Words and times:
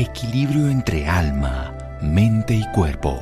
Equilibrio 0.00 0.68
entre 0.68 1.08
alma, 1.08 1.76
mente 2.00 2.54
y 2.54 2.64
cuerpo. 2.70 3.20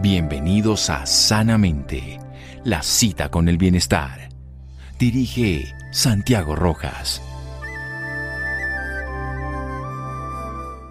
Bienvenidos 0.00 0.88
a 0.88 1.04
Sanamente, 1.04 2.20
la 2.62 2.80
cita 2.80 3.28
con 3.28 3.48
el 3.48 3.58
bienestar. 3.58 4.28
Dirige 5.00 5.74
Santiago 5.90 6.54
Rojas. 6.54 7.20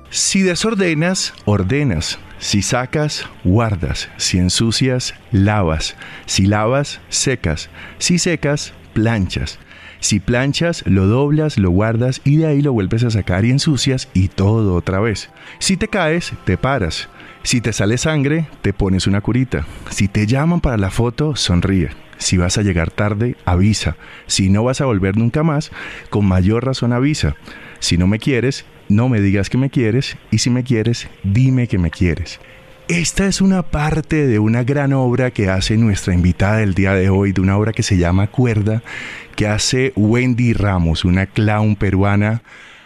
Si 0.09 0.41
desordenas, 0.41 1.33
ordenas. 1.45 2.19
Si 2.39 2.61
sacas, 2.61 3.25
guardas. 3.45 4.09
Si 4.17 4.37
ensucias, 4.37 5.13
lavas. 5.31 5.95
Si 6.25 6.45
lavas, 6.45 6.99
secas. 7.07 7.69
Si 7.99 8.19
secas, 8.19 8.73
planchas. 8.91 9.59
Si 10.03 10.19
planchas, 10.19 10.83
lo 10.85 11.07
doblas, 11.07 11.57
lo 11.57 11.71
guardas 11.71 12.19
y 12.25 12.35
de 12.35 12.45
ahí 12.45 12.61
lo 12.61 12.73
vuelves 12.73 13.05
a 13.05 13.09
sacar 13.09 13.45
y 13.45 13.51
ensucias 13.51 14.09
y 14.13 14.27
todo 14.27 14.75
otra 14.75 14.99
vez. 14.99 15.29
Si 15.59 15.77
te 15.77 15.87
caes, 15.87 16.33
te 16.43 16.57
paras. 16.57 17.07
Si 17.43 17.61
te 17.61 17.71
sale 17.71 17.97
sangre, 17.97 18.49
te 18.61 18.73
pones 18.73 19.07
una 19.07 19.21
curita. 19.21 19.65
Si 19.91 20.09
te 20.09 20.27
llaman 20.27 20.59
para 20.59 20.75
la 20.75 20.91
foto, 20.91 21.37
sonríe. 21.37 21.91
Si 22.17 22.35
vas 22.35 22.57
a 22.57 22.63
llegar 22.63 22.91
tarde, 22.91 23.37
avisa. 23.45 23.95
Si 24.27 24.49
no 24.49 24.65
vas 24.65 24.81
a 24.81 24.85
volver 24.85 25.15
nunca 25.15 25.41
más, 25.41 25.71
con 26.09 26.25
mayor 26.25 26.65
razón 26.65 26.91
avisa. 26.91 27.37
Si 27.79 27.97
no 27.97 28.05
me 28.05 28.19
quieres, 28.19 28.65
no 28.89 29.07
me 29.07 29.21
digas 29.21 29.49
que 29.49 29.57
me 29.57 29.69
quieres 29.69 30.17
y 30.31 30.39
si 30.39 30.49
me 30.49 30.65
quieres, 30.65 31.07
dime 31.23 31.69
que 31.69 31.77
me 31.77 31.91
quieres. 31.91 32.41
Esta 32.89 33.27
es 33.27 33.39
una 33.39 33.63
parte 33.63 34.27
de 34.27 34.39
una 34.39 34.65
gran 34.65 34.91
obra 34.91 35.31
que 35.31 35.49
hace 35.49 35.77
nuestra 35.77 36.13
invitada 36.13 36.57
del 36.57 36.73
día 36.73 36.93
de 36.93 37.09
hoy, 37.09 37.31
de 37.31 37.39
una 37.39 37.57
obra 37.57 37.71
que 37.71 37.81
se 37.81 37.95
llama 37.95 38.27
Cuerda, 38.27 38.83
que 39.35 39.47
hace 39.47 39.93
Wendy 39.95 40.53
Ramos, 40.53 41.05
una 41.05 41.25
clown 41.25 41.75
peruana 41.75 42.41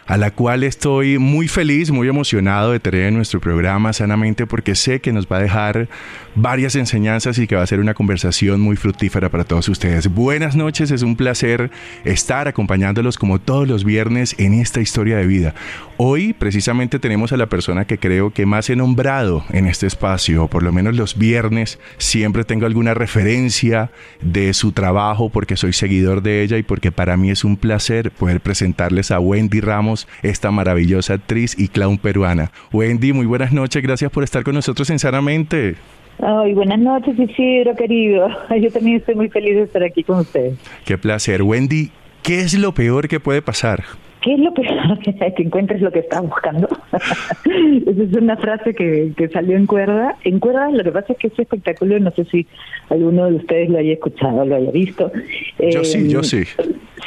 a 0.08 0.16
la 0.16 0.30
cual 0.30 0.64
estoy 0.64 1.18
muy 1.18 1.48
feliz, 1.48 1.90
muy 1.90 2.08
emocionado 2.08 2.72
de 2.72 2.80
tener 2.80 3.08
en 3.08 3.14
nuestro 3.14 3.40
programa 3.40 3.92
sanamente 3.92 4.46
porque 4.46 4.74
sé 4.74 5.02
que 5.02 5.12
nos 5.12 5.26
va 5.26 5.36
a 5.36 5.42
dejar 5.42 5.86
varias 6.34 6.76
enseñanzas 6.76 7.38
y 7.38 7.46
que 7.46 7.56
va 7.56 7.62
a 7.62 7.66
ser 7.66 7.78
una 7.78 7.92
conversación 7.92 8.58
muy 8.58 8.76
fructífera 8.76 9.28
para 9.28 9.44
todos 9.44 9.68
ustedes. 9.68 10.08
Buenas 10.08 10.56
noches, 10.56 10.90
es 10.90 11.02
un 11.02 11.14
placer 11.14 11.70
estar 12.04 12.48
acompañándolos 12.48 13.18
como 13.18 13.38
todos 13.38 13.68
los 13.68 13.84
viernes 13.84 14.34
en 14.38 14.54
esta 14.54 14.80
historia 14.80 15.18
de 15.18 15.26
vida. 15.26 15.54
Hoy 15.98 16.32
precisamente 16.32 16.98
tenemos 16.98 17.32
a 17.32 17.36
la 17.36 17.46
persona 17.46 17.84
que 17.84 17.98
creo 17.98 18.32
que 18.32 18.46
más 18.46 18.70
he 18.70 18.76
nombrado 18.76 19.44
en 19.50 19.66
este 19.66 19.86
espacio, 19.86 20.44
o 20.44 20.48
por 20.48 20.62
lo 20.62 20.72
menos 20.72 20.96
los 20.96 21.18
viernes 21.18 21.78
siempre 21.98 22.44
tengo 22.44 22.64
alguna 22.64 22.94
referencia 22.94 23.90
de 24.22 24.54
su 24.54 24.72
trabajo 24.72 25.28
porque 25.28 25.56
soy 25.56 25.74
seguidor 25.74 26.22
de 26.22 26.42
ella 26.42 26.56
y 26.56 26.62
porque 26.62 26.92
para 26.92 27.18
mí 27.18 27.30
es 27.30 27.44
un 27.44 27.58
placer 27.58 28.10
poder 28.12 28.40
presentarles 28.40 29.10
a 29.10 29.20
Wendy 29.20 29.60
Ramos 29.60 29.97
esta 30.22 30.50
maravillosa 30.50 31.14
actriz 31.14 31.58
y 31.58 31.68
clown 31.68 31.98
peruana. 31.98 32.52
Wendy, 32.72 33.12
muy 33.12 33.26
buenas 33.26 33.52
noches, 33.52 33.82
gracias 33.82 34.10
por 34.10 34.22
estar 34.24 34.44
con 34.44 34.54
nosotros 34.54 34.86
sinceramente. 34.88 35.76
Ay, 36.20 36.52
buenas 36.52 36.78
noches, 36.78 37.18
Isidro, 37.18 37.74
querido. 37.76 38.28
Yo 38.60 38.70
también 38.70 38.96
estoy 38.96 39.14
muy 39.14 39.28
feliz 39.28 39.54
de 39.54 39.62
estar 39.62 39.82
aquí 39.84 40.02
con 40.02 40.18
usted. 40.18 40.52
Qué 40.84 40.98
placer. 40.98 41.42
Wendy, 41.42 41.90
¿qué 42.22 42.40
es 42.40 42.58
lo 42.58 42.74
peor 42.74 43.08
que 43.08 43.20
puede 43.20 43.40
pasar? 43.40 43.84
¿Qué 44.20 44.34
es 44.34 44.40
lo 44.40 44.52
peor? 44.52 44.98
que 45.36 45.42
encuentres 45.42 45.80
lo 45.80 45.92
que 45.92 46.00
estás 46.00 46.22
buscando. 46.22 46.68
Esa 46.92 48.02
es 48.02 48.12
una 48.14 48.36
frase 48.36 48.74
que, 48.74 49.12
que 49.16 49.28
salió 49.28 49.56
en 49.56 49.66
cuerda. 49.66 50.16
En 50.24 50.40
cuerda 50.40 50.70
lo 50.70 50.82
que 50.82 50.92
pasa 50.92 51.12
es 51.12 51.18
que 51.18 51.26
ese 51.28 51.42
espectáculo, 51.42 51.98
no 52.00 52.10
sé 52.12 52.24
si 52.24 52.46
alguno 52.90 53.26
de 53.26 53.36
ustedes 53.36 53.70
lo 53.70 53.78
haya 53.78 53.92
escuchado, 53.92 54.44
lo 54.44 54.56
haya 54.56 54.70
visto. 54.70 55.10
Yo 55.58 55.84
sí, 55.84 56.08
yo 56.08 56.22
sí. 56.22 56.44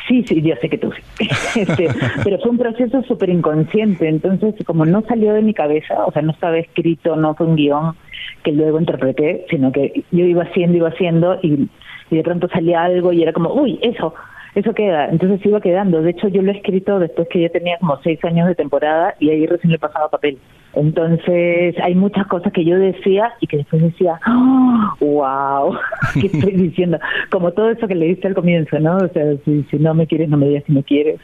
Sí, 0.07 0.23
sí, 0.27 0.41
yo 0.41 0.55
sé 0.61 0.69
que 0.69 0.77
tú 0.77 0.91
sí. 0.91 1.27
Este, 1.61 1.87
pero 2.23 2.39
fue 2.39 2.51
un 2.51 2.57
proceso 2.57 3.03
súper 3.03 3.29
inconsciente, 3.29 4.07
entonces 4.07 4.55
como 4.65 4.85
no 4.85 5.01
salió 5.03 5.33
de 5.33 5.41
mi 5.41 5.53
cabeza, 5.53 6.05
o 6.05 6.11
sea, 6.11 6.21
no 6.21 6.31
estaba 6.31 6.57
escrito, 6.57 7.15
no 7.15 7.35
fue 7.35 7.47
un 7.47 7.55
guion 7.55 7.95
que 8.43 8.51
luego 8.51 8.79
interpreté, 8.79 9.45
sino 9.49 9.71
que 9.71 10.03
yo 10.11 10.25
iba 10.25 10.43
haciendo, 10.43 10.77
iba 10.77 10.89
haciendo 10.89 11.39
y, 11.41 11.69
y 12.09 12.15
de 12.15 12.23
pronto 12.23 12.47
salía 12.49 12.83
algo 12.83 13.13
y 13.13 13.21
era 13.21 13.33
como, 13.33 13.53
uy, 13.53 13.79
eso, 13.81 14.13
eso 14.53 14.73
queda, 14.73 15.07
entonces 15.09 15.45
iba 15.45 15.61
quedando. 15.61 16.01
De 16.01 16.11
hecho, 16.11 16.27
yo 16.27 16.41
lo 16.41 16.51
he 16.51 16.57
escrito 16.57 16.99
después 16.99 17.27
que 17.29 17.41
ya 17.41 17.49
tenía 17.49 17.77
como 17.79 17.97
seis 18.01 18.23
años 18.25 18.47
de 18.47 18.55
temporada 18.55 19.15
y 19.19 19.29
ahí 19.29 19.45
recién 19.45 19.71
le 19.71 19.79
pasaba 19.79 20.09
papel. 20.09 20.37
Entonces, 20.73 21.75
hay 21.81 21.95
muchas 21.95 22.27
cosas 22.27 22.51
que 22.51 22.65
yo 22.65 22.77
decía 22.77 23.33
y 23.39 23.47
que 23.47 23.57
después 23.57 23.81
decía, 23.81 24.19
¡Oh, 24.27 24.95
wow, 24.99 25.77
¿qué 26.19 26.27
estoy 26.33 26.53
diciendo? 26.53 26.99
Como 27.29 27.51
todo 27.51 27.71
eso 27.71 27.87
que 27.87 27.95
le 27.95 28.07
diste 28.07 28.27
al 28.27 28.35
comienzo, 28.35 28.79
¿no? 28.79 28.97
O 28.97 29.07
sea, 29.09 29.35
si, 29.45 29.63
si 29.63 29.77
no 29.77 29.93
me 29.93 30.07
quieres, 30.07 30.29
no 30.29 30.37
me 30.37 30.47
digas 30.47 30.63
si 30.65 30.73
me 30.73 30.83
quieres. 30.83 31.19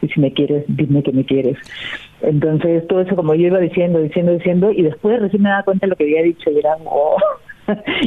Y 0.00 0.08
si 0.08 0.18
me 0.18 0.32
quieres, 0.32 0.64
dime 0.66 1.04
que 1.04 1.12
me 1.12 1.24
quieres. 1.24 1.56
Entonces, 2.22 2.84
todo 2.88 3.02
eso 3.02 3.14
como 3.14 3.34
yo 3.34 3.46
iba 3.46 3.60
diciendo, 3.60 4.00
diciendo, 4.00 4.32
diciendo, 4.32 4.72
y 4.72 4.82
después 4.82 5.20
recién 5.20 5.42
me 5.42 5.50
daba 5.50 5.62
cuenta 5.62 5.86
de 5.86 5.90
lo 5.90 5.96
que 5.96 6.04
había 6.04 6.22
dicho 6.22 6.50
y 6.50 6.58
era, 6.58 6.76
oh. 6.84 7.16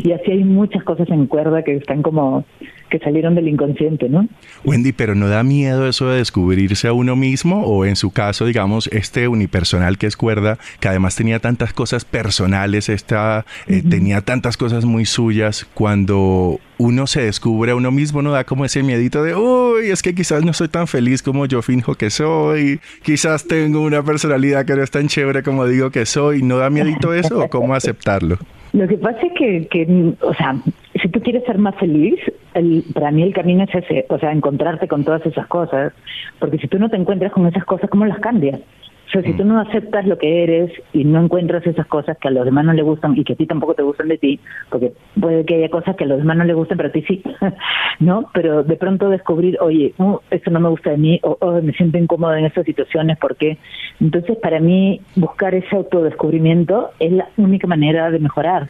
y 0.03 0.11
así 0.11 0.31
hay 0.31 0.43
muchas 0.43 0.83
cosas 0.83 1.09
en 1.09 1.27
cuerda 1.27 1.63
que 1.63 1.75
están 1.75 2.01
como 2.01 2.43
que 2.89 2.99
salieron 2.99 3.35
del 3.35 3.47
inconsciente, 3.47 4.09
¿no? 4.09 4.27
Wendy, 4.63 4.91
pero 4.91 5.15
¿no 5.15 5.27
da 5.27 5.43
miedo 5.43 5.87
eso 5.87 6.09
de 6.09 6.17
descubrirse 6.17 6.87
a 6.87 6.93
uno 6.93 7.15
mismo? 7.15 7.63
O 7.63 7.85
en 7.85 7.95
su 7.95 8.11
caso, 8.11 8.45
digamos, 8.45 8.87
este 8.87 9.27
unipersonal 9.27 9.97
que 9.97 10.07
es 10.07 10.17
cuerda, 10.17 10.57
que 10.79 10.87
además 10.87 11.15
tenía 11.15 11.39
tantas 11.39 11.73
cosas 11.73 12.05
personales, 12.05 12.89
esta, 12.89 13.45
eh, 13.67 13.81
tenía 13.87 14.21
tantas 14.21 14.57
cosas 14.57 14.85
muy 14.85 15.05
suyas, 15.05 15.67
cuando 15.73 16.59
uno 16.77 17.07
se 17.07 17.21
descubre 17.21 17.71
a 17.71 17.75
uno 17.75 17.91
mismo, 17.91 18.21
no 18.21 18.31
da 18.31 18.43
como 18.43 18.65
ese 18.65 18.83
miedito 18.83 19.23
de, 19.23 19.35
uy, 19.35 19.89
es 19.91 20.01
que 20.01 20.13
quizás 20.13 20.43
no 20.43 20.53
soy 20.53 20.67
tan 20.67 20.87
feliz 20.87 21.23
como 21.23 21.45
yo 21.45 21.61
finjo 21.61 21.95
que 21.95 22.09
soy, 22.09 22.79
quizás 23.03 23.47
tengo 23.47 23.81
una 23.81 24.03
personalidad 24.03 24.65
que 24.65 24.75
no 24.75 24.83
es 24.83 24.91
tan 24.91 25.07
chévere 25.07 25.43
como 25.43 25.65
digo 25.65 25.89
que 25.89 26.05
soy, 26.05 26.41
¿no 26.41 26.57
da 26.57 26.69
miedito 26.69 27.13
eso 27.13 27.39
o 27.39 27.49
cómo 27.49 27.73
aceptarlo? 27.75 28.37
Lo 28.73 28.87
que 28.89 28.97
pasa 28.97 29.19
es 29.21 29.31
que, 29.37 29.67
que, 29.71 30.13
o 30.19 30.33
sea, 30.33 30.55
si 31.01 31.07
tú 31.07 31.21
quieres 31.21 31.45
ser 31.45 31.57
más 31.57 31.75
feliz, 31.75 32.19
el, 32.55 32.83
para 32.93 33.11
mí 33.11 33.21
el 33.21 33.33
camino 33.33 33.63
es 33.63 33.75
ese, 33.75 34.05
o 34.09 34.17
sea, 34.17 34.31
encontrarte 34.31 34.87
con 34.87 35.03
todas 35.03 35.25
esas 35.25 35.47
cosas, 35.47 35.93
porque 36.39 36.57
si 36.57 36.67
tú 36.67 36.79
no 36.79 36.89
te 36.89 36.97
encuentras 36.97 37.31
con 37.31 37.45
esas 37.45 37.65
cosas, 37.65 37.89
¿cómo 37.89 38.05
las 38.05 38.19
cambias? 38.19 38.59
O 39.07 39.11
sea, 39.11 39.21
si 39.21 39.33
mm. 39.33 39.37
tú 39.37 39.45
no 39.45 39.59
aceptas 39.59 40.07
lo 40.07 40.17
que 40.17 40.43
eres 40.43 40.71
y 40.91 41.03
no 41.03 41.23
encuentras 41.23 41.65
esas 41.67 41.85
cosas 41.85 42.17
que 42.17 42.27
a 42.27 42.31
los 42.31 42.43
demás 42.43 42.65
no 42.65 42.73
le 42.73 42.81
gustan 42.81 43.15
y 43.15 43.23
que 43.23 43.33
a 43.33 43.35
ti 43.35 43.45
tampoco 43.45 43.75
te 43.75 43.83
gustan 43.83 44.07
de 44.07 44.17
ti, 44.17 44.39
porque 44.69 44.93
puede 45.19 45.45
que 45.45 45.55
haya 45.55 45.69
cosas 45.69 45.95
que 45.95 46.05
a 46.05 46.07
los 46.07 46.17
demás 46.17 46.37
no 46.37 46.43
le 46.43 46.53
gusten, 46.53 46.77
pero 46.77 46.89
a 46.89 46.91
ti 46.91 47.03
sí, 47.03 47.21
¿no? 47.99 48.29
Pero 48.33 48.63
de 48.63 48.75
pronto 48.77 49.09
descubrir, 49.09 49.57
oye, 49.61 49.93
no, 49.99 50.21
esto 50.31 50.49
no 50.49 50.59
me 50.59 50.69
gusta 50.69 50.91
de 50.91 50.97
mí, 50.97 51.19
o 51.21 51.61
me 51.61 51.73
siento 51.73 51.97
incómodo 51.97 52.35
en 52.35 52.45
estas 52.45 52.65
situaciones, 52.65 53.17
porque 53.19 53.57
entonces 53.99 54.37
para 54.37 54.59
mí 54.59 55.01
buscar 55.15 55.53
ese 55.53 55.75
autodescubrimiento 55.75 56.89
es 56.99 57.11
la 57.11 57.27
única 57.37 57.67
manera 57.67 58.09
de 58.09 58.19
mejorar 58.19 58.69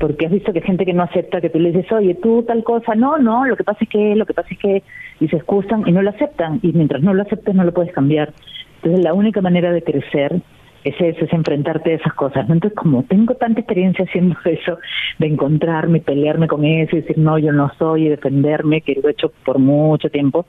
porque 0.00 0.26
has 0.26 0.32
visto 0.32 0.52
que 0.54 0.62
gente 0.62 0.86
que 0.86 0.94
no 0.94 1.02
acepta 1.02 1.42
que 1.42 1.50
tú 1.50 1.58
le 1.58 1.72
dices, 1.72 1.92
oye, 1.92 2.14
tú 2.14 2.42
tal 2.42 2.64
cosa, 2.64 2.94
no, 2.94 3.18
no, 3.18 3.44
lo 3.44 3.54
que 3.54 3.64
pasa 3.64 3.80
es 3.82 3.88
que, 3.90 4.16
lo 4.16 4.24
que 4.24 4.32
pasa 4.32 4.48
es 4.50 4.58
que, 4.58 4.82
y 5.20 5.28
se 5.28 5.36
excusan 5.36 5.84
y 5.86 5.92
no 5.92 6.00
lo 6.00 6.08
aceptan, 6.08 6.58
y 6.62 6.72
mientras 6.72 7.02
no 7.02 7.12
lo 7.12 7.22
aceptes 7.22 7.54
no 7.54 7.64
lo 7.64 7.74
puedes 7.74 7.92
cambiar. 7.92 8.32
Entonces 8.76 9.04
la 9.04 9.12
única 9.12 9.42
manera 9.42 9.70
de 9.72 9.82
crecer 9.82 10.40
es 10.84 10.94
eso, 10.98 11.26
es 11.26 11.32
enfrentarte 11.34 11.92
a 11.92 11.96
esas 11.96 12.14
cosas. 12.14 12.48
Entonces, 12.48 12.72
como 12.74 13.02
tengo 13.02 13.34
tanta 13.34 13.60
experiencia 13.60 14.06
haciendo 14.06 14.36
eso, 14.46 14.78
de 15.18 15.26
encontrarme, 15.26 16.00
pelearme 16.00 16.48
con 16.48 16.64
eso 16.64 16.96
y 16.96 17.02
decir, 17.02 17.18
no, 17.18 17.38
yo 17.38 17.52
no 17.52 17.70
soy, 17.78 18.06
y 18.06 18.08
defenderme, 18.08 18.80
que 18.80 18.98
lo 19.02 19.08
he 19.08 19.12
hecho 19.12 19.30
por 19.44 19.58
mucho 19.58 20.08
tiempo, 20.08 20.46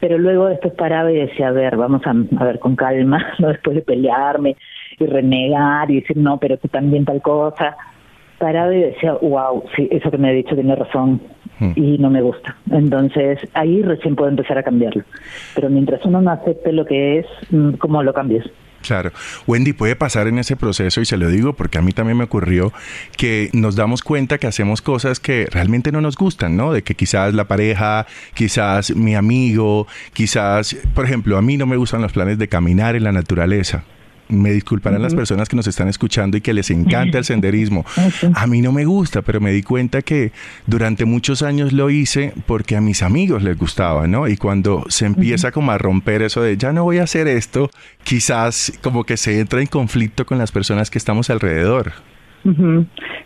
pero 0.00 0.16
luego 0.16 0.46
después 0.46 0.72
paraba 0.72 1.12
y 1.12 1.16
decía, 1.16 1.48
a 1.48 1.52
ver, 1.52 1.76
vamos 1.76 2.00
a, 2.06 2.10
a 2.10 2.44
ver 2.44 2.58
con 2.60 2.76
calma, 2.76 3.34
no 3.38 3.48
después 3.48 3.76
de 3.76 3.82
pelearme 3.82 4.56
y 4.98 5.04
renegar 5.04 5.90
y 5.90 6.00
decir, 6.00 6.16
no, 6.16 6.38
pero 6.38 6.56
tú 6.56 6.68
también 6.68 7.04
tal 7.04 7.20
cosa, 7.20 7.76
paraba 8.38 8.74
y 8.74 8.80
decía, 8.80 9.14
wow, 9.14 9.64
sí, 9.74 9.88
eso 9.90 10.10
que 10.10 10.18
me 10.18 10.28
ha 10.28 10.32
dicho 10.32 10.54
tiene 10.54 10.74
razón 10.74 11.20
hmm. 11.58 11.72
y 11.74 11.98
no 11.98 12.10
me 12.10 12.22
gusta. 12.22 12.56
Entonces 12.70 13.38
ahí 13.54 13.82
recién 13.82 14.16
puedo 14.16 14.30
empezar 14.30 14.58
a 14.58 14.62
cambiarlo. 14.62 15.04
Pero 15.54 15.70
mientras 15.70 16.04
uno 16.04 16.20
no 16.20 16.30
acepte 16.30 16.72
lo 16.72 16.84
que 16.84 17.20
es, 17.20 17.26
mm, 17.50 17.72
¿cómo 17.72 18.02
lo 18.02 18.12
cambias? 18.12 18.46
Claro. 18.82 19.10
Wendy, 19.48 19.72
puede 19.72 19.96
pasar 19.96 20.28
en 20.28 20.38
ese 20.38 20.54
proceso, 20.54 21.00
y 21.00 21.06
se 21.06 21.16
lo 21.16 21.28
digo 21.28 21.54
porque 21.54 21.78
a 21.78 21.82
mí 21.82 21.90
también 21.92 22.18
me 22.18 22.24
ocurrió, 22.24 22.72
que 23.16 23.50
nos 23.52 23.74
damos 23.74 24.02
cuenta 24.02 24.38
que 24.38 24.46
hacemos 24.46 24.80
cosas 24.80 25.18
que 25.18 25.46
realmente 25.50 25.90
no 25.90 26.00
nos 26.00 26.16
gustan, 26.16 26.56
¿no? 26.56 26.72
De 26.72 26.82
que 26.82 26.94
quizás 26.94 27.34
la 27.34 27.46
pareja, 27.46 28.06
quizás 28.34 28.94
mi 28.94 29.16
amigo, 29.16 29.88
quizás, 30.12 30.76
por 30.94 31.04
ejemplo, 31.04 31.36
a 31.36 31.42
mí 31.42 31.56
no 31.56 31.66
me 31.66 31.76
gustan 31.76 32.02
los 32.02 32.12
planes 32.12 32.38
de 32.38 32.46
caminar 32.46 32.94
en 32.94 33.02
la 33.02 33.12
naturaleza 33.12 33.84
me 34.28 34.52
disculparán 34.52 35.02
las 35.02 35.14
personas 35.14 35.48
que 35.48 35.56
nos 35.56 35.66
están 35.66 35.88
escuchando 35.88 36.36
y 36.36 36.40
que 36.40 36.54
les 36.54 36.70
encanta 36.70 37.18
el 37.18 37.24
senderismo. 37.26 37.84
A 38.34 38.46
mí 38.46 38.62
no 38.62 38.72
me 38.72 38.84
gusta, 38.84 39.22
pero 39.22 39.40
me 39.40 39.52
di 39.52 39.62
cuenta 39.62 40.02
que 40.02 40.32
durante 40.66 41.04
muchos 41.04 41.42
años 41.42 41.72
lo 41.72 41.90
hice 41.90 42.32
porque 42.46 42.76
a 42.76 42.80
mis 42.80 43.02
amigos 43.02 43.42
les 43.42 43.56
gustaba, 43.58 44.06
¿no? 44.06 44.28
Y 44.28 44.36
cuando 44.36 44.84
se 44.88 45.06
empieza 45.06 45.52
como 45.52 45.72
a 45.72 45.78
romper 45.78 46.22
eso 46.22 46.42
de 46.42 46.56
ya 46.56 46.72
no 46.72 46.84
voy 46.84 46.98
a 46.98 47.04
hacer 47.04 47.28
esto, 47.28 47.70
quizás 48.04 48.72
como 48.82 49.04
que 49.04 49.16
se 49.16 49.40
entra 49.40 49.60
en 49.60 49.66
conflicto 49.66 50.26
con 50.26 50.38
las 50.38 50.52
personas 50.52 50.90
que 50.90 50.98
estamos 50.98 51.30
alrededor. 51.30 51.92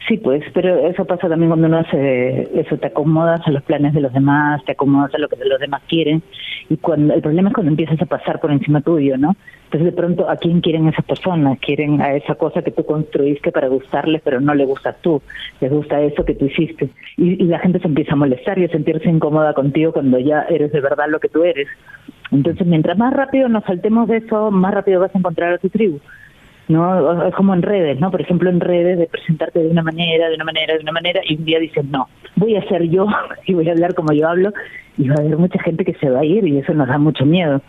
Sí, 0.09 0.17
pues, 0.17 0.43
pero 0.55 0.89
eso 0.89 1.05
pasa 1.05 1.29
también 1.29 1.51
cuando 1.51 1.67
uno 1.67 1.79
hace 1.79 2.49
eso, 2.59 2.79
te 2.79 2.87
acomodas 2.87 3.47
a 3.47 3.51
los 3.51 3.63
planes 3.63 3.93
de 3.93 4.01
los 4.01 4.13
demás, 4.13 4.65
te 4.65 4.73
acomodas 4.73 5.15
a 5.15 5.19
lo 5.19 5.29
que 5.29 5.37
los 5.45 5.61
demás 5.61 5.83
quieren, 5.89 6.23
y 6.71 6.77
cuando 6.79 7.13
el 7.13 7.21
problema 7.21 7.51
es 7.51 7.55
cuando 7.55 7.71
empiezas 7.71 8.01
a 8.01 8.07
pasar 8.07 8.41
por 8.41 8.51
encima 8.51 8.81
tuyo, 8.81 9.19
¿no? 9.19 9.37
Entonces 9.65 9.85
de 9.85 9.93
pronto, 9.93 10.29
¿a 10.29 10.37
quién 10.37 10.61
quieren 10.61 10.89
esas 10.89 11.05
personas? 11.05 11.59
Quieren 11.61 12.01
a 12.01 12.15
esa 12.15 12.35
cosa 12.35 12.63
que 12.63 12.71
tú 12.71 12.85
construiste 12.85 13.53
para 13.53 13.69
gustarles, 13.69 14.23
pero 14.25 14.41
no 14.41 14.55
le 14.55 14.65
gusta 14.65 14.95
tú, 14.95 15.21
les 15.61 15.71
gusta 15.71 16.01
eso 16.01 16.25
que 16.25 16.35
tú 16.35 16.47
hiciste. 16.47 16.89
Y, 17.17 17.43
y 17.43 17.47
la 17.47 17.59
gente 17.59 17.79
se 17.79 17.87
empieza 17.87 18.15
a 18.15 18.17
molestar 18.17 18.59
y 18.59 18.65
a 18.65 18.69
sentirse 18.69 19.09
incómoda 19.09 19.53
contigo 19.53 19.93
cuando 19.93 20.19
ya 20.19 20.47
eres 20.49 20.73
de 20.73 20.81
verdad 20.81 21.09
lo 21.09 21.21
que 21.21 21.29
tú 21.29 21.45
eres. 21.45 21.69
Entonces, 22.33 22.67
mientras 22.67 22.97
más 22.97 23.13
rápido 23.13 23.49
nos 23.49 23.65
saltemos 23.65 24.09
de 24.09 24.19
eso, 24.19 24.51
más 24.51 24.73
rápido 24.73 25.01
vas 25.01 25.15
a 25.15 25.19
encontrar 25.19 25.53
a 25.53 25.59
tu 25.59 25.69
tribu. 25.69 26.01
¿No? 26.71 27.27
Es 27.27 27.35
como 27.35 27.53
en 27.53 27.63
redes, 27.63 27.99
¿no? 28.01 28.11
Por 28.11 28.21
ejemplo, 28.21 28.49
en 28.49 28.61
redes 28.61 28.99
de 28.99 29.07
presentarte 29.07 29.59
de 29.59 29.69
una 29.69 29.83
manera, 29.83 30.29
de 30.29 30.37
una 30.37 30.45
manera, 30.45 30.75
de 30.75 30.81
una 30.81 30.93
manera, 30.93 31.21
y 31.27 31.37
un 31.37 31.45
día 31.45 31.59
dices, 31.59 31.85
no, 31.85 32.09
voy 32.37 32.57
a 32.57 32.67
ser 32.69 32.85
yo 32.85 33.07
y 33.47 33.55
voy 33.55 33.69
a 33.69 33.73
hablar 33.73 33.95
como 33.95 34.13
yo 34.13 34.29
hablo, 34.29 34.53
y 34.97 35.09
va 35.09 35.17
a 35.19 35.21
haber 35.21 35.37
mucha 35.37 35.61
gente 35.63 35.85
que 35.85 35.95
se 35.95 36.09
va 36.09 36.21
a 36.21 36.25
ir 36.25 36.47
y 36.47 36.59
eso 36.59 36.73
nos 36.73 36.89
da 36.89 36.99
mucho 36.99 37.27
miedo. 37.27 37.61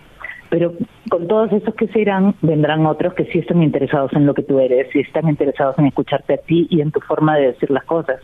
Pero 0.49 0.73
con 1.09 1.27
todos 1.27 1.51
esos 1.53 1.73
que 1.75 1.87
se 1.87 2.01
irán, 2.01 2.35
vendrán 2.41 2.85
otros 2.85 3.13
que 3.13 3.25
sí 3.25 3.39
están 3.39 3.63
interesados 3.63 4.11
en 4.13 4.25
lo 4.25 4.33
que 4.33 4.43
tú 4.43 4.59
eres, 4.59 4.93
y 4.95 4.99
están 4.99 5.27
interesados 5.27 5.77
en 5.79 5.87
escucharte 5.87 6.33
a 6.33 6.37
ti 6.37 6.67
y 6.69 6.81
en 6.81 6.91
tu 6.91 6.99
forma 6.99 7.37
de 7.37 7.47
decir 7.47 7.71
las 7.71 7.85
cosas. 7.85 8.19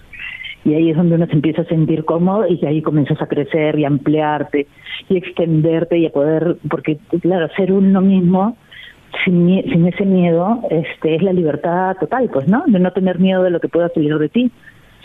Y 0.66 0.74
ahí 0.74 0.90
es 0.90 0.98
donde 0.98 1.16
uno 1.16 1.26
se 1.28 1.34
empieza 1.34 1.62
a 1.62 1.66
sentir 1.66 2.04
cómodo 2.04 2.46
y 2.46 2.66
ahí 2.66 2.82
comienzas 2.82 3.22
a 3.22 3.28
crecer 3.28 3.80
y 3.80 3.86
ampliarte 3.86 4.68
y 5.08 5.16
extenderte 5.16 5.98
y 5.98 6.08
a 6.08 6.10
poder, 6.10 6.58
porque 6.70 6.98
claro, 7.22 7.48
ser 7.56 7.72
uno 7.72 8.02
mismo 8.02 8.58
sin, 9.24 9.48
sin 9.72 9.88
ese 9.88 10.06
miedo 10.06 10.62
este 10.70 11.16
es 11.16 11.22
la 11.22 11.34
libertad 11.34 11.96
total, 12.00 12.30
pues, 12.32 12.48
¿no? 12.48 12.64
De 12.68 12.80
no 12.80 12.92
tener 12.92 13.20
miedo 13.20 13.44
de 13.44 13.52
lo 13.52 13.60
que 13.60 13.70
pueda 13.70 13.90
salir 13.90 14.18
de 14.18 14.30
ti. 14.30 14.52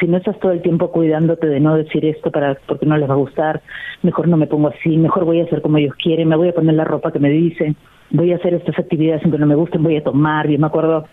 Si 0.01 0.07
no 0.07 0.17
estás 0.17 0.39
todo 0.41 0.53
el 0.53 0.63
tiempo 0.63 0.91
cuidándote 0.91 1.47
de 1.47 1.61
no 1.61 1.77
decir 1.77 2.05
esto 2.05 2.31
para 2.31 2.57
porque 2.67 2.87
no 2.87 2.97
les 2.97 3.09
va 3.09 3.15
a 3.15 3.19
gustar, 3.19 3.63
mejor 4.03 4.27
no 4.27 4.37
me 4.37 4.47
pongo 4.47 4.69
así, 4.69 4.97
mejor 4.97 5.25
voy 5.25 5.41
a 5.41 5.45
hacer 5.45 5.63
como 5.63 5.79
ellos 5.79 5.95
quieren, 5.95 6.29
me 6.29 6.37
voy 6.37 6.49
a 6.49 6.55
poner 6.55 6.75
la 6.75 6.85
ropa 6.85 7.13
que 7.13 7.19
me 7.19 7.31
dicen, 7.31 7.77
voy 8.11 8.33
a 8.33 8.37
hacer 8.37 8.55
estas 8.55 8.79
actividades 8.79 9.23
aunque 9.23 9.39
no 9.39 9.47
me 9.47 9.55
gusten, 9.55 9.83
voy 9.83 9.97
a 9.97 10.03
tomar. 10.03 10.49
Yo 10.49 10.59
me 10.59 10.67
acuerdo 10.67 11.07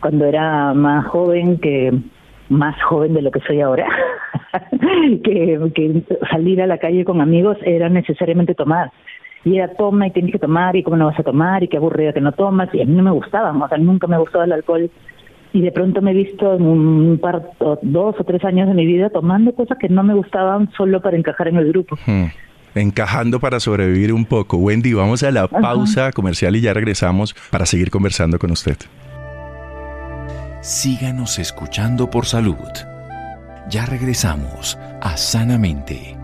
cuando 0.00 0.26
era 0.26 0.74
más 0.74 1.06
joven 1.06 1.58
que 1.58 1.92
más 2.50 2.80
joven 2.82 3.14
de 3.14 3.22
lo 3.22 3.30
que 3.30 3.40
soy 3.40 3.62
ahora, 3.62 3.86
que, 5.24 5.58
que 5.74 6.02
salir 6.30 6.60
a 6.60 6.66
la 6.66 6.76
calle 6.76 7.04
con 7.04 7.22
amigos 7.22 7.56
era 7.64 7.88
necesariamente 7.88 8.54
tomar 8.54 8.90
y 9.44 9.58
era 9.58 9.74
toma 9.74 10.06
y 10.06 10.10
tienes 10.10 10.32
que 10.32 10.38
tomar 10.38 10.74
y 10.76 10.82
cómo 10.82 10.96
no 10.96 11.06
vas 11.06 11.18
a 11.18 11.22
tomar 11.22 11.62
y 11.62 11.68
qué 11.68 11.76
aburrido 11.76 12.12
que 12.12 12.20
no 12.20 12.32
tomas 12.32 12.68
y 12.74 12.80
a 12.80 12.84
mí 12.84 12.94
no 12.94 13.02
me 13.02 13.10
gustaba, 13.10 13.52
o 13.52 13.68
sea, 13.68 13.78
nunca 13.78 14.06
me 14.06 14.18
gustó 14.18 14.42
el 14.42 14.52
alcohol 14.52 14.90
y 15.52 15.60
de 15.60 15.70
pronto 15.70 16.02
me 16.02 16.10
he 16.10 16.14
visto 16.14 16.54
en 16.54 16.62
un 16.62 17.18
par, 17.18 17.50
dos 17.82 18.16
o 18.18 18.24
tres 18.24 18.44
años 18.44 18.66
de 18.66 18.74
mi 18.74 18.86
vida 18.86 19.10
tomando 19.10 19.54
cosas 19.54 19.78
que 19.78 19.88
no 19.88 20.02
me 20.02 20.12
gustaban 20.12 20.70
solo 20.76 21.00
para 21.00 21.16
encajar 21.16 21.48
en 21.48 21.56
el 21.56 21.68
grupo. 21.68 21.96
Hmm. 22.06 22.26
Encajando 22.74 23.38
para 23.38 23.60
sobrevivir 23.60 24.12
un 24.12 24.24
poco. 24.24 24.56
Wendy, 24.56 24.94
vamos 24.94 25.22
a 25.22 25.30
la 25.30 25.46
pausa 25.46 26.10
comercial 26.10 26.56
y 26.56 26.60
ya 26.60 26.74
regresamos 26.74 27.34
para 27.52 27.66
seguir 27.66 27.90
conversando 27.90 28.40
con 28.40 28.50
usted. 28.50 28.76
Síganos 30.60 31.38
escuchando 31.38 32.10
por 32.10 32.26
salud. 32.26 32.56
Ya 33.70 33.86
regresamos 33.86 34.76
a 35.00 35.16
Sanamente. 35.16 36.23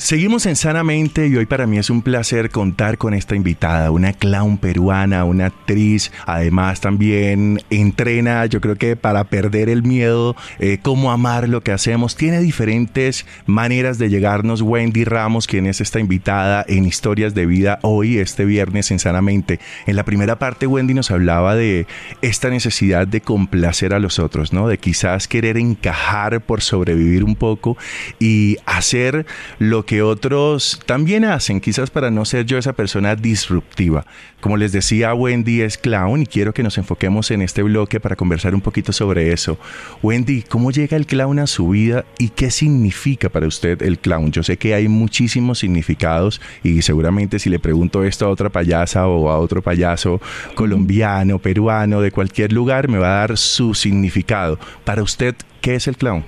Seguimos 0.00 0.46
en 0.46 0.54
Sanamente 0.54 1.26
y 1.26 1.34
hoy 1.34 1.44
para 1.44 1.66
mí 1.66 1.76
es 1.76 1.90
un 1.90 2.02
placer 2.02 2.50
contar 2.50 2.98
con 2.98 3.14
esta 3.14 3.34
invitada, 3.34 3.90
una 3.90 4.12
clown 4.12 4.56
peruana, 4.56 5.24
una 5.24 5.46
actriz, 5.46 6.12
además 6.24 6.80
también 6.80 7.60
entrena, 7.68 8.46
yo 8.46 8.60
creo 8.60 8.76
que 8.76 8.94
para 8.94 9.24
perder 9.24 9.68
el 9.68 9.82
miedo, 9.82 10.36
eh, 10.60 10.78
cómo 10.80 11.10
amar 11.10 11.48
lo 11.48 11.62
que 11.62 11.72
hacemos, 11.72 12.14
tiene 12.14 12.38
diferentes 12.38 13.26
maneras 13.46 13.98
de 13.98 14.08
llegarnos. 14.08 14.62
Wendy 14.62 15.02
Ramos, 15.02 15.48
quien 15.48 15.66
es 15.66 15.80
esta 15.80 15.98
invitada 15.98 16.64
en 16.68 16.84
Historias 16.84 17.34
de 17.34 17.46
Vida 17.46 17.80
hoy, 17.82 18.18
este 18.18 18.44
viernes 18.44 18.92
en 18.92 19.00
Sanamente. 19.00 19.58
En 19.88 19.96
la 19.96 20.04
primera 20.04 20.38
parte 20.38 20.68
Wendy 20.68 20.94
nos 20.94 21.10
hablaba 21.10 21.56
de 21.56 21.88
esta 22.22 22.50
necesidad 22.50 23.08
de 23.08 23.20
complacer 23.20 23.92
a 23.92 23.98
los 23.98 24.20
otros, 24.20 24.52
¿no? 24.52 24.68
De 24.68 24.78
quizás 24.78 25.26
querer 25.26 25.56
encajar 25.56 26.40
por 26.40 26.60
sobrevivir 26.60 27.24
un 27.24 27.34
poco 27.34 27.76
y 28.20 28.58
hacer 28.64 29.26
lo 29.58 29.87
que 29.88 30.02
otros 30.02 30.78
también 30.84 31.24
hacen, 31.24 31.62
quizás 31.62 31.88
para 31.88 32.10
no 32.10 32.26
ser 32.26 32.44
yo 32.44 32.58
esa 32.58 32.74
persona 32.74 33.16
disruptiva. 33.16 34.04
Como 34.38 34.58
les 34.58 34.70
decía, 34.70 35.14
Wendy 35.14 35.62
es 35.62 35.78
clown 35.78 36.20
y 36.20 36.26
quiero 36.26 36.52
que 36.52 36.62
nos 36.62 36.76
enfoquemos 36.76 37.30
en 37.30 37.40
este 37.40 37.62
bloque 37.62 37.98
para 37.98 38.14
conversar 38.14 38.54
un 38.54 38.60
poquito 38.60 38.92
sobre 38.92 39.32
eso. 39.32 39.56
Wendy, 40.02 40.42
¿cómo 40.42 40.72
llega 40.72 40.94
el 40.94 41.06
clown 41.06 41.38
a 41.38 41.46
su 41.46 41.70
vida 41.70 42.04
y 42.18 42.28
qué 42.28 42.50
significa 42.50 43.30
para 43.30 43.46
usted 43.46 43.80
el 43.80 43.98
clown? 43.98 44.30
Yo 44.30 44.42
sé 44.42 44.58
que 44.58 44.74
hay 44.74 44.88
muchísimos 44.88 45.60
significados 45.60 46.42
y 46.62 46.82
seguramente 46.82 47.38
si 47.38 47.48
le 47.48 47.58
pregunto 47.58 48.04
esto 48.04 48.26
a 48.26 48.28
otra 48.28 48.50
payasa 48.50 49.08
o 49.08 49.30
a 49.30 49.38
otro 49.38 49.62
payaso 49.62 50.20
colombiano, 50.54 51.38
peruano, 51.38 52.02
de 52.02 52.10
cualquier 52.10 52.52
lugar, 52.52 52.88
me 52.88 52.98
va 52.98 53.06
a 53.06 53.20
dar 53.20 53.38
su 53.38 53.72
significado. 53.72 54.58
Para 54.84 55.02
usted, 55.02 55.34
¿qué 55.62 55.76
es 55.76 55.88
el 55.88 55.96
clown? 55.96 56.24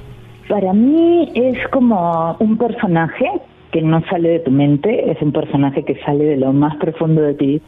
Para 0.48 0.72
mí 0.72 1.30
es 1.34 1.58
como 1.68 2.36
un 2.40 2.56
personaje 2.56 3.26
que 3.70 3.82
no 3.82 4.02
sale 4.08 4.28
de 4.28 4.38
tu 4.40 4.50
mente, 4.50 5.10
es 5.10 5.20
un 5.22 5.32
personaje 5.32 5.84
que 5.84 5.96
sale 6.00 6.24
de 6.24 6.36
lo 6.36 6.52
más 6.52 6.76
profundo 6.76 7.22
de 7.22 7.34
ti. 7.34 7.62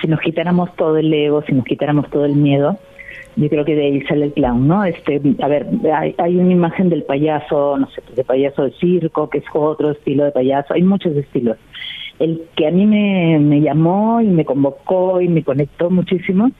Si 0.00 0.06
nos 0.06 0.20
quitáramos 0.20 0.74
todo 0.76 0.96
el 0.98 1.12
ego, 1.12 1.42
si 1.42 1.52
nos 1.52 1.64
quitáramos 1.64 2.08
todo 2.10 2.24
el 2.24 2.36
miedo, 2.36 2.78
yo 3.36 3.48
creo 3.48 3.64
que 3.64 3.74
de 3.74 3.86
ahí 3.86 4.00
sale 4.02 4.26
el 4.26 4.32
clown, 4.32 4.66
¿no? 4.66 4.84
Este, 4.84 5.20
a 5.40 5.48
ver, 5.48 5.66
hay, 5.94 6.14
hay 6.18 6.36
una 6.36 6.52
imagen 6.52 6.88
del 6.88 7.04
payaso, 7.04 7.78
no 7.78 7.88
sé, 7.90 8.02
de 8.14 8.24
payaso 8.24 8.64
de 8.64 8.72
circo, 8.72 9.30
que 9.30 9.38
es 9.38 9.44
otro 9.52 9.90
estilo 9.90 10.24
de 10.24 10.32
payaso, 10.32 10.74
hay 10.74 10.82
muchos 10.82 11.14
estilos. 11.16 11.56
El 12.18 12.42
que 12.56 12.66
a 12.66 12.70
mí 12.72 12.84
me, 12.84 13.38
me 13.38 13.60
llamó 13.60 14.20
y 14.20 14.26
me 14.26 14.44
convocó 14.44 15.20
y 15.20 15.28
me 15.28 15.44
conectó 15.44 15.88
muchísimo 15.88 16.50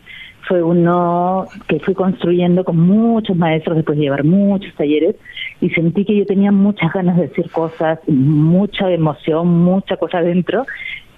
fue 0.49 0.63
uno 0.63 1.47
que 1.69 1.79
fui 1.81 1.95
construyendo 1.95 2.65
con 2.65 2.79
muchos 2.79 3.37
maestros 3.37 3.77
después 3.77 3.99
de 3.99 4.05
llevar 4.05 4.25
muchos 4.25 4.75
talleres 4.75 5.15
y 5.61 5.69
sentí 5.71 6.05
que 6.05 6.17
yo 6.17 6.25
tenía 6.25 6.51
muchas 6.51 6.93
ganas 6.93 7.17
de 7.17 7.29
decir 7.29 7.51
cosas, 7.51 7.99
mucha 8.09 8.91
emoción, 8.91 9.47
mucha 9.49 9.97
cosa 9.99 10.23
dentro 10.23 10.65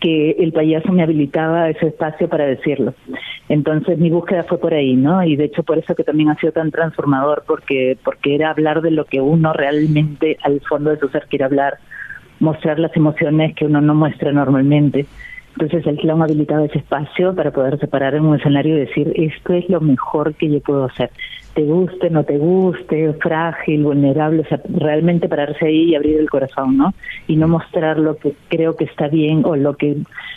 que 0.01 0.31
el 0.39 0.53
payaso 0.53 0.93
me 0.93 1.03
habilitaba 1.03 1.69
ese 1.69 1.89
espacio 1.89 2.29
para 2.29 2.47
decirlo. 2.47 2.95
Entonces 3.49 3.99
mi 3.99 4.11
búsqueda 4.11 4.45
fue 4.45 4.59
por 4.59 4.75
ahí, 4.75 4.97
¿no? 4.97 5.23
Y 5.23 5.37
de 5.37 5.45
hecho 5.45 5.63
por 5.63 5.79
eso 5.79 5.95
que 5.95 6.05
también 6.05 6.31
ha 6.31 6.37
sido 6.37 6.53
tan 6.53 6.71
transformador 6.71 7.45
porque 7.47 7.97
porque 8.03 8.35
era 8.35 8.51
hablar 8.51 8.81
de 8.81 8.91
lo 8.91 9.05
que 9.05 9.21
uno 9.21 9.53
realmente 9.53 10.39
al 10.43 10.61
fondo 10.63 10.91
de 10.91 10.99
su 10.99 11.09
ser 11.09 11.27
quiere 11.29 11.45
hablar, 11.45 11.75
mostrar 12.41 12.79
las 12.79 12.97
emociones 12.97 13.55
que 13.55 13.67
uno 13.67 13.81
no 13.81 13.95
muestra 13.95 14.33
normalmente. 14.33 15.07
Entonces 15.53 15.87
el 15.87 15.97
clown 15.99 16.23
habilitaba 16.23 16.65
ese 16.65 16.79
espacio 16.79 17.35
para 17.35 17.51
poder 17.51 17.79
separar 17.79 18.15
en 18.15 18.25
un 18.25 18.37
escenario 18.37 18.77
y 18.77 18.81
decir, 18.81 19.13
esto 19.17 19.53
es 19.53 19.69
lo 19.69 19.81
mejor 19.81 20.35
que 20.35 20.49
yo 20.49 20.61
puedo 20.61 20.85
hacer. 20.85 21.11
Te 21.55 21.63
guste, 21.63 22.11
no 22.11 22.25
te 22.25 22.39
guste, 22.39 23.13
frágil, 23.15 23.83
vulnerable, 23.83 24.43
o 24.43 24.45
sea, 24.47 24.61
realmente 24.69 25.29
pararse 25.29 25.67
ahí 25.67 25.91
y 25.91 25.95
abrir 25.97 26.19
el 26.19 26.31
corazón, 26.31 26.77
¿no? 26.77 26.95
Y 27.27 27.37
no 27.37 27.49
mostrar 27.49 27.99
lo 27.99 28.17
que 28.17 28.35
creo 28.49 28.77
que 28.77 28.85
está 28.85 29.09
bien 29.09 29.43
o 29.45 29.57
lo 29.57 29.75
que 29.77 29.97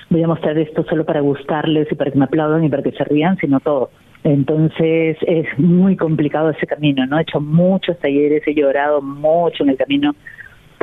voy 0.10 0.24
a 0.24 0.28
mostrar 0.28 0.58
esto 0.58 0.84
solo 0.84 1.06
para 1.06 1.22
gustarles 1.22 1.92
y 1.92 1.96
para 1.96 2.12
que 2.12 2.18
me 2.18 2.26
aplaudan 2.26 2.64
y 2.64 2.70
para 2.70 2.84
que 2.84 2.92
se 2.92 3.04
rían, 3.04 3.38
sino 3.38 3.60
todo. 3.60 3.92
Entonces 4.24 5.18
es 5.28 5.48
muy 5.58 5.98
complicado 5.98 6.50
ese 6.50 6.66
camino, 6.66 7.06
¿no? 7.06 7.20
He 7.20 7.24
hecho 7.24 7.42
muchos 7.42 8.00
talleres, 8.00 8.42
he 8.48 8.56
llorado 8.56 9.02
mucho 9.02 9.64
en 9.64 9.70
el 9.70 9.78
camino 9.78 10.16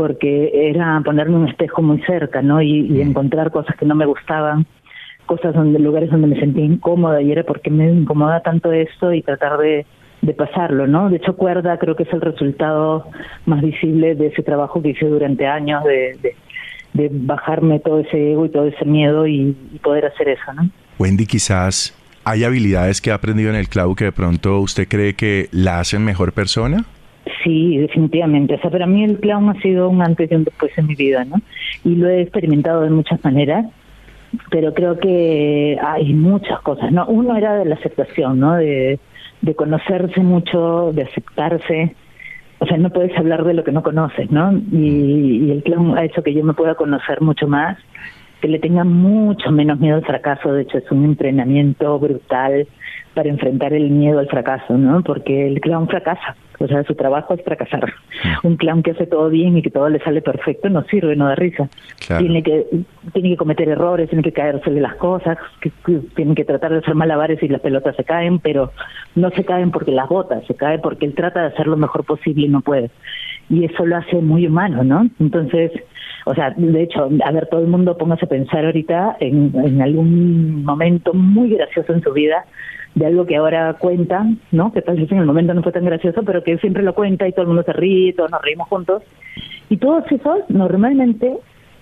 porque 0.00 0.50
era 0.54 1.02
ponerme 1.04 1.36
un 1.36 1.46
espejo 1.46 1.82
muy 1.82 2.00
cerca, 2.04 2.40
¿no? 2.40 2.62
Y, 2.62 2.84
mm. 2.84 3.00
encontrar 3.02 3.50
cosas 3.50 3.76
que 3.76 3.84
no 3.84 3.94
me 3.94 4.06
gustaban, 4.06 4.64
cosas 5.26 5.52
donde 5.52 5.78
lugares 5.78 6.10
donde 6.10 6.26
me 6.26 6.40
sentía 6.40 6.64
incómoda 6.64 7.20
y 7.20 7.30
era 7.30 7.42
porque 7.42 7.68
me 7.68 7.92
incomoda 7.92 8.40
tanto 8.40 8.72
esto 8.72 9.12
y 9.12 9.20
tratar 9.20 9.58
de, 9.58 9.84
de 10.22 10.32
pasarlo, 10.32 10.86
¿no? 10.86 11.10
De 11.10 11.18
hecho, 11.18 11.36
cuerda 11.36 11.76
creo 11.76 11.96
que 11.96 12.04
es 12.04 12.12
el 12.14 12.22
resultado 12.22 13.08
más 13.44 13.60
visible 13.60 14.14
de 14.14 14.28
ese 14.28 14.42
trabajo 14.42 14.80
que 14.80 14.88
hice 14.88 15.04
durante 15.04 15.46
años 15.46 15.84
de, 15.84 16.34
de, 16.94 17.10
bajarme 17.12 17.78
todo 17.80 18.00
ese 18.00 18.32
ego 18.32 18.46
y 18.46 18.48
todo 18.48 18.68
ese 18.68 18.86
miedo 18.86 19.26
y, 19.26 19.54
y 19.70 19.78
poder 19.80 20.06
hacer 20.06 20.30
eso, 20.30 20.50
¿no? 20.54 20.70
Wendy, 20.98 21.26
quizás 21.26 21.94
hay 22.24 22.44
habilidades 22.44 23.02
que 23.02 23.10
ha 23.10 23.16
aprendido 23.16 23.50
en 23.50 23.56
el 23.56 23.68
clavo 23.68 23.94
que 23.94 24.04
de 24.04 24.12
pronto 24.12 24.60
usted 24.60 24.88
cree 24.88 25.12
que 25.12 25.50
la 25.52 25.78
hacen 25.78 26.02
mejor 26.06 26.32
persona. 26.32 26.86
Sí, 27.42 27.78
definitivamente. 27.78 28.54
O 28.54 28.60
sea, 28.60 28.70
para 28.70 28.86
mí 28.86 29.04
el 29.04 29.18
clown 29.20 29.48
ha 29.48 29.60
sido 29.60 29.88
un 29.88 30.02
antes 30.02 30.30
y 30.30 30.34
un 30.34 30.44
después 30.44 30.76
en 30.76 30.86
mi 30.86 30.94
vida, 30.94 31.24
¿no? 31.24 31.36
Y 31.84 31.94
lo 31.96 32.08
he 32.08 32.22
experimentado 32.22 32.82
de 32.82 32.90
muchas 32.90 33.22
maneras, 33.24 33.66
pero 34.50 34.74
creo 34.74 34.98
que 34.98 35.78
hay 35.82 36.12
muchas 36.12 36.60
cosas, 36.60 36.92
¿no? 36.92 37.06
Uno 37.06 37.36
era 37.36 37.54
de 37.54 37.64
la 37.64 37.76
aceptación, 37.76 38.40
¿no? 38.40 38.56
De, 38.56 38.98
de 39.42 39.54
conocerse 39.54 40.20
mucho, 40.20 40.92
de 40.92 41.02
aceptarse, 41.02 41.94
o 42.58 42.66
sea, 42.66 42.76
no 42.76 42.90
puedes 42.90 43.16
hablar 43.16 43.44
de 43.44 43.54
lo 43.54 43.64
que 43.64 43.72
no 43.72 43.82
conoces, 43.82 44.30
¿no? 44.30 44.52
Y, 44.52 45.46
y 45.46 45.50
el 45.50 45.62
clown 45.62 45.96
ha 45.96 46.04
hecho 46.04 46.22
que 46.22 46.34
yo 46.34 46.44
me 46.44 46.54
pueda 46.54 46.74
conocer 46.74 47.22
mucho 47.22 47.48
más, 47.48 47.78
que 48.40 48.48
le 48.48 48.58
tenga 48.58 48.84
mucho 48.84 49.50
menos 49.50 49.80
miedo 49.80 49.96
al 49.96 50.04
fracaso, 50.04 50.52
de 50.52 50.62
hecho 50.62 50.78
es 50.78 50.90
un 50.90 51.04
entrenamiento 51.04 51.98
brutal 51.98 52.66
para 53.14 53.28
enfrentar 53.28 53.72
el 53.72 53.90
miedo 53.90 54.18
al 54.18 54.28
fracaso, 54.28 54.76
¿no? 54.76 55.02
Porque 55.02 55.46
el 55.46 55.60
clown 55.60 55.88
fracasa, 55.88 56.36
o 56.58 56.66
sea, 56.66 56.84
su 56.84 56.94
trabajo 56.94 57.34
es 57.34 57.42
fracasar. 57.42 57.92
Mm. 58.42 58.46
Un 58.46 58.56
clown 58.56 58.82
que 58.82 58.92
hace 58.92 59.06
todo 59.06 59.28
bien 59.30 59.56
y 59.56 59.62
que 59.62 59.70
todo 59.70 59.88
le 59.88 59.98
sale 60.00 60.22
perfecto 60.22 60.68
no 60.68 60.82
sirve, 60.84 61.16
no 61.16 61.26
da 61.26 61.34
risa. 61.34 61.68
Tiene 62.18 62.42
que 62.42 62.66
tiene 63.12 63.30
que 63.30 63.36
cometer 63.36 63.68
errores, 63.68 64.08
tiene 64.08 64.22
que 64.22 64.32
caerse 64.32 64.70
de 64.70 64.80
las 64.80 64.94
cosas, 64.96 65.38
que, 65.60 65.70
tiene 66.14 66.34
que 66.34 66.44
tratar 66.44 66.72
de 66.72 66.78
hacer 66.78 66.94
malabares 66.94 67.42
y 67.42 67.48
las 67.48 67.60
pelotas 67.60 67.96
se 67.96 68.04
caen, 68.04 68.38
pero 68.38 68.72
no 69.14 69.30
se 69.30 69.44
caen 69.44 69.70
porque 69.70 69.90
las 69.90 70.08
botas, 70.08 70.44
se 70.46 70.54
cae 70.54 70.78
porque 70.78 71.06
él 71.06 71.14
trata 71.14 71.40
de 71.40 71.48
hacer 71.48 71.66
lo 71.66 71.76
mejor 71.76 72.04
posible 72.04 72.46
y 72.46 72.48
no 72.48 72.60
puede. 72.60 72.90
Y 73.50 73.64
eso 73.64 73.84
lo 73.84 73.96
hace 73.96 74.16
muy 74.16 74.46
humano, 74.46 74.82
¿no? 74.84 75.10
Entonces, 75.18 75.72
o 76.24 76.34
sea, 76.34 76.54
de 76.56 76.82
hecho, 76.82 77.10
a 77.24 77.32
ver, 77.32 77.48
todo 77.48 77.60
el 77.60 77.66
mundo 77.66 77.98
póngase 77.98 78.24
a 78.24 78.28
pensar 78.28 78.64
ahorita 78.64 79.16
en, 79.20 79.52
en 79.54 79.82
algún 79.82 80.64
momento 80.64 81.12
muy 81.12 81.50
gracioso 81.50 81.92
en 81.92 82.02
su 82.02 82.12
vida 82.12 82.44
de 82.94 83.06
algo 83.06 83.26
que 83.26 83.36
ahora 83.36 83.74
cuenta, 83.74 84.26
¿no? 84.50 84.72
Que 84.72 84.82
tal 84.82 84.96
vez 84.96 85.10
en 85.12 85.18
el 85.18 85.26
momento 85.26 85.54
no 85.54 85.62
fue 85.62 85.72
tan 85.72 85.84
gracioso, 85.84 86.22
pero 86.24 86.42
que 86.42 86.58
siempre 86.58 86.82
lo 86.82 86.94
cuenta 86.94 87.26
y 87.28 87.32
todo 87.32 87.42
el 87.42 87.48
mundo 87.48 87.62
se 87.62 87.72
ríe, 87.72 88.12
todos 88.12 88.30
nos 88.30 88.42
reímos 88.42 88.68
juntos. 88.68 89.02
Y 89.68 89.76
todos 89.76 90.04
esos, 90.10 90.38
normalmente, 90.48 91.38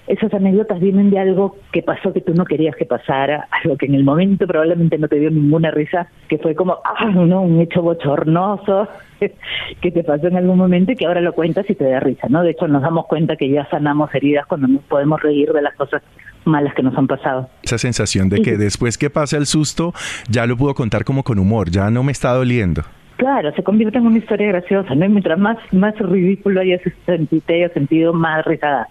esas 0.09 0.33
anécdotas 0.35 0.81
vienen 0.81 1.11
de 1.11 1.19
algo 1.19 1.57
que 1.73 1.83
pasó 1.83 2.13
que 2.13 2.21
tú 2.21 2.35
no 2.35 2.45
querías 2.45 2.75
que 2.77 2.85
pasara, 2.85 3.49
algo 3.63 3.77
que 3.77 3.87
en 3.87 3.95
el 3.95 4.05
momento 4.05 4.47
probablemente 4.47 4.99
no 4.99 5.09
te 5.09 5.19
dio 5.19 5.31
ninguna 5.31 5.71
risa, 5.71 6.09
que 6.29 6.39
fue 6.39 6.55
como, 6.55 6.79
ah, 6.85 7.05
no, 7.07 7.43
un 7.43 7.61
hecho 7.61 7.83
bochornoso 7.83 8.89
que 9.81 9.91
te 9.91 10.05
pasó 10.05 10.29
en 10.29 10.37
algún 10.37 10.59
momento 10.59 10.93
y 10.93 10.97
que 10.97 11.07
ahora 11.07 11.21
lo 11.21 11.33
cuentas 11.33 11.69
y 11.69 11.75
te 11.75 11.85
da 11.85 12.01
risa, 12.01 12.29
¿no? 12.29 12.43
De 12.43 12.51
hecho, 12.51 12.69
nos 12.69 12.83
damos 12.83 13.07
cuenta 13.07 13.37
que 13.37 13.49
ya 13.49 13.69
sanamos 13.69 14.15
heridas 14.15 14.47
cuando 14.47 14.69
nos 14.69 14.83
podemos 14.85 15.21
reír 15.23 15.53
de 15.53 15.63
las 15.63 15.75
cosas 15.75 16.03
malas 16.45 16.75
que 16.75 16.83
nos 16.83 16.97
han 16.97 17.07
pasado. 17.07 17.49
Esa 17.63 17.79
sensación 17.79 18.29
de 18.29 18.41
que 18.43 18.57
después 18.57 18.97
que 18.97 19.11
pasa 19.11 19.37
el 19.37 19.47
susto, 19.47 19.93
ya 20.31 20.47
lo 20.47 20.57
puedo 20.57 20.75
contar 20.75 21.05
como 21.05 21.23
con 21.23 21.39
humor, 21.39 21.71
ya 21.71 21.91
no 21.91 22.03
me 22.03 22.13
está 22.13 22.33
doliendo. 22.33 22.83
Claro, 23.17 23.53
se 23.53 23.65
convierte 23.65 23.99
en 23.99 24.07
una 24.07 24.19
historia 24.19 24.47
graciosa, 24.47 24.95
¿no? 24.95 25.05
Y 25.05 25.09
mientras 25.09 25.39
más, 25.39 25.59
más 25.73 25.99
ridículo 25.99 26.61
haya 26.61 26.79
sentido, 27.05 27.69
sentido, 27.75 28.13
más 28.13 28.45
risada. 28.45 28.87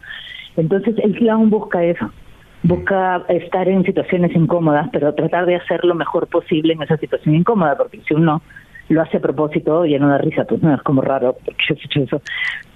Entonces 0.57 0.95
el 1.03 1.15
clown 1.15 1.49
busca 1.49 1.83
eso, 1.83 2.11
busca 2.63 3.23
estar 3.29 3.69
en 3.69 3.83
situaciones 3.83 4.35
incómodas, 4.35 4.89
pero 4.91 5.13
tratar 5.13 5.45
de 5.45 5.55
hacer 5.55 5.85
lo 5.85 5.95
mejor 5.95 6.27
posible 6.27 6.73
en 6.73 6.81
esa 6.81 6.97
situación 6.97 7.35
incómoda, 7.35 7.77
porque 7.77 8.01
si 8.07 8.13
uno 8.13 8.41
lo 8.89 9.01
hace 9.01 9.17
a 9.17 9.21
propósito, 9.21 9.85
ya 9.85 9.99
no 9.99 10.09
da 10.09 10.17
risa, 10.17 10.45
pues 10.45 10.61
no 10.63 10.73
es 10.73 10.81
como 10.81 11.01
raro, 11.01 11.35
porque 11.45 11.63
yo 11.67 11.75
he 11.75 11.85
hecho 11.85 12.01
eso. 12.01 12.21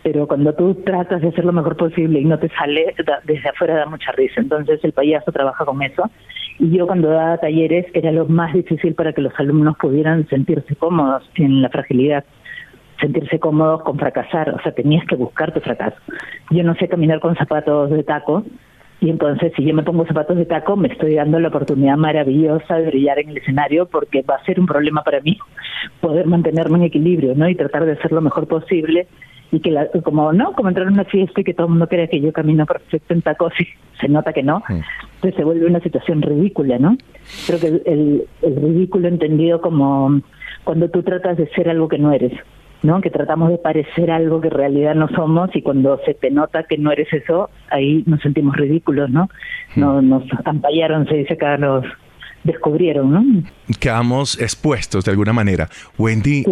Pero 0.03 0.27
cuando 0.27 0.53
tú 0.53 0.75
tratas 0.83 1.21
de 1.21 1.29
hacer 1.29 1.45
lo 1.45 1.53
mejor 1.53 1.77
posible 1.77 2.19
y 2.19 2.25
no 2.25 2.37
te 2.37 2.49
sale, 2.49 2.93
desde 3.23 3.49
afuera 3.49 3.75
da 3.75 3.85
mucha 3.85 4.11
risa. 4.11 4.41
Entonces 4.41 4.83
el 4.83 4.91
payaso 4.91 5.31
trabaja 5.31 5.63
con 5.63 5.81
eso. 5.81 6.09
Y 6.59 6.69
yo 6.77 6.85
cuando 6.85 7.09
daba 7.09 7.37
talleres 7.37 7.85
era 7.93 8.11
lo 8.11 8.25
más 8.27 8.53
difícil 8.53 8.93
para 8.93 9.13
que 9.13 9.21
los 9.21 9.33
alumnos 9.39 9.77
pudieran 9.77 10.27
sentirse 10.27 10.75
cómodos 10.75 11.23
en 11.35 11.61
la 11.61 11.69
fragilidad 11.69 12.25
sentirse 13.01 13.39
cómodos 13.39 13.81
con 13.83 13.97
fracasar, 13.97 14.51
o 14.51 14.61
sea, 14.61 14.71
tenías 14.71 15.05
que 15.05 15.15
buscar 15.15 15.53
tu 15.53 15.59
fracaso. 15.59 15.97
Yo 16.51 16.63
no 16.63 16.75
sé 16.75 16.87
caminar 16.87 17.19
con 17.19 17.35
zapatos 17.35 17.89
de 17.89 18.03
taco, 18.03 18.45
y 19.01 19.09
entonces, 19.09 19.51
si 19.55 19.65
yo 19.65 19.73
me 19.73 19.81
pongo 19.81 20.05
zapatos 20.05 20.37
de 20.37 20.45
taco, 20.45 20.77
me 20.77 20.87
estoy 20.87 21.15
dando 21.15 21.39
la 21.39 21.47
oportunidad 21.47 21.97
maravillosa 21.97 22.75
de 22.75 22.85
brillar 22.85 23.17
en 23.17 23.29
el 23.29 23.37
escenario 23.37 23.87
porque 23.87 24.21
va 24.21 24.35
a 24.35 24.45
ser 24.45 24.59
un 24.59 24.67
problema 24.67 25.03
para 25.03 25.19
mí 25.21 25.39
poder 25.99 26.27
mantenerme 26.27 26.77
en 26.77 26.83
equilibrio, 26.83 27.33
¿no? 27.35 27.49
Y 27.49 27.55
tratar 27.55 27.85
de 27.85 27.93
hacer 27.93 28.11
lo 28.11 28.21
mejor 28.21 28.47
posible 28.47 29.07
y 29.51 29.59
que 29.59 29.71
la, 29.71 29.87
como 30.03 30.31
no 30.33 30.53
como 30.53 30.69
entrar 30.69 30.87
en 30.87 30.93
una 30.93 31.05
fiesta 31.05 31.41
y 31.41 31.43
que 31.43 31.55
todo 31.55 31.65
el 31.65 31.71
mundo 31.71 31.87
crea 31.87 32.07
que 32.07 32.21
yo 32.21 32.31
camino 32.31 32.65
perfecto 32.67 33.13
en 33.13 33.23
tacos 33.23 33.53
y 33.59 33.67
se 33.99 34.07
nota 34.07 34.31
que 34.31 34.43
no 34.43 34.63
entonces 34.69 35.35
se 35.35 35.43
vuelve 35.43 35.65
una 35.65 35.81
situación 35.81 36.21
ridícula 36.21 36.79
no 36.79 36.95
creo 37.45 37.59
que 37.59 37.67
el, 37.67 38.23
el 38.43 38.55
ridículo 38.55 39.09
entendido 39.09 39.59
como 39.59 40.21
cuando 40.63 40.89
tú 40.89 41.03
tratas 41.03 41.35
de 41.35 41.47
ser 41.49 41.69
algo 41.69 41.89
que 41.89 41.97
no 41.97 42.13
eres 42.13 42.31
¿no? 42.83 43.01
Que 43.01 43.09
tratamos 43.09 43.49
de 43.49 43.57
parecer 43.57 44.11
algo 44.11 44.41
que 44.41 44.47
en 44.47 44.53
realidad 44.53 44.95
no 44.95 45.07
somos 45.09 45.55
y 45.55 45.61
cuando 45.61 45.99
se 46.05 46.13
te 46.13 46.31
nota 46.31 46.63
que 46.63 46.77
no 46.77 46.91
eres 46.91 47.11
eso, 47.13 47.49
ahí 47.69 48.03
nos 48.05 48.21
sentimos 48.21 48.55
ridículos, 48.55 49.09
¿no? 49.09 49.29
no 49.75 50.01
nos 50.01 50.23
ampallaron, 50.45 51.07
se 51.07 51.15
dice 51.15 51.33
acá 51.33 51.57
los 51.57 51.85
descubrieron, 52.43 53.11
¿no? 53.11 53.23
Quedamos 53.79 54.39
expuestos 54.39 55.05
de 55.05 55.11
alguna 55.11 55.33
manera. 55.33 55.69
Wendy, 55.97 56.43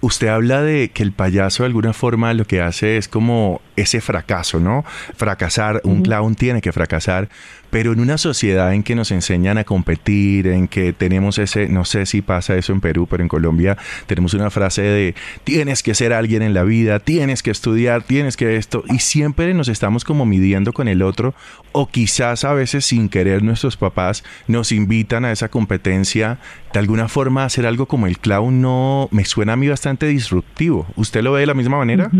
usted 0.00 0.28
habla 0.28 0.62
de 0.62 0.90
que 0.90 1.02
el 1.02 1.12
payaso 1.12 1.64
de 1.64 1.68
alguna 1.68 1.92
forma 1.92 2.32
lo 2.34 2.44
que 2.44 2.60
hace 2.60 2.96
es 2.96 3.08
como 3.08 3.60
ese 3.76 4.00
fracaso, 4.00 4.60
¿no? 4.60 4.84
Fracasar, 5.16 5.80
un 5.84 6.02
clown 6.02 6.34
tiene 6.34 6.60
que 6.60 6.72
fracasar, 6.72 7.28
pero 7.72 7.94
en 7.94 8.00
una 8.00 8.18
sociedad 8.18 8.74
en 8.74 8.82
que 8.82 8.94
nos 8.94 9.10
enseñan 9.12 9.56
a 9.56 9.64
competir, 9.64 10.46
en 10.46 10.68
que 10.68 10.92
tenemos 10.92 11.38
ese, 11.38 11.70
no 11.70 11.86
sé 11.86 12.04
si 12.04 12.20
pasa 12.20 12.54
eso 12.54 12.74
en 12.74 12.82
Perú, 12.82 13.06
pero 13.10 13.22
en 13.22 13.30
Colombia 13.30 13.78
tenemos 14.06 14.34
una 14.34 14.50
frase 14.50 14.82
de 14.82 15.14
tienes 15.42 15.82
que 15.82 15.94
ser 15.94 16.12
alguien 16.12 16.42
en 16.42 16.52
la 16.52 16.64
vida, 16.64 16.98
tienes 16.98 17.42
que 17.42 17.50
estudiar, 17.50 18.02
tienes 18.02 18.36
que 18.36 18.56
esto, 18.56 18.84
y 18.90 18.98
siempre 18.98 19.54
nos 19.54 19.68
estamos 19.68 20.04
como 20.04 20.26
midiendo 20.26 20.74
con 20.74 20.86
el 20.86 21.00
otro, 21.00 21.32
o 21.72 21.86
quizás 21.86 22.44
a 22.44 22.52
veces 22.52 22.84
sin 22.84 23.08
querer 23.08 23.42
nuestros 23.42 23.78
papás 23.78 24.22
nos 24.48 24.70
invitan 24.70 25.24
a 25.24 25.32
esa 25.32 25.48
competencia, 25.48 26.36
de 26.74 26.78
alguna 26.78 27.08
forma 27.08 27.46
hacer 27.46 27.64
algo 27.64 27.86
como 27.86 28.06
el 28.06 28.18
clown 28.18 28.60
no 28.60 29.08
me 29.12 29.24
suena 29.24 29.54
a 29.54 29.56
mí 29.56 29.68
bastante 29.68 30.04
disruptivo. 30.04 30.86
¿Usted 30.96 31.22
lo 31.22 31.32
ve 31.32 31.40
de 31.40 31.46
la 31.46 31.54
misma 31.54 31.78
manera? 31.78 32.10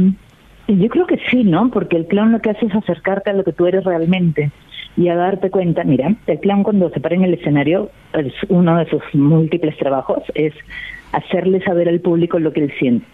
Yo 0.66 0.88
creo 0.88 1.06
que 1.06 1.18
sí, 1.30 1.44
¿no? 1.44 1.70
Porque 1.70 1.98
el 1.98 2.06
clown 2.06 2.32
lo 2.32 2.40
que 2.40 2.48
hace 2.48 2.64
es 2.64 2.74
acercarte 2.74 3.28
a 3.28 3.34
lo 3.34 3.44
que 3.44 3.52
tú 3.52 3.66
eres 3.66 3.84
realmente 3.84 4.50
y 4.96 5.08
a 5.08 5.16
darte 5.16 5.50
cuenta, 5.50 5.84
mira, 5.84 6.14
el 6.26 6.40
clown 6.40 6.62
cuando 6.62 6.90
se 6.90 7.00
para 7.00 7.14
en 7.14 7.24
el 7.24 7.34
escenario, 7.34 7.90
es 8.12 8.32
uno 8.48 8.76
de 8.78 8.86
sus 8.86 9.02
múltiples 9.14 9.76
trabajos 9.78 10.22
es 10.34 10.52
hacerle 11.12 11.62
saber 11.62 11.88
al 11.88 12.00
público 12.00 12.38
lo 12.38 12.52
que 12.52 12.64
él 12.64 12.72
siente. 12.78 13.06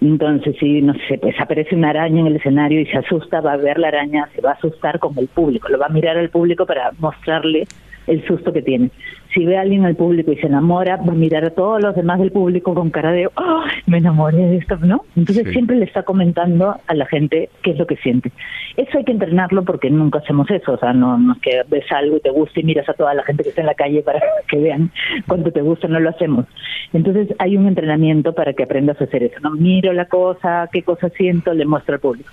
Entonces, 0.00 0.56
si, 0.58 0.82
no 0.82 0.94
sé, 1.08 1.18
pues 1.18 1.34
aparece 1.40 1.74
una 1.74 1.90
araña 1.90 2.20
en 2.20 2.26
el 2.28 2.36
escenario 2.36 2.80
y 2.80 2.86
se 2.86 2.98
asusta, 2.98 3.40
va 3.40 3.54
a 3.54 3.56
ver 3.56 3.78
la 3.78 3.88
araña, 3.88 4.28
se 4.34 4.40
va 4.40 4.50
a 4.50 4.54
asustar 4.54 4.98
con 4.98 5.18
el 5.18 5.28
público, 5.28 5.68
lo 5.68 5.78
va 5.78 5.86
a 5.86 5.90
mirar 5.90 6.16
al 6.16 6.30
público 6.30 6.66
para 6.66 6.92
mostrarle 6.98 7.66
el 8.06 8.26
susto 8.26 8.52
que 8.52 8.62
tiene. 8.62 8.90
Si 9.34 9.46
ve 9.46 9.56
a 9.56 9.60
alguien 9.60 9.84
al 9.84 9.94
público 9.94 10.32
y 10.32 10.36
se 10.36 10.46
enamora, 10.46 10.96
va 10.96 11.12
a 11.12 11.16
mirar 11.16 11.44
a 11.44 11.50
todos 11.50 11.80
los 11.80 11.94
demás 11.94 12.18
del 12.18 12.32
público 12.32 12.74
con 12.74 12.90
cara 12.90 13.12
de, 13.12 13.28
oh, 13.28 13.62
me 13.86 13.98
enamoré 13.98 14.38
de 14.38 14.56
esto, 14.56 14.76
¿no? 14.78 15.04
Entonces 15.16 15.48
siempre 15.52 15.76
le 15.76 15.84
está 15.84 16.02
comentando 16.02 16.76
a 16.86 16.94
la 16.94 17.06
gente 17.06 17.48
qué 17.62 17.70
es 17.70 17.78
lo 17.78 17.86
que 17.86 17.96
siente. 17.96 18.32
Eso 18.76 18.98
hay 18.98 19.04
que 19.04 19.12
entrenarlo 19.12 19.64
porque 19.64 19.88
nunca 19.88 20.18
hacemos 20.18 20.50
eso, 20.50 20.72
o 20.72 20.78
sea, 20.78 20.92
no, 20.92 21.16
no 21.18 21.34
es 21.34 21.38
que 21.40 21.62
ves 21.68 21.84
algo 21.92 22.16
y 22.16 22.20
te 22.20 22.30
gusta 22.30 22.58
y 22.58 22.64
miras 22.64 22.88
a 22.88 22.94
toda 22.94 23.14
la 23.14 23.22
gente 23.22 23.44
que 23.44 23.50
está 23.50 23.60
en 23.60 23.68
la 23.68 23.74
calle 23.74 24.02
para 24.02 24.20
que 24.48 24.58
vean 24.58 24.90
cuánto 25.28 25.52
te 25.52 25.62
gusta, 25.62 25.86
no 25.86 26.00
lo 26.00 26.10
hacemos. 26.10 26.46
Entonces 26.92 27.28
hay 27.38 27.56
un 27.56 27.68
entrenamiento 27.68 28.32
para 28.32 28.52
que 28.52 28.64
aprendas 28.64 29.00
a 29.00 29.04
hacer 29.04 29.22
eso, 29.22 29.38
¿no? 29.42 29.52
Miro 29.52 29.92
la 29.92 30.06
cosa, 30.06 30.68
qué 30.72 30.82
cosa 30.82 31.08
siento, 31.10 31.54
le 31.54 31.66
muestro 31.66 31.94
al 31.94 32.00
público. 32.00 32.30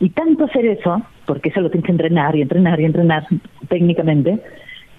Y 0.00 0.10
tanto 0.10 0.44
hacer 0.44 0.64
eso, 0.64 1.02
porque 1.26 1.50
eso 1.50 1.60
lo 1.60 1.70
tienes 1.70 1.86
que 1.86 1.92
entrenar 1.92 2.34
y 2.34 2.42
entrenar 2.42 2.80
y 2.80 2.86
entrenar 2.86 3.26
técnicamente, 3.68 4.40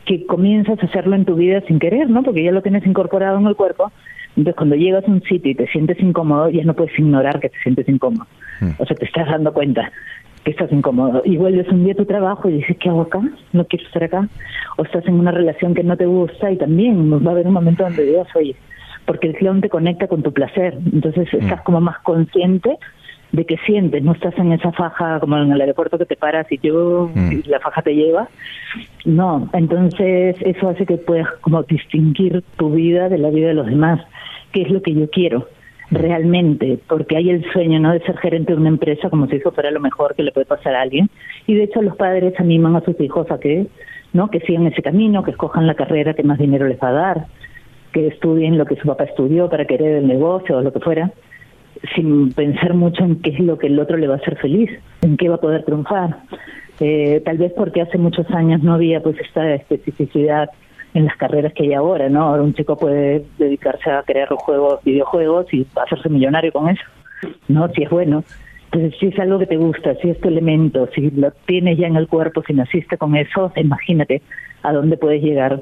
que 0.05 0.25
comienzas 0.25 0.81
a 0.81 0.85
hacerlo 0.85 1.15
en 1.15 1.25
tu 1.25 1.35
vida 1.35 1.61
sin 1.67 1.79
querer, 1.79 2.09
¿no? 2.09 2.23
Porque 2.23 2.43
ya 2.43 2.51
lo 2.51 2.61
tienes 2.61 2.85
incorporado 2.85 3.37
en 3.39 3.47
el 3.47 3.55
cuerpo. 3.55 3.91
Entonces, 4.35 4.55
cuando 4.55 4.75
llegas 4.75 5.07
a 5.07 5.11
un 5.11 5.21
sitio 5.23 5.51
y 5.51 5.55
te 5.55 5.67
sientes 5.67 5.99
incómodo, 5.99 6.49
ya 6.49 6.63
no 6.63 6.73
puedes 6.73 6.97
ignorar 6.97 7.39
que 7.39 7.49
te 7.49 7.59
sientes 7.63 7.87
incómodo. 7.89 8.25
Mm. 8.61 8.71
O 8.77 8.85
sea, 8.85 8.95
te 8.95 9.05
estás 9.05 9.27
dando 9.27 9.53
cuenta 9.53 9.91
que 10.43 10.51
estás 10.51 10.71
incómodo. 10.71 11.21
Y 11.25 11.37
vuelves 11.37 11.67
un 11.69 11.83
día 11.83 11.93
a 11.93 11.97
tu 11.97 12.05
trabajo 12.05 12.49
y 12.49 12.53
dices, 12.53 12.77
¿qué 12.79 12.89
hago 12.89 13.01
acá? 13.01 13.21
No 13.53 13.65
quiero 13.65 13.85
estar 13.85 14.03
acá. 14.03 14.27
O 14.77 14.83
estás 14.83 15.05
en 15.05 15.15
una 15.15 15.31
relación 15.31 15.73
que 15.73 15.83
no 15.83 15.97
te 15.97 16.05
gusta 16.05 16.51
y 16.51 16.57
también 16.57 17.11
va 17.25 17.31
a 17.31 17.33
haber 17.33 17.47
un 17.47 17.53
momento 17.53 17.83
donde 17.83 18.05
digas, 18.05 18.27
oye, 18.35 18.55
porque 19.05 19.27
el 19.27 19.35
clown 19.35 19.61
te 19.61 19.69
conecta 19.69 20.07
con 20.07 20.23
tu 20.23 20.31
placer. 20.31 20.77
Entonces, 20.91 21.31
mm. 21.33 21.37
estás 21.37 21.61
como 21.61 21.81
más 21.81 21.99
consciente 21.99 22.77
de 23.31 23.45
qué 23.45 23.57
sientes, 23.65 24.03
no 24.03 24.11
estás 24.11 24.37
en 24.37 24.51
esa 24.51 24.71
faja 24.71 25.19
como 25.19 25.37
en 25.37 25.51
el 25.51 25.61
aeropuerto 25.61 25.97
que 25.97 26.05
te 26.05 26.17
paras 26.17 26.51
y 26.51 26.59
yo 26.59 27.09
mm. 27.13 27.41
la 27.47 27.59
faja 27.59 27.81
te 27.81 27.95
lleva. 27.95 28.27
No, 29.05 29.49
entonces 29.53 30.35
eso 30.41 30.69
hace 30.69 30.85
que 30.85 30.97
puedas 30.97 31.27
como 31.41 31.63
distinguir 31.63 32.43
tu 32.57 32.71
vida 32.71 33.09
de 33.09 33.17
la 33.17 33.29
vida 33.29 33.47
de 33.47 33.53
los 33.53 33.67
demás, 33.67 34.01
qué 34.51 34.63
es 34.63 34.69
lo 34.69 34.81
que 34.81 34.93
yo 34.93 35.09
quiero 35.09 35.47
realmente, 35.91 36.79
porque 36.87 37.17
hay 37.17 37.29
el 37.29 37.43
sueño 37.51 37.79
no 37.79 37.91
de 37.91 37.99
ser 37.99 38.17
gerente 38.17 38.53
de 38.53 38.59
una 38.59 38.69
empresa 38.69 39.09
como 39.09 39.27
si 39.27 39.35
eso 39.35 39.51
fuera 39.51 39.71
lo 39.71 39.81
mejor 39.81 40.15
que 40.15 40.23
le 40.23 40.31
puede 40.31 40.45
pasar 40.45 40.73
a 40.73 40.81
alguien 40.81 41.09
y 41.47 41.53
de 41.53 41.63
hecho 41.63 41.81
los 41.81 41.97
padres 41.97 42.33
animan 42.39 42.77
a 42.77 42.81
sus 42.81 42.97
hijos 43.01 43.29
a 43.29 43.39
que 43.39 43.67
no 44.13 44.29
que 44.29 44.39
sigan 44.41 44.67
ese 44.67 44.81
camino, 44.81 45.21
que 45.23 45.31
escojan 45.31 45.67
la 45.67 45.75
carrera 45.75 46.13
que 46.13 46.23
más 46.23 46.37
dinero 46.37 46.65
les 46.65 46.79
va 46.79 46.89
a 46.89 46.93
dar, 46.93 47.25
que 47.91 48.07
estudien 48.07 48.57
lo 48.57 48.65
que 48.65 48.77
su 48.77 48.87
papá 48.87 49.03
estudió 49.03 49.49
para 49.49 49.65
querer 49.65 49.95
el 49.95 50.07
negocio 50.07 50.57
o 50.57 50.61
lo 50.61 50.71
que 50.71 50.79
fuera 50.79 51.11
sin 51.95 52.31
pensar 52.33 52.73
mucho 52.73 53.03
en 53.03 53.21
qué 53.21 53.31
es 53.31 53.39
lo 53.39 53.57
que 53.57 53.67
el 53.67 53.79
otro 53.79 53.97
le 53.97 54.07
va 54.07 54.15
a 54.15 54.17
hacer 54.17 54.37
feliz, 54.37 54.69
en 55.01 55.17
qué 55.17 55.29
va 55.29 55.35
a 55.35 55.41
poder 55.41 55.63
triunfar. 55.63 56.17
Eh, 56.79 57.21
tal 57.25 57.37
vez 57.37 57.53
porque 57.55 57.81
hace 57.81 57.97
muchos 57.97 58.29
años 58.31 58.63
no 58.63 58.73
había 58.73 59.01
pues 59.01 59.19
esta 59.19 59.53
especificidad 59.53 60.49
en 60.93 61.05
las 61.05 61.15
carreras 61.15 61.53
que 61.53 61.63
hay 61.63 61.73
ahora, 61.73 62.09
¿no? 62.09 62.23
Ahora 62.23 62.43
un 62.43 62.53
chico 62.53 62.77
puede 62.77 63.23
dedicarse 63.37 63.89
a 63.89 64.03
crear 64.03 64.29
juegos, 64.29 64.83
videojuegos 64.83 65.53
y 65.53 65.65
hacerse 65.75 66.09
millonario 66.09 66.51
con 66.51 66.69
eso. 66.69 66.83
¿no? 67.47 67.67
Si 67.69 67.83
es 67.83 67.89
bueno. 67.89 68.23
Entonces, 68.71 68.99
si 68.99 69.07
es 69.07 69.19
algo 69.19 69.37
que 69.39 69.47
te 69.47 69.57
gusta, 69.57 69.95
si 69.95 70.09
es 70.09 70.19
tu 70.21 70.29
elemento, 70.29 70.87
si 70.95 71.11
lo 71.11 71.31
tienes 71.45 71.77
ya 71.77 71.87
en 71.87 71.97
el 71.97 72.07
cuerpo, 72.07 72.41
si 72.47 72.53
naciste 72.53 72.97
con 72.97 73.15
eso, 73.15 73.51
imagínate 73.55 74.21
a 74.63 74.71
dónde 74.71 74.97
puedes 74.97 75.21
llegar 75.21 75.59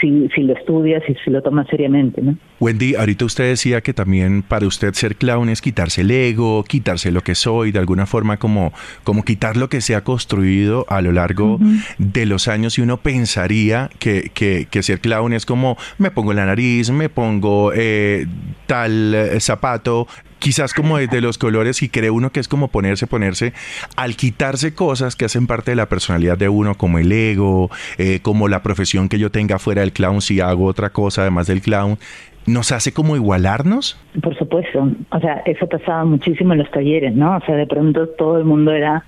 si, 0.00 0.28
si 0.34 0.42
lo 0.42 0.54
estudias 0.54 1.02
y 1.08 1.14
si 1.24 1.30
lo 1.30 1.42
tomas 1.42 1.66
seriamente, 1.68 2.22
¿no? 2.22 2.36
Wendy, 2.58 2.94
ahorita 2.94 3.24
usted 3.24 3.44
decía 3.44 3.80
que 3.80 3.94
también 3.94 4.42
para 4.42 4.66
usted 4.66 4.92
ser 4.94 5.16
clown 5.16 5.48
es 5.48 5.62
quitarse 5.62 6.02
el 6.02 6.10
ego, 6.10 6.64
quitarse 6.64 7.10
lo 7.10 7.22
que 7.22 7.34
soy, 7.34 7.72
de 7.72 7.78
alguna 7.78 8.06
forma 8.06 8.36
como, 8.36 8.72
como 9.04 9.24
quitar 9.24 9.56
lo 9.56 9.68
que 9.68 9.80
se 9.80 9.94
ha 9.94 10.02
construido 10.02 10.84
a 10.88 11.00
lo 11.00 11.12
largo 11.12 11.58
de 11.98 12.26
los 12.26 12.48
años 12.48 12.78
y 12.78 12.82
uno 12.82 12.98
pensaría 12.98 13.90
que, 13.98 14.30
que, 14.34 14.66
que, 14.70 14.82
ser 14.82 15.00
clown 15.00 15.32
es 15.32 15.46
como 15.46 15.76
me 15.98 16.10
pongo 16.10 16.32
la 16.32 16.46
nariz, 16.46 16.90
me 16.90 17.08
pongo 17.08 17.72
eh, 17.74 18.26
tal 18.66 19.14
eh, 19.14 19.40
zapato, 19.40 20.06
quizás 20.40 20.74
como 20.74 20.98
desde 20.98 21.20
los 21.20 21.38
colores 21.38 21.82
y 21.82 21.88
cree 21.88 22.10
uno 22.10 22.32
que 22.32 22.40
es 22.40 22.48
como 22.48 22.68
ponerse, 22.68 23.06
ponerse, 23.06 23.52
al 23.94 24.16
quitarse 24.16 24.74
cosas 24.74 25.14
que 25.14 25.26
hacen 25.26 25.46
parte 25.46 25.70
de 25.70 25.76
la 25.76 25.86
personalidad 25.86 26.36
de 26.36 26.48
uno, 26.48 26.74
como 26.74 26.98
el 26.98 27.12
ego, 27.12 27.70
eh, 27.98 28.18
como 28.22 28.48
la 28.48 28.62
profesión 28.62 29.08
que 29.08 29.18
yo 29.18 29.30
tenga 29.30 29.60
fuera 29.60 29.82
del 29.82 29.92
clown, 29.92 30.20
si 30.20 30.40
hago 30.40 30.64
otra 30.64 30.90
cosa 30.90 31.22
además 31.22 31.46
del 31.46 31.60
clown, 31.60 31.98
¿nos 32.46 32.72
hace 32.72 32.92
como 32.92 33.14
igualarnos? 33.14 34.00
Por 34.22 34.36
supuesto, 34.36 34.88
o 35.10 35.20
sea, 35.20 35.42
eso 35.44 35.68
pasaba 35.68 36.04
muchísimo 36.04 36.54
en 36.54 36.60
los 36.60 36.70
talleres, 36.70 37.14
¿no? 37.14 37.36
O 37.36 37.40
sea, 37.40 37.54
de 37.54 37.66
pronto 37.66 38.08
todo 38.08 38.38
el 38.38 38.44
mundo 38.44 38.72
era 38.72 39.04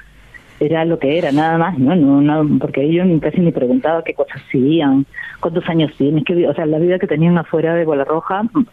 era 0.65 0.85
lo 0.85 0.99
que 0.99 1.19
era, 1.19 1.33
nada 1.33 1.59
más, 1.59 1.79
¿no? 1.79 1.97
no, 1.97 2.21
no 2.21 2.59
porque 2.59 2.83
ellos 2.83 3.07
casi 3.21 3.41
ni 3.41 3.51
preguntaba 3.51 4.05
qué 4.05 4.15
cosas 4.15 4.43
hacían, 4.43 5.07
cuántos 5.41 5.69
años 5.69 5.93
tienes, 5.97 6.25
qué, 6.25 6.47
o 6.47 6.55
sea, 6.55 6.67
la 6.67 6.79
vida 6.79 6.99
que 6.99 7.07
tenían 7.07 7.37
afuera 7.37 7.75
de 7.75 7.85
Bola 7.85 8.05
Roja, 8.13 8.43
o 8.55 8.65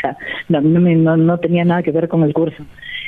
sea, 0.00 0.16
no, 0.48 0.60
no, 0.60 1.16
no 1.16 1.38
tenía 1.38 1.64
nada 1.64 1.82
que 1.82 1.92
ver 1.92 2.08
con 2.08 2.22
el 2.22 2.34
curso. 2.34 2.62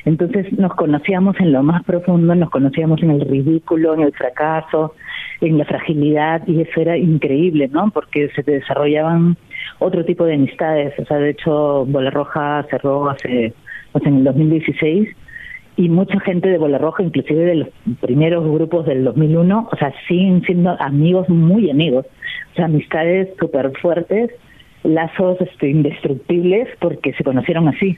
Entonces 0.06 0.50
nos 0.58 0.74
conocíamos 0.74 1.38
en 1.40 1.52
lo 1.52 1.62
más 1.62 1.84
profundo, 1.84 2.34
nos 2.34 2.48
conocíamos 2.48 3.02
en 3.02 3.10
el 3.10 3.20
ridículo, 3.20 3.92
en 3.92 4.00
el 4.00 4.12
fracaso, 4.12 4.94
en 5.42 5.58
la 5.58 5.66
fragilidad, 5.66 6.42
y 6.46 6.62
eso 6.62 6.80
era 6.80 6.96
increíble, 6.96 7.68
¿no? 7.68 7.90
Porque 7.90 8.30
se 8.34 8.42
desarrollaban 8.42 9.36
otro 9.78 10.04
tipo 10.06 10.24
de 10.24 10.34
amistades. 10.34 10.98
O 10.98 11.04
sea, 11.04 11.18
de 11.18 11.30
hecho, 11.30 11.84
Bola 11.84 12.10
Roja 12.10 12.66
cerró 12.70 13.10
hace, 13.10 13.52
o 13.92 13.98
en 14.02 14.16
el 14.16 14.24
2016 14.24 15.08
y 15.80 15.88
mucha 15.88 16.20
gente 16.20 16.50
de 16.50 16.58
Bola 16.58 16.76
Roja, 16.76 17.02
inclusive 17.02 17.42
de 17.42 17.54
los 17.54 17.68
primeros 18.02 18.44
grupos 18.44 18.84
del 18.84 19.02
2001, 19.02 19.70
o 19.72 19.76
sea, 19.76 19.94
siguen 20.06 20.42
siendo 20.42 20.76
amigos 20.78 21.26
muy 21.30 21.70
amigos, 21.70 22.04
o 22.52 22.54
sea, 22.54 22.66
amistades 22.66 23.30
súper 23.40 23.72
fuertes, 23.80 24.30
lazos 24.82 25.40
este, 25.40 25.70
indestructibles 25.70 26.68
porque 26.80 27.14
se 27.14 27.24
conocieron 27.24 27.66
así, 27.68 27.96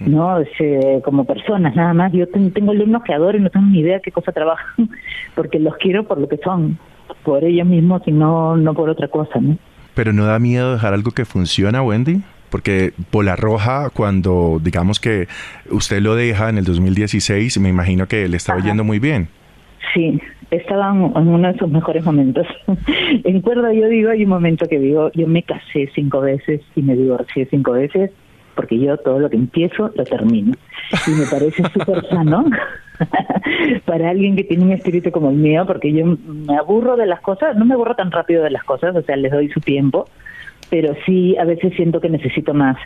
¿no? 0.00 0.40
Este, 0.40 1.02
como 1.04 1.24
personas 1.24 1.76
nada 1.76 1.94
más. 1.94 2.12
Yo 2.12 2.26
tengo 2.26 2.72
alumnos 2.72 3.04
que 3.04 3.14
adoro 3.14 3.38
y 3.38 3.42
no 3.42 3.50
tengo 3.50 3.66
ni 3.66 3.78
idea 3.78 4.00
qué 4.00 4.10
cosa 4.10 4.32
trabajan, 4.32 4.90
porque 5.36 5.60
los 5.60 5.76
quiero 5.76 6.08
por 6.08 6.18
lo 6.18 6.28
que 6.28 6.38
son, 6.38 6.78
por 7.22 7.44
ellos 7.44 7.68
mismos 7.68 8.02
y 8.06 8.10
no, 8.10 8.56
no 8.56 8.74
por 8.74 8.90
otra 8.90 9.06
cosa, 9.06 9.40
¿no? 9.40 9.56
Pero 9.94 10.12
no 10.12 10.24
da 10.24 10.40
miedo 10.40 10.72
dejar 10.72 10.94
algo 10.94 11.12
que 11.12 11.24
funciona, 11.24 11.80
Wendy? 11.80 12.22
Porque 12.54 12.92
Bola 13.10 13.34
Roja, 13.34 13.90
cuando 13.90 14.60
digamos 14.62 15.00
que 15.00 15.26
usted 15.72 16.00
lo 16.00 16.14
deja 16.14 16.48
en 16.48 16.56
el 16.56 16.64
2016, 16.64 17.58
me 17.58 17.68
imagino 17.68 18.06
que 18.06 18.28
le 18.28 18.36
estaba 18.36 18.60
yendo 18.60 18.84
muy 18.84 19.00
bien. 19.00 19.26
Sí, 19.92 20.20
estaban 20.52 21.12
en 21.16 21.26
uno 21.26 21.52
de 21.52 21.58
sus 21.58 21.68
mejores 21.68 22.04
momentos. 22.04 22.46
en 23.24 23.40
cuerda 23.40 23.72
yo 23.72 23.88
digo, 23.88 24.10
hay 24.10 24.22
un 24.22 24.28
momento 24.28 24.66
que 24.68 24.78
digo, 24.78 25.10
yo 25.14 25.26
me 25.26 25.42
casé 25.42 25.90
cinco 25.96 26.20
veces 26.20 26.60
y 26.76 26.82
me 26.82 26.94
divorcié 26.94 27.48
cinco 27.50 27.72
veces, 27.72 28.12
porque 28.54 28.78
yo 28.78 28.98
todo 28.98 29.18
lo 29.18 29.28
que 29.28 29.36
empiezo 29.36 29.90
lo 29.92 30.04
termino. 30.04 30.52
Y 31.08 31.10
me 31.10 31.26
parece 31.26 31.60
súper 31.72 32.08
sano 32.08 32.44
para 33.84 34.10
alguien 34.10 34.36
que 34.36 34.44
tiene 34.44 34.62
un 34.62 34.70
espíritu 34.70 35.10
como 35.10 35.30
el 35.30 35.36
mío, 35.38 35.64
porque 35.66 35.92
yo 35.92 36.06
me 36.06 36.56
aburro 36.56 36.94
de 36.94 37.06
las 37.06 37.20
cosas, 37.20 37.56
no 37.56 37.64
me 37.64 37.74
aburro 37.74 37.96
tan 37.96 38.12
rápido 38.12 38.44
de 38.44 38.50
las 38.50 38.62
cosas, 38.62 38.94
o 38.94 39.02
sea, 39.02 39.16
les 39.16 39.32
doy 39.32 39.48
su 39.48 39.58
tiempo, 39.58 40.06
pero 40.70 40.94
sí 41.06 41.36
a 41.36 41.44
veces 41.44 41.74
siento 41.74 42.00
que 42.00 42.08
necesito 42.08 42.54
más. 42.54 42.76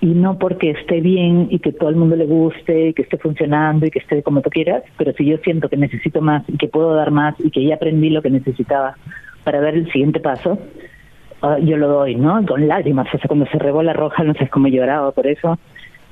Y 0.00 0.06
no 0.06 0.38
porque 0.38 0.70
esté 0.70 1.00
bien 1.00 1.48
y 1.50 1.58
que 1.58 1.72
todo 1.72 1.88
el 1.88 1.96
mundo 1.96 2.14
le 2.14 2.26
guste 2.26 2.88
y 2.88 2.94
que 2.94 3.02
esté 3.02 3.18
funcionando 3.18 3.86
y 3.86 3.90
que 3.90 3.98
esté 3.98 4.22
como 4.22 4.42
tú 4.42 4.50
quieras, 4.50 4.84
pero 4.96 5.12
si 5.12 5.24
yo 5.24 5.38
siento 5.38 5.68
que 5.68 5.76
necesito 5.76 6.20
más 6.20 6.44
y 6.48 6.56
que 6.56 6.68
puedo 6.68 6.94
dar 6.94 7.10
más 7.10 7.34
y 7.40 7.50
que 7.50 7.64
ya 7.64 7.74
aprendí 7.74 8.10
lo 8.10 8.22
que 8.22 8.30
necesitaba 8.30 8.96
para 9.42 9.60
dar 9.60 9.74
el 9.74 9.90
siguiente 9.90 10.20
paso, 10.20 10.58
ah, 11.42 11.58
yo 11.58 11.76
lo 11.76 11.88
doy, 11.88 12.14
¿no? 12.14 12.44
Con 12.46 12.68
lágrimas. 12.68 13.08
O 13.12 13.18
sea, 13.18 13.26
cuando 13.26 13.46
se 13.46 13.58
regó 13.58 13.82
la 13.82 13.92
roja, 13.92 14.22
no 14.22 14.34
sé 14.34 14.48
cómo 14.48 14.68
lloraba 14.68 15.10
por 15.10 15.26
eso 15.26 15.58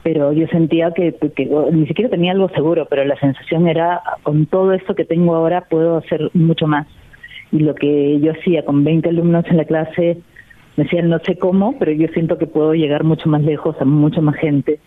pero 0.07 0.33
yo 0.33 0.47
sentía 0.47 0.93
que, 0.93 1.17
que, 1.35 1.51
ni 1.73 1.85
siquiera 1.89 2.09
tenía 2.09 2.31
algo 2.31 2.49
seguro, 2.51 2.87
pero 2.89 3.05
la 3.05 3.19
sensación 3.19 3.67
era, 3.67 4.01
con 4.23 4.47
todo 4.47 4.73
esto 4.73 4.95
que 4.95 5.05
tengo 5.05 5.35
ahora, 5.35 5.63
puedo 5.63 5.97
hacer 5.97 6.31
mucho 6.33 6.69
más. 6.69 6.87
Y 7.51 7.59
lo 7.59 7.75
que 7.75 8.21
yo 8.21 8.31
hacía 8.31 8.65
con 8.65 8.85
20 8.85 9.09
alumnos 9.09 9.45
en 9.49 9.57
la 9.57 9.65
clase, 9.65 10.19
me 10.77 10.85
decían, 10.85 11.09
no 11.09 11.19
sé 11.21 11.37
cómo, 11.37 11.79
pero 11.79 11.93
yo 11.93 12.07
siento 12.09 12.39
que 12.39 12.47
puedo 12.47 12.75
llegar 12.75 13.05
mucho 13.05 13.29
más 13.29 13.43
lejos 13.43 13.77
a 13.81 13.85
mucha 13.85 14.21
más 14.21 14.37
gente. 14.37 14.79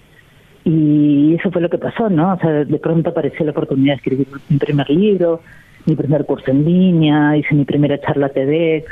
Y 0.64 1.36
eso 1.36 1.52
fue 1.52 1.62
lo 1.62 1.70
que 1.70 1.78
pasó, 1.78 2.10
¿no? 2.10 2.34
O 2.34 2.38
sea, 2.38 2.64
de 2.66 2.80
pronto 2.80 3.10
apareció 3.10 3.46
la 3.46 3.52
oportunidad 3.52 3.94
de 3.94 3.98
escribir 3.98 4.28
mi 4.50 4.58
primer 4.58 4.90
libro, 4.90 5.42
mi 5.86 5.96
primer 5.96 6.26
curso 6.26 6.52
en 6.52 6.66
línea, 6.66 7.36
hice 7.38 7.56
mi 7.56 7.66
primera 7.66 8.00
charla 8.00 8.30
TEDx, 8.30 8.86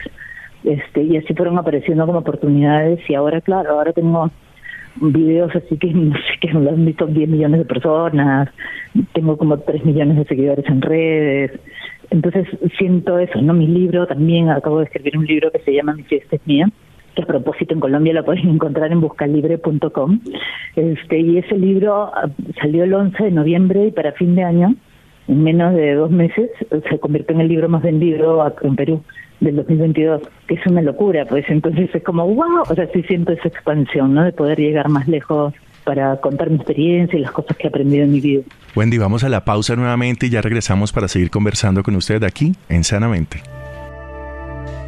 este, 0.64 1.04
y 1.04 1.18
así 1.18 1.34
fueron 1.36 1.60
apareciendo 1.60 2.06
como 2.06 2.20
oportunidades. 2.20 3.00
Y 3.10 3.14
ahora, 3.14 3.42
claro, 3.42 3.72
ahora 3.72 3.94
tengo 3.94 4.32
videos 5.00 5.56
así 5.56 5.78
que 5.78 5.88
no 5.94 6.16
sé 6.16 6.40
que 6.42 6.48
lo 6.50 6.70
han 6.70 6.86
visto 6.86 7.06
10 7.06 7.30
millones 7.30 7.60
de 7.60 7.66
personas, 7.66 8.50
tengo 9.14 9.38
como 9.38 9.60
3 9.60 9.86
millones 9.86 10.18
de 10.18 10.26
seguidores 10.26 10.66
en 10.68 10.82
redes, 10.82 11.52
entonces 12.10 12.48
siento 12.78 13.20
eso, 13.20 13.42
¿no? 13.42 13.54
Mi 13.54 13.68
libro 13.68 14.08
también, 14.08 14.50
acabo 14.50 14.80
de 14.80 14.86
escribir 14.86 15.18
un 15.18 15.26
libro 15.26 15.52
que 15.52 15.60
se 15.60 15.74
llama 15.74 15.94
Mi 15.94 16.04
fiesta 16.04 16.36
es 16.36 16.48
mía, 16.48 16.70
que 17.18 17.24
a 17.24 17.26
propósito 17.26 17.74
en 17.74 17.80
Colombia 17.80 18.14
lo 18.14 18.24
pueden 18.24 18.50
encontrar 18.56 18.92
en 18.92 19.02
buscalibre.com. 19.02 20.20
Este, 20.76 21.20
y 21.20 21.38
ese 21.38 21.58
libro 21.58 22.12
ah, 22.14 22.30
salió 22.62 22.84
el 22.84 22.94
11 22.94 23.24
de 23.24 23.32
noviembre 23.32 23.88
y 23.88 23.92
para 23.92 24.14
fin 24.14 24.36
de 24.36 24.44
año, 24.44 24.76
en 25.28 25.44
menos 25.44 25.74
de 25.74 25.96
dos 25.96 26.12
meses, 26.12 26.50
se 26.90 27.00
convirtió 27.00 27.36
en 27.36 27.42
el 27.42 27.50
libro 27.50 27.68
más 27.68 27.82
vendido 27.82 28.46
en 28.62 28.76
Perú 28.76 29.04
del 29.42 29.58
2022, 29.58 30.22
que 30.48 30.56
es 30.56 30.66
una 30.66 30.82
locura, 30.82 31.26
pues 31.26 31.46
entonces 31.50 31.94
es 31.94 32.04
como, 32.04 32.26
wow, 32.26 32.62
o 32.68 32.74
sea, 32.74 32.88
sí 32.94 33.04
siento 33.04 33.34
esa 33.34 33.48
expansión, 33.48 34.14
¿no? 34.14 34.24
De 34.24 34.32
poder 34.32 34.58
llegar 34.58 34.90
más 34.90 35.08
lejos 35.08 35.54
para 35.84 36.18
contar 36.18 36.50
mi 36.50 36.56
experiencia 36.56 37.20
y 37.20 37.22
las 37.22 37.32
cosas 37.32 37.56
que 37.58 37.68
he 37.68 37.70
aprendido 37.70 38.06
en 38.06 38.12
mi 38.12 38.22
vida. 38.22 38.44
Wendy, 38.76 38.98
vamos 38.98 39.24
a 39.24 39.30
la 39.30 39.46
pausa 39.46 39.76
nuevamente 39.76 40.28
y 40.28 40.30
ya 40.30 40.42
regresamos 40.42 40.92
para 40.92 41.08
seguir 41.08 41.30
conversando 41.30 41.84
con 41.84 41.96
usted 41.96 42.24
aquí 42.24 42.54
en 42.70 42.84
Sanamente. 42.84 43.57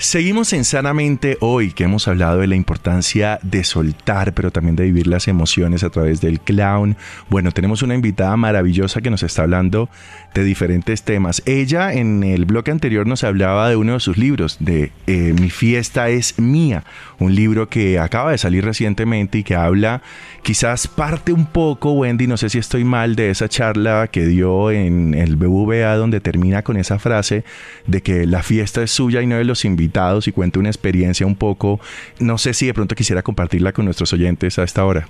Seguimos 0.00 0.54
en 0.54 0.64
Sanamente 0.64 1.36
hoy 1.40 1.72
que 1.72 1.84
hemos 1.84 2.08
hablado 2.08 2.38
de 2.38 2.46
la 2.46 2.56
importancia 2.56 3.38
de 3.42 3.64
soltar, 3.64 4.32
pero 4.32 4.50
también 4.50 4.74
de 4.74 4.84
vivir 4.84 5.06
las 5.06 5.28
emociones 5.28 5.84
a 5.84 5.90
través 5.90 6.22
del 6.22 6.40
clown. 6.40 6.96
Bueno, 7.28 7.52
tenemos 7.52 7.82
una 7.82 7.94
invitada 7.94 8.34
maravillosa 8.38 9.02
que 9.02 9.10
nos 9.10 9.22
está 9.22 9.42
hablando 9.42 9.90
de 10.32 10.42
diferentes 10.42 11.02
temas. 11.02 11.42
Ella 11.44 11.92
en 11.92 12.22
el 12.22 12.46
bloque 12.46 12.70
anterior 12.70 13.06
nos 13.06 13.24
hablaba 13.24 13.68
de 13.68 13.76
uno 13.76 13.92
de 13.92 14.00
sus 14.00 14.16
libros, 14.16 14.56
de 14.58 14.90
eh, 15.06 15.34
Mi 15.38 15.50
fiesta 15.50 16.08
es 16.08 16.38
mía, 16.38 16.82
un 17.18 17.34
libro 17.34 17.68
que 17.68 17.98
acaba 17.98 18.30
de 18.30 18.38
salir 18.38 18.64
recientemente 18.64 19.36
y 19.36 19.42
que 19.42 19.54
habla, 19.54 20.00
quizás 20.42 20.86
parte 20.88 21.30
un 21.30 21.44
poco, 21.44 21.92
Wendy, 21.92 22.26
no 22.26 22.38
sé 22.38 22.48
si 22.48 22.56
estoy 22.56 22.84
mal, 22.84 23.16
de 23.16 23.28
esa 23.28 23.50
charla 23.50 24.08
que 24.10 24.24
dio 24.24 24.70
en 24.70 25.12
el 25.12 25.36
BVA 25.36 25.94
donde 25.96 26.20
termina 26.20 26.62
con 26.62 26.78
esa 26.78 26.98
frase 26.98 27.44
de 27.86 28.00
que 28.00 28.26
la 28.26 28.42
fiesta 28.42 28.82
es 28.82 28.90
suya 28.92 29.20
y 29.20 29.26
no 29.26 29.36
de 29.36 29.44
los 29.44 29.66
invitados 29.66 29.89
y 30.26 30.32
cuenta 30.32 30.58
una 30.58 30.68
experiencia 30.68 31.26
un 31.26 31.34
poco, 31.34 31.80
no 32.18 32.38
sé 32.38 32.54
si 32.54 32.66
de 32.66 32.74
pronto 32.74 32.94
quisiera 32.94 33.22
compartirla 33.22 33.72
con 33.72 33.84
nuestros 33.84 34.12
oyentes 34.12 34.58
a 34.58 34.62
esta 34.62 34.84
hora. 34.84 35.06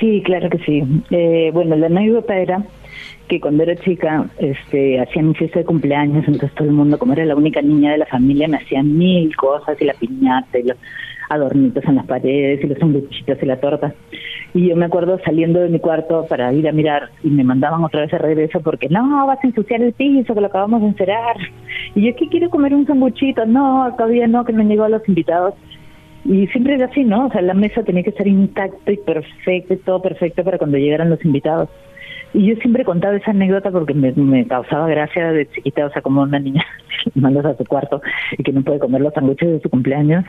Sí, 0.00 0.22
claro 0.24 0.50
que 0.50 0.58
sí. 0.58 0.82
Eh, 1.10 1.50
bueno, 1.52 1.76
la 1.76 1.86
anécdota 1.86 2.36
era 2.36 2.64
que 3.28 3.40
cuando 3.40 3.62
era 3.62 3.76
chica 3.76 4.26
este, 4.38 5.00
hacía 5.00 5.22
mi 5.22 5.34
fiesta 5.34 5.60
de 5.60 5.64
cumpleaños, 5.64 6.26
entonces 6.26 6.52
todo 6.54 6.68
el 6.68 6.74
mundo, 6.74 6.98
como 6.98 7.12
era 7.12 7.24
la 7.24 7.36
única 7.36 7.60
niña 7.62 7.92
de 7.92 7.98
la 7.98 8.06
familia, 8.06 8.48
me 8.48 8.56
hacían 8.56 8.96
mil 8.96 9.34
cosas 9.36 9.80
y 9.80 9.84
la 9.84 9.94
piñata 9.94 10.58
y 10.58 10.64
los 10.64 10.76
adornitos 11.28 11.84
en 11.84 11.96
las 11.96 12.06
paredes 12.06 12.62
y 12.62 12.66
los 12.66 12.78
sándwichitos 12.78 13.42
y 13.42 13.46
la 13.46 13.60
torta. 13.60 13.94
Y 14.54 14.68
yo 14.68 14.76
me 14.76 14.86
acuerdo 14.86 15.18
saliendo 15.24 15.60
de 15.60 15.68
mi 15.68 15.80
cuarto 15.80 16.26
para 16.28 16.52
ir 16.52 16.66
a 16.68 16.72
mirar 16.72 17.10
y 17.22 17.28
me 17.28 17.44
mandaban 17.44 17.84
otra 17.84 18.02
vez 18.02 18.10
de 18.10 18.18
regreso 18.18 18.60
porque 18.60 18.88
no, 18.88 19.26
vas 19.26 19.38
a 19.42 19.46
ensuciar 19.46 19.82
el 19.82 19.92
piso 19.92 20.34
que 20.34 20.40
lo 20.40 20.46
acabamos 20.46 20.80
de 20.80 20.88
encerar. 20.88 21.36
Y 21.94 22.06
yo, 22.06 22.16
¿qué 22.16 22.28
quiero 22.28 22.48
comer 22.48 22.74
un 22.74 22.86
sanguchito? 22.86 23.44
No, 23.44 23.92
todavía 23.96 24.26
no, 24.26 24.44
que 24.44 24.52
no 24.52 24.62
han 24.62 24.68
llegado 24.68 24.88
los 24.88 25.08
invitados. 25.08 25.54
Y 26.24 26.46
siempre 26.48 26.74
era 26.74 26.86
así, 26.86 27.04
¿no? 27.04 27.26
O 27.26 27.30
sea, 27.30 27.42
la 27.42 27.54
mesa 27.54 27.82
tenía 27.84 28.02
que 28.02 28.10
estar 28.10 28.26
intacta 28.26 28.90
y 28.90 28.96
perfecta, 28.96 29.74
y 29.74 29.76
todo 29.76 30.02
perfecto 30.02 30.42
para 30.42 30.58
cuando 30.58 30.78
llegaran 30.78 31.10
los 31.10 31.24
invitados. 31.24 31.68
Y 32.34 32.46
yo 32.46 32.56
siempre 32.56 32.84
contaba 32.84 33.16
esa 33.16 33.30
anécdota 33.30 33.70
porque 33.70 33.94
me, 33.94 34.12
me 34.12 34.46
causaba 34.46 34.88
gracia 34.88 35.32
de 35.32 35.48
chiquita, 35.50 35.86
o 35.86 35.90
sea, 35.90 36.02
como 36.02 36.22
una 36.22 36.38
niña 36.38 36.64
mandas 37.14 37.46
a 37.46 37.56
su 37.56 37.64
cuarto 37.64 38.02
y 38.36 38.42
que 38.42 38.52
no 38.52 38.62
puede 38.62 38.78
comer 38.78 39.00
los 39.00 39.14
sándwiches 39.14 39.48
de 39.48 39.60
su 39.60 39.70
cumpleaños. 39.70 40.24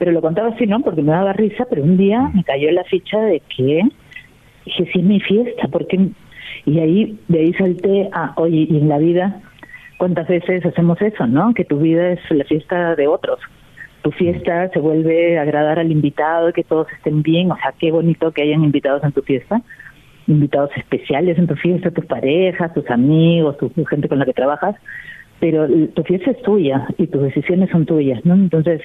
Pero 0.00 0.12
lo 0.12 0.22
contaba 0.22 0.48
así, 0.48 0.66
¿no? 0.66 0.80
Porque 0.80 1.02
me 1.02 1.12
daba 1.12 1.34
risa, 1.34 1.66
pero 1.68 1.82
un 1.82 1.98
día 1.98 2.30
me 2.32 2.42
cayó 2.42 2.70
la 2.70 2.84
ficha 2.84 3.20
de 3.20 3.42
que 3.54 3.82
dije, 4.64 4.84
sí, 4.90 4.98
es 4.98 5.04
mi 5.04 5.20
fiesta, 5.20 5.68
porque 5.70 6.08
Y 6.64 6.78
ahí, 6.78 7.18
de 7.28 7.38
ahí 7.40 7.52
salté 7.52 8.08
a, 8.10 8.32
oye, 8.36 8.66
y 8.70 8.78
en 8.78 8.88
la 8.88 8.96
vida, 8.96 9.42
¿cuántas 9.98 10.26
veces 10.26 10.64
hacemos 10.64 11.02
eso, 11.02 11.26
no? 11.26 11.52
Que 11.52 11.66
tu 11.66 11.78
vida 11.80 12.12
es 12.12 12.20
la 12.30 12.44
fiesta 12.44 12.96
de 12.96 13.08
otros. 13.08 13.40
Tu 14.00 14.10
fiesta 14.12 14.70
se 14.70 14.78
vuelve 14.78 15.38
a 15.38 15.42
agradar 15.42 15.78
al 15.78 15.92
invitado, 15.92 16.50
que 16.54 16.64
todos 16.64 16.86
estén 16.96 17.22
bien, 17.22 17.52
o 17.52 17.56
sea, 17.56 17.74
qué 17.78 17.90
bonito 17.90 18.32
que 18.32 18.40
hayan 18.40 18.64
invitados 18.64 19.04
en 19.04 19.12
tu 19.12 19.20
fiesta, 19.20 19.60
invitados 20.26 20.70
especiales 20.78 21.36
en 21.36 21.46
tu 21.46 21.56
fiesta, 21.56 21.90
tus 21.90 22.06
parejas, 22.06 22.72
tus 22.72 22.88
amigos, 22.90 23.58
tu, 23.58 23.68
tu 23.68 23.84
gente 23.84 24.08
con 24.08 24.18
la 24.18 24.24
que 24.24 24.32
trabajas, 24.32 24.76
pero 25.40 25.68
tu 25.88 26.02
fiesta 26.04 26.30
es 26.30 26.40
tuya 26.40 26.86
y 26.96 27.06
tus 27.06 27.20
decisiones 27.20 27.68
son 27.68 27.84
tuyas, 27.84 28.24
¿no? 28.24 28.32
Entonces, 28.32 28.80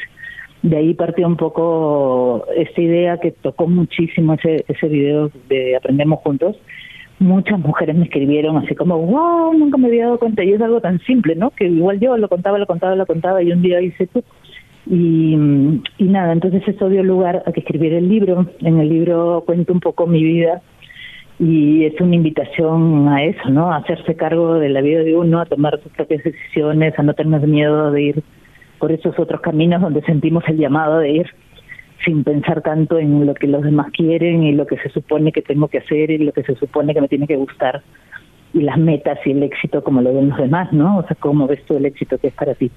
de 0.65 0.77
ahí 0.77 0.95
partió 0.95 1.27
un 1.27 1.37
poco 1.37 2.43
esta 2.55 2.81
idea 2.81 3.19
que 3.19 3.29
tocó 3.29 3.67
muchísimo 3.67 4.33
ese, 4.33 4.65
ese 4.67 4.87
video 4.87 5.29
de 5.47 5.75
Aprendemos 5.75 6.21
Juntos. 6.21 6.57
Muchas 7.19 7.59
mujeres 7.59 7.95
me 7.95 8.05
escribieron 8.05 8.57
así 8.57 8.73
como, 8.73 8.97
wow, 8.97 9.53
nunca 9.53 9.77
me 9.77 9.87
había 9.87 10.05
dado 10.05 10.17
cuenta. 10.17 10.43
Y 10.43 10.53
es 10.53 10.61
algo 10.61 10.81
tan 10.81 10.99
simple, 11.01 11.35
¿no? 11.35 11.51
Que 11.51 11.67
igual 11.67 11.99
yo 11.99 12.17
lo 12.17 12.27
contaba, 12.29 12.57
lo 12.57 12.65
contaba, 12.65 12.95
lo 12.95 13.05
contaba 13.05 13.43
y 13.43 13.51
un 13.51 13.61
día 13.61 13.79
hice 13.79 14.07
tú. 14.07 14.23
Y, 14.89 15.35
y 15.99 16.03
nada, 16.05 16.33
entonces 16.33 16.67
eso 16.67 16.89
dio 16.89 17.03
lugar 17.03 17.43
a 17.45 17.51
que 17.51 17.59
escribiera 17.59 17.99
el 17.99 18.09
libro. 18.09 18.47
En 18.61 18.79
el 18.79 18.89
libro 18.89 19.43
cuento 19.45 19.71
un 19.71 19.81
poco 19.81 20.07
mi 20.07 20.23
vida 20.23 20.63
y 21.37 21.85
es 21.85 22.01
una 22.01 22.15
invitación 22.15 23.07
a 23.07 23.23
eso, 23.23 23.49
¿no? 23.51 23.71
A 23.71 23.77
hacerse 23.77 24.15
cargo 24.15 24.55
de 24.55 24.69
la 24.69 24.81
vida 24.81 25.03
de 25.03 25.15
uno, 25.15 25.41
a 25.41 25.45
tomar 25.45 25.79
sus 25.83 25.91
propias 25.91 26.23
decisiones, 26.23 26.97
a 26.97 27.03
no 27.03 27.13
tener 27.13 27.45
miedo 27.45 27.91
de 27.91 28.01
ir 28.01 28.23
por 28.79 28.91
esos 28.91 29.17
otros 29.19 29.41
caminos 29.41 29.81
donde 29.81 30.01
sentimos 30.03 30.43
el 30.47 30.57
llamado 30.57 30.99
de 30.99 31.11
ir 31.11 31.27
sin 32.03 32.23
pensar 32.23 32.61
tanto 32.61 32.99
en 32.99 33.25
lo 33.25 33.33
que 33.33 33.47
los 33.47 33.63
demás 33.63 33.91
quieren 33.91 34.43
y 34.43 34.51
lo 34.51 34.67
que 34.67 34.77
se 34.77 34.89
supone 34.89 35.31
que 35.31 35.41
tengo 35.41 35.67
que 35.67 35.79
hacer 35.79 36.11
y 36.11 36.17
lo 36.17 36.33
que 36.33 36.43
se 36.43 36.55
supone 36.55 36.93
que 36.93 37.01
me 37.01 37.07
tiene 37.07 37.27
que 37.27 37.35
gustar 37.35 37.81
y 38.53 38.61
las 38.61 38.77
metas 38.77 39.19
y 39.25 39.31
el 39.31 39.43
éxito 39.43 39.83
como 39.83 40.01
lo 40.01 40.13
ven 40.13 40.29
los 40.29 40.37
demás, 40.37 40.71
¿no? 40.71 40.97
O 40.97 41.07
sea, 41.07 41.15
cómo 41.19 41.47
ves 41.47 41.63
tú 41.65 41.75
el 41.75 41.85
éxito 41.85 42.17
que 42.17 42.27
es 42.27 42.33
para 42.33 42.53
ti 42.53 42.71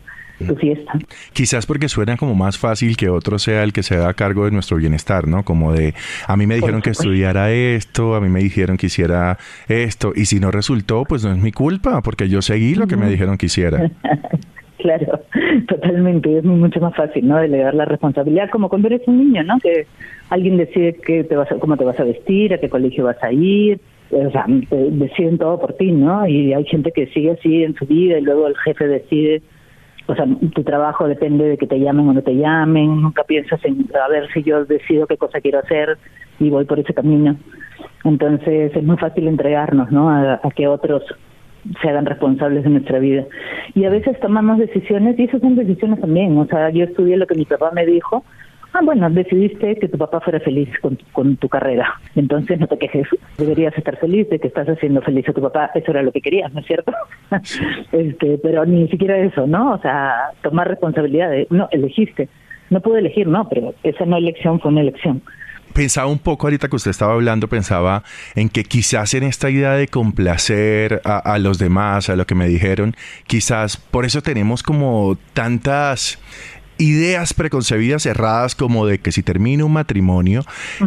tu 0.46 0.54
fiesta. 0.54 0.92
Quizás 1.32 1.66
porque 1.66 1.88
suena 1.88 2.16
como 2.16 2.34
más 2.34 2.58
fácil 2.58 2.96
que 2.96 3.08
otro 3.08 3.38
sea 3.38 3.64
el 3.64 3.72
que 3.72 3.82
se 3.82 3.96
haga 3.96 4.14
cargo 4.14 4.44
de 4.44 4.52
nuestro 4.52 4.76
bienestar, 4.76 5.26
¿no? 5.26 5.44
Como 5.44 5.72
de, 5.72 5.94
a 6.26 6.36
mí 6.36 6.46
me 6.46 6.54
dijeron 6.54 6.80
que 6.80 6.90
estudiara 6.90 7.50
esto, 7.50 8.14
a 8.14 8.20
mí 8.20 8.28
me 8.28 8.40
dijeron 8.40 8.76
que 8.76 8.86
hiciera 8.86 9.38
esto, 9.68 10.12
y 10.14 10.26
si 10.26 10.38
no 10.38 10.50
resultó, 10.50 11.04
pues 11.04 11.24
no 11.24 11.32
es 11.32 11.38
mi 11.38 11.52
culpa, 11.52 12.02
porque 12.02 12.28
yo 12.28 12.42
seguí 12.42 12.74
lo 12.74 12.86
que 12.86 12.96
me 12.96 13.08
dijeron 13.08 13.36
que 13.36 13.46
hiciera. 13.46 13.90
Claro, 14.78 15.20
totalmente. 15.68 16.38
Es 16.38 16.44
mucho 16.44 16.80
más 16.80 16.94
fácil, 16.94 17.26
¿no? 17.26 17.36
Delegar 17.38 17.74
la 17.74 17.84
responsabilidad, 17.84 18.48
como 18.50 18.68
cuando 18.68 18.88
eres 18.88 19.06
un 19.06 19.18
niño, 19.18 19.42
¿no? 19.42 19.58
Que 19.58 19.86
alguien 20.30 20.56
decide 20.56 20.94
qué 21.04 21.24
te 21.24 21.36
vas 21.36 21.50
a, 21.50 21.56
cómo 21.56 21.76
te 21.76 21.84
vas 21.84 21.98
a 21.98 22.04
vestir, 22.04 22.54
a 22.54 22.58
qué 22.58 22.68
colegio 22.68 23.04
vas 23.04 23.22
a 23.22 23.32
ir, 23.32 23.80
o 24.10 24.30
sea, 24.30 24.46
deciden 24.48 25.38
todo 25.38 25.58
por 25.60 25.74
ti, 25.74 25.90
¿no? 25.90 26.26
Y 26.26 26.54
hay 26.54 26.64
gente 26.64 26.92
que 26.92 27.08
sigue 27.08 27.32
así 27.32 27.64
en 27.64 27.74
su 27.74 27.86
vida 27.86 28.18
y 28.18 28.22
luego 28.22 28.46
el 28.46 28.56
jefe 28.58 28.86
decide, 28.86 29.42
o 30.06 30.14
sea, 30.14 30.26
tu 30.54 30.62
trabajo 30.62 31.08
depende 31.08 31.44
de 31.44 31.58
que 31.58 31.66
te 31.66 31.78
llamen 31.78 32.08
o 32.08 32.12
no 32.14 32.22
te 32.22 32.36
llamen, 32.36 33.02
nunca 33.02 33.24
piensas 33.24 33.62
en 33.64 33.84
a 34.02 34.08
ver 34.08 34.28
si 34.32 34.42
yo 34.44 34.64
decido 34.64 35.06
qué 35.06 35.16
cosa 35.16 35.40
quiero 35.40 35.58
hacer 35.58 35.98
y 36.38 36.50
voy 36.50 36.64
por 36.64 36.78
ese 36.78 36.94
camino. 36.94 37.36
Entonces 38.04 38.74
es 38.74 38.82
muy 38.84 38.96
fácil 38.96 39.26
entregarnos, 39.26 39.90
¿no? 39.90 40.08
A, 40.08 40.40
a 40.42 40.50
que 40.54 40.68
otros 40.68 41.02
se 41.80 41.88
hagan 41.88 42.06
responsables 42.06 42.64
de 42.64 42.70
nuestra 42.70 42.98
vida. 42.98 43.24
Y 43.74 43.84
a 43.84 43.90
veces 43.90 44.18
tomamos 44.20 44.58
decisiones, 44.58 45.18
y 45.18 45.24
esas 45.24 45.40
son 45.40 45.56
decisiones 45.56 46.00
también. 46.00 46.36
O 46.38 46.46
sea, 46.46 46.70
yo 46.70 46.84
estudié 46.84 47.16
lo 47.16 47.26
que 47.26 47.34
mi 47.34 47.44
papá 47.44 47.70
me 47.72 47.86
dijo. 47.86 48.24
Ah, 48.74 48.80
bueno, 48.82 49.08
decidiste 49.08 49.76
que 49.76 49.88
tu 49.88 49.96
papá 49.96 50.20
fuera 50.20 50.40
feliz 50.40 50.68
con, 50.80 50.98
con 51.12 51.36
tu 51.36 51.48
carrera. 51.48 51.94
Entonces 52.14 52.60
no 52.60 52.66
te 52.66 52.78
quejes. 52.78 53.08
Deberías 53.38 53.76
estar 53.76 53.96
feliz 53.96 54.28
de 54.28 54.38
que 54.38 54.48
estás 54.48 54.68
haciendo 54.68 55.00
feliz 55.00 55.26
a 55.28 55.32
tu 55.32 55.40
papá. 55.40 55.70
Eso 55.74 55.90
era 55.90 56.02
lo 56.02 56.12
que 56.12 56.20
querías, 56.20 56.52
¿no 56.52 56.60
es 56.60 56.66
cierto? 56.66 56.92
este, 57.92 58.38
pero 58.42 58.66
ni 58.66 58.86
siquiera 58.88 59.16
eso, 59.18 59.46
¿no? 59.46 59.72
O 59.72 59.78
sea, 59.78 60.32
tomar 60.42 60.68
responsabilidad 60.68 61.30
de, 61.30 61.46
no, 61.50 61.68
elegiste. 61.70 62.28
No 62.70 62.80
pude 62.80 62.98
elegir, 62.98 63.26
no, 63.26 63.48
pero 63.48 63.74
esa 63.82 64.04
no 64.04 64.18
elección 64.18 64.60
fue 64.60 64.70
una 64.70 64.82
elección 64.82 65.22
pensaba 65.72 66.06
un 66.06 66.18
poco 66.18 66.46
ahorita 66.46 66.68
que 66.68 66.76
usted 66.76 66.90
estaba 66.90 67.14
hablando, 67.14 67.48
pensaba 67.48 68.04
en 68.34 68.48
que 68.48 68.64
quizás 68.64 69.14
en 69.14 69.22
esta 69.22 69.50
idea 69.50 69.72
de 69.72 69.88
complacer 69.88 71.00
a, 71.04 71.18
a, 71.18 71.38
los 71.38 71.58
demás, 71.58 72.08
a 72.08 72.16
lo 72.16 72.26
que 72.26 72.34
me 72.34 72.48
dijeron, 72.48 72.96
quizás 73.26 73.76
por 73.76 74.04
eso 74.04 74.22
tenemos 74.22 74.62
como 74.62 75.18
tantas 75.34 76.18
ideas 76.78 77.34
preconcebidas 77.34 78.06
erradas 78.06 78.54
como 78.54 78.86
de 78.86 78.98
que 79.00 79.12
si 79.12 79.22
termino 79.22 79.66
un 79.66 79.72
matrimonio 79.72 80.44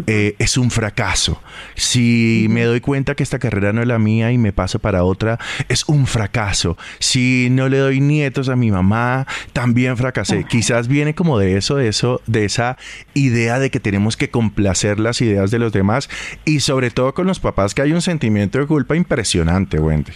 eh, 0.07 0.35
es 0.39 0.57
un 0.57 0.71
fracaso. 0.71 1.41
Si 1.75 2.47
me 2.49 2.63
doy 2.63 2.81
cuenta 2.81 3.15
que 3.15 3.23
esta 3.23 3.39
carrera 3.39 3.73
no 3.73 3.81
es 3.81 3.87
la 3.87 3.99
mía 3.99 4.31
y 4.31 4.37
me 4.37 4.53
paso 4.53 4.79
para 4.79 5.03
otra, 5.03 5.39
es 5.69 5.87
un 5.87 6.07
fracaso. 6.07 6.77
Si 6.99 7.49
no 7.51 7.69
le 7.69 7.77
doy 7.77 7.99
nietos 7.99 8.49
a 8.49 8.55
mi 8.55 8.71
mamá, 8.71 9.27
también 9.53 9.97
fracasé. 9.97 10.37
Uh 10.37 10.41
-huh. 10.41 10.47
Quizás 10.47 10.87
viene 10.87 11.13
como 11.13 11.37
de 11.37 11.57
eso, 11.57 11.75
de 11.75 11.87
eso, 11.87 12.21
de 12.27 12.45
esa 12.45 12.77
idea 13.13 13.59
de 13.59 13.69
que 13.69 13.79
tenemos 13.79 14.17
que 14.17 14.29
complacer 14.29 14.99
las 14.99 15.21
ideas 15.21 15.51
de 15.51 15.59
los 15.59 15.71
demás 15.71 16.09
y 16.45 16.61
sobre 16.61 16.91
todo 16.91 17.13
con 17.13 17.27
los 17.27 17.39
papás 17.39 17.73
que 17.73 17.81
hay 17.81 17.91
un 17.91 18.01
sentimiento 18.01 18.59
de 18.59 18.65
culpa 18.65 18.95
impresionante, 18.95 19.79
Wendy. 19.79 20.13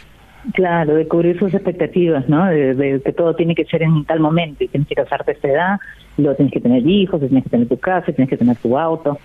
Claro, 0.53 0.95
de 0.95 1.07
cubrir 1.07 1.39
sus 1.39 1.53
expectativas, 1.53 2.27
¿no? 2.29 2.45
De, 2.45 2.75
de, 2.75 3.01
que 3.01 3.13
todo 3.13 3.33
tiene 3.35 3.55
que 3.55 3.65
ser 3.65 3.81
en 3.81 4.05
tal 4.05 4.19
momento 4.19 4.63
y 4.63 4.67
tienes 4.67 4.87
que 4.87 4.95
casarte 4.95 5.31
a 5.31 5.33
esta 5.33 5.47
edad, 5.47 5.79
luego 6.17 6.35
tienes 6.35 6.53
que 6.53 6.59
tener 6.59 6.85
hijos, 6.85 7.19
tienes 7.19 7.43
que 7.43 7.49
tener 7.49 7.67
tu 7.67 7.77
casa, 7.79 8.11
tienes 8.11 8.29
que 8.29 8.37
tener 8.37 8.55
tu 8.57 8.77
auto. 8.77 9.17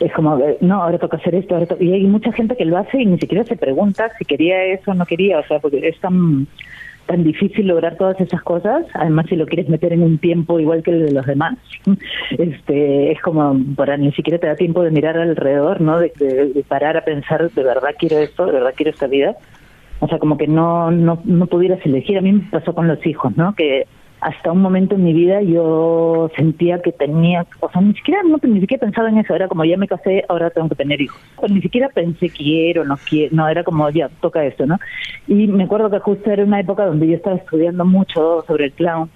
Es 0.00 0.12
como, 0.12 0.40
no, 0.60 0.82
ahora 0.82 0.98
toca 0.98 1.18
hacer 1.18 1.34
esto, 1.34 1.54
ahora 1.54 1.66
toca... 1.66 1.84
y 1.84 1.92
hay 1.92 2.04
mucha 2.04 2.32
gente 2.32 2.56
que 2.56 2.64
lo 2.64 2.78
hace 2.78 3.00
y 3.00 3.06
ni 3.06 3.18
siquiera 3.18 3.44
se 3.44 3.56
pregunta 3.56 4.10
si 4.18 4.24
quería 4.24 4.64
eso 4.64 4.92
o 4.92 4.94
no 4.94 5.06
quería, 5.06 5.38
o 5.38 5.44
sea, 5.44 5.58
porque 5.58 5.86
es 5.86 5.98
tan 6.00 6.46
tan 7.06 7.22
difícil 7.22 7.66
lograr 7.66 7.98
todas 7.98 8.18
esas 8.18 8.40
cosas, 8.42 8.86
además 8.94 9.26
si 9.28 9.36
lo 9.36 9.44
quieres 9.44 9.68
meter 9.68 9.92
en 9.92 10.02
un 10.02 10.16
tiempo 10.16 10.58
igual 10.58 10.82
que 10.82 10.90
el 10.90 11.04
de 11.04 11.12
los 11.12 11.26
demás, 11.26 11.58
este 12.38 13.12
es 13.12 13.20
como 13.20 13.54
para 13.76 13.98
ni 13.98 14.10
siquiera 14.12 14.38
te 14.38 14.46
da 14.46 14.56
tiempo 14.56 14.82
de 14.82 14.90
mirar 14.90 15.18
alrededor, 15.18 15.82
¿no? 15.82 15.98
De, 15.98 16.10
de, 16.16 16.54
de 16.54 16.62
parar 16.62 16.96
a 16.96 17.04
pensar, 17.04 17.50
de 17.50 17.62
verdad 17.62 17.90
quiero 17.98 18.16
esto, 18.18 18.46
de 18.46 18.52
verdad 18.52 18.72
quiero 18.74 18.90
esta 18.90 19.06
vida 19.06 19.36
o 20.00 20.08
sea, 20.08 20.18
como 20.18 20.36
que 20.36 20.46
no, 20.46 20.90
no, 20.90 21.20
no 21.24 21.46
pudieras 21.46 21.84
elegir. 21.84 22.18
A 22.18 22.20
mí 22.20 22.32
me 22.32 22.50
pasó 22.50 22.74
con 22.74 22.88
los 22.88 23.04
hijos, 23.06 23.36
¿no? 23.36 23.54
Que 23.54 23.86
hasta 24.24 24.52
un 24.52 24.62
momento 24.62 24.94
en 24.94 25.04
mi 25.04 25.12
vida 25.12 25.42
yo 25.42 26.30
sentía 26.34 26.80
que 26.80 26.92
tenía, 26.92 27.46
o 27.60 27.70
sea, 27.70 27.82
ni 27.82 27.92
siquiera, 27.92 28.22
no, 28.22 28.38
ni 28.42 28.60
siquiera 28.60 28.80
pensaba 28.80 29.10
en 29.10 29.18
eso, 29.18 29.34
era 29.34 29.48
como 29.48 29.66
ya 29.66 29.76
me 29.76 29.86
casé, 29.86 30.24
ahora 30.30 30.48
tengo 30.48 30.70
que 30.70 30.76
tener 30.76 30.98
hijos. 31.02 31.20
O 31.36 31.46
ni 31.46 31.60
siquiera 31.60 31.90
pensé 31.90 32.30
quiero, 32.30 32.84
no 32.84 32.96
quiero, 33.06 33.36
no, 33.36 33.46
era 33.46 33.64
como 33.64 33.90
ya 33.90 34.08
toca 34.22 34.42
esto, 34.44 34.64
¿no? 34.64 34.78
Y 35.28 35.46
me 35.46 35.64
acuerdo 35.64 35.90
que 35.90 35.98
justo 35.98 36.30
era 36.30 36.42
una 36.42 36.60
época 36.60 36.86
donde 36.86 37.06
yo 37.06 37.16
estaba 37.16 37.36
estudiando 37.36 37.84
mucho 37.84 38.42
sobre 38.46 38.66
el 38.66 38.72
clown 38.72 39.10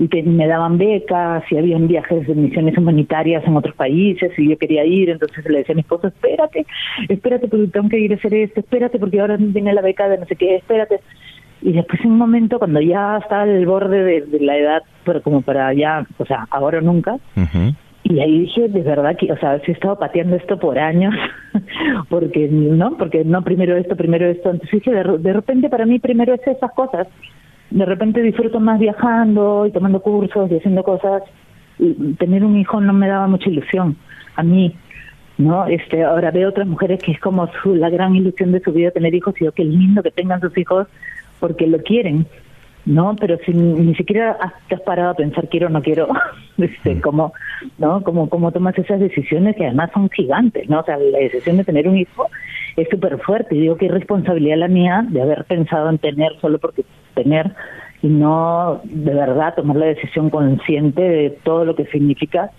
y 0.00 0.08
que 0.08 0.22
me 0.22 0.46
daban 0.46 0.78
becas 0.78 1.44
y 1.50 1.58
habían 1.58 1.86
viajes 1.86 2.26
de 2.26 2.34
misiones 2.34 2.76
humanitarias 2.78 3.44
en 3.46 3.54
otros 3.54 3.74
países 3.74 4.32
y 4.38 4.48
yo 4.48 4.56
quería 4.56 4.82
ir, 4.82 5.10
entonces 5.10 5.44
le 5.44 5.58
decía 5.58 5.74
a 5.74 5.76
mi 5.76 5.82
esposo, 5.82 6.06
espérate, 6.06 6.64
espérate 7.06 7.48
porque 7.48 7.66
tengo 7.66 7.90
que 7.90 7.98
ir 7.98 8.12
a 8.12 8.16
hacer 8.16 8.32
esto, 8.32 8.60
espérate 8.60 8.98
porque 8.98 9.20
ahora 9.20 9.36
viene 9.38 9.74
la 9.74 9.82
beca 9.82 10.08
de 10.08 10.16
no 10.16 10.24
sé 10.24 10.36
qué, 10.36 10.56
espérate. 10.56 11.00
Y 11.60 11.72
después 11.72 12.00
en 12.02 12.12
un 12.12 12.18
momento 12.18 12.58
cuando 12.58 12.80
ya 12.80 13.18
estaba 13.18 13.42
al 13.42 13.66
borde 13.66 14.02
de, 14.02 14.20
de 14.22 14.40
la 14.40 14.56
edad, 14.56 14.82
pero 15.04 15.20
como 15.20 15.42
para 15.42 15.70
ya, 15.74 16.06
o 16.16 16.24
sea, 16.24 16.48
ahora 16.50 16.78
o 16.78 16.80
nunca, 16.80 17.16
uh 17.36 17.40
-huh. 17.40 17.76
Y 18.02 18.18
ahí 18.18 18.40
dije, 18.40 18.68
de 18.68 18.80
verdad 18.80 19.14
que, 19.16 19.30
o 19.30 19.36
sea, 19.36 19.60
si 19.60 19.70
he 19.70 19.74
estado 19.74 19.98
pateando 19.98 20.34
esto 20.34 20.58
por 20.58 20.78
años, 20.78 21.14
porque 22.08 22.48
no, 22.50 22.96
porque 22.96 23.24
no 23.24 23.42
primero 23.42 23.76
esto, 23.76 23.94
primero 23.94 24.26
esto. 24.26 24.50
Entonces 24.50 24.82
dije, 24.82 24.90
de, 24.90 25.18
de 25.18 25.32
repente 25.34 25.68
para 25.68 25.84
mí 25.84 25.98
primero 25.98 26.34
es 26.34 26.44
esas 26.46 26.72
cosas 26.72 27.06
de 27.70 27.84
repente 27.84 28.22
disfruto 28.22 28.60
más 28.60 28.78
viajando 28.78 29.66
y 29.66 29.70
tomando 29.70 30.00
cursos 30.00 30.50
y 30.50 30.56
haciendo 30.56 30.82
cosas. 30.82 31.22
Tener 32.18 32.44
un 32.44 32.58
hijo 32.58 32.80
no 32.80 32.92
me 32.92 33.08
daba 33.08 33.26
mucha 33.26 33.48
ilusión 33.48 33.96
a 34.36 34.42
mí, 34.42 34.74
¿no? 35.38 35.66
Este, 35.66 36.04
ahora 36.04 36.30
veo 36.30 36.50
otras 36.50 36.66
mujeres 36.66 37.00
que 37.02 37.12
es 37.12 37.20
como 37.20 37.48
su, 37.62 37.74
la 37.74 37.88
gran 37.88 38.14
ilusión 38.16 38.52
de 38.52 38.60
su 38.60 38.72
vida 38.72 38.90
tener 38.90 39.14
hijos 39.14 39.34
y 39.40 39.44
yo 39.44 39.52
qué 39.52 39.64
lindo 39.64 40.02
que 40.02 40.10
tengan 40.10 40.40
sus 40.40 40.56
hijos 40.58 40.88
porque 41.38 41.66
lo 41.66 41.78
quieren, 41.78 42.26
¿no? 42.86 43.16
Pero 43.16 43.38
si 43.44 43.52
ni 43.52 43.94
siquiera 43.94 44.36
te 44.68 44.74
has 44.74 44.80
parado 44.82 45.10
a 45.10 45.14
pensar 45.14 45.48
quiero 45.48 45.66
o 45.66 45.70
no 45.70 45.82
quiero, 45.82 46.08
este, 46.58 47.00
como, 47.00 47.32
¿no? 47.78 48.02
Como, 48.02 48.28
como 48.28 48.52
tomas 48.52 48.76
esas 48.78 49.00
decisiones 49.00 49.56
que 49.56 49.66
además 49.66 49.90
son 49.92 50.08
gigantes, 50.10 50.68
¿no? 50.68 50.80
O 50.80 50.84
sea, 50.84 50.96
la 50.98 51.18
decisión 51.18 51.56
de 51.56 51.64
tener 51.64 51.88
un 51.88 51.98
hijo 51.98 52.28
es 52.76 52.88
súper 52.88 53.18
fuerte 53.18 53.54
y 53.54 53.60
digo 53.60 53.76
que 53.76 53.88
responsabilidad 53.88 54.58
la 54.58 54.68
mía 54.68 55.04
de 55.08 55.22
haber 55.22 55.44
pensado 55.44 55.90
en 55.90 55.98
tener 55.98 56.32
solo 56.40 56.58
porque 56.58 56.84
tener 57.14 57.52
y 58.02 58.08
no 58.08 58.80
de 58.84 59.14
verdad 59.14 59.54
tomar 59.54 59.76
la 59.76 59.86
decisión 59.86 60.30
consciente 60.30 61.02
de 61.02 61.30
todo 61.42 61.64
lo 61.64 61.74
que 61.74 61.84
significa 61.86 62.50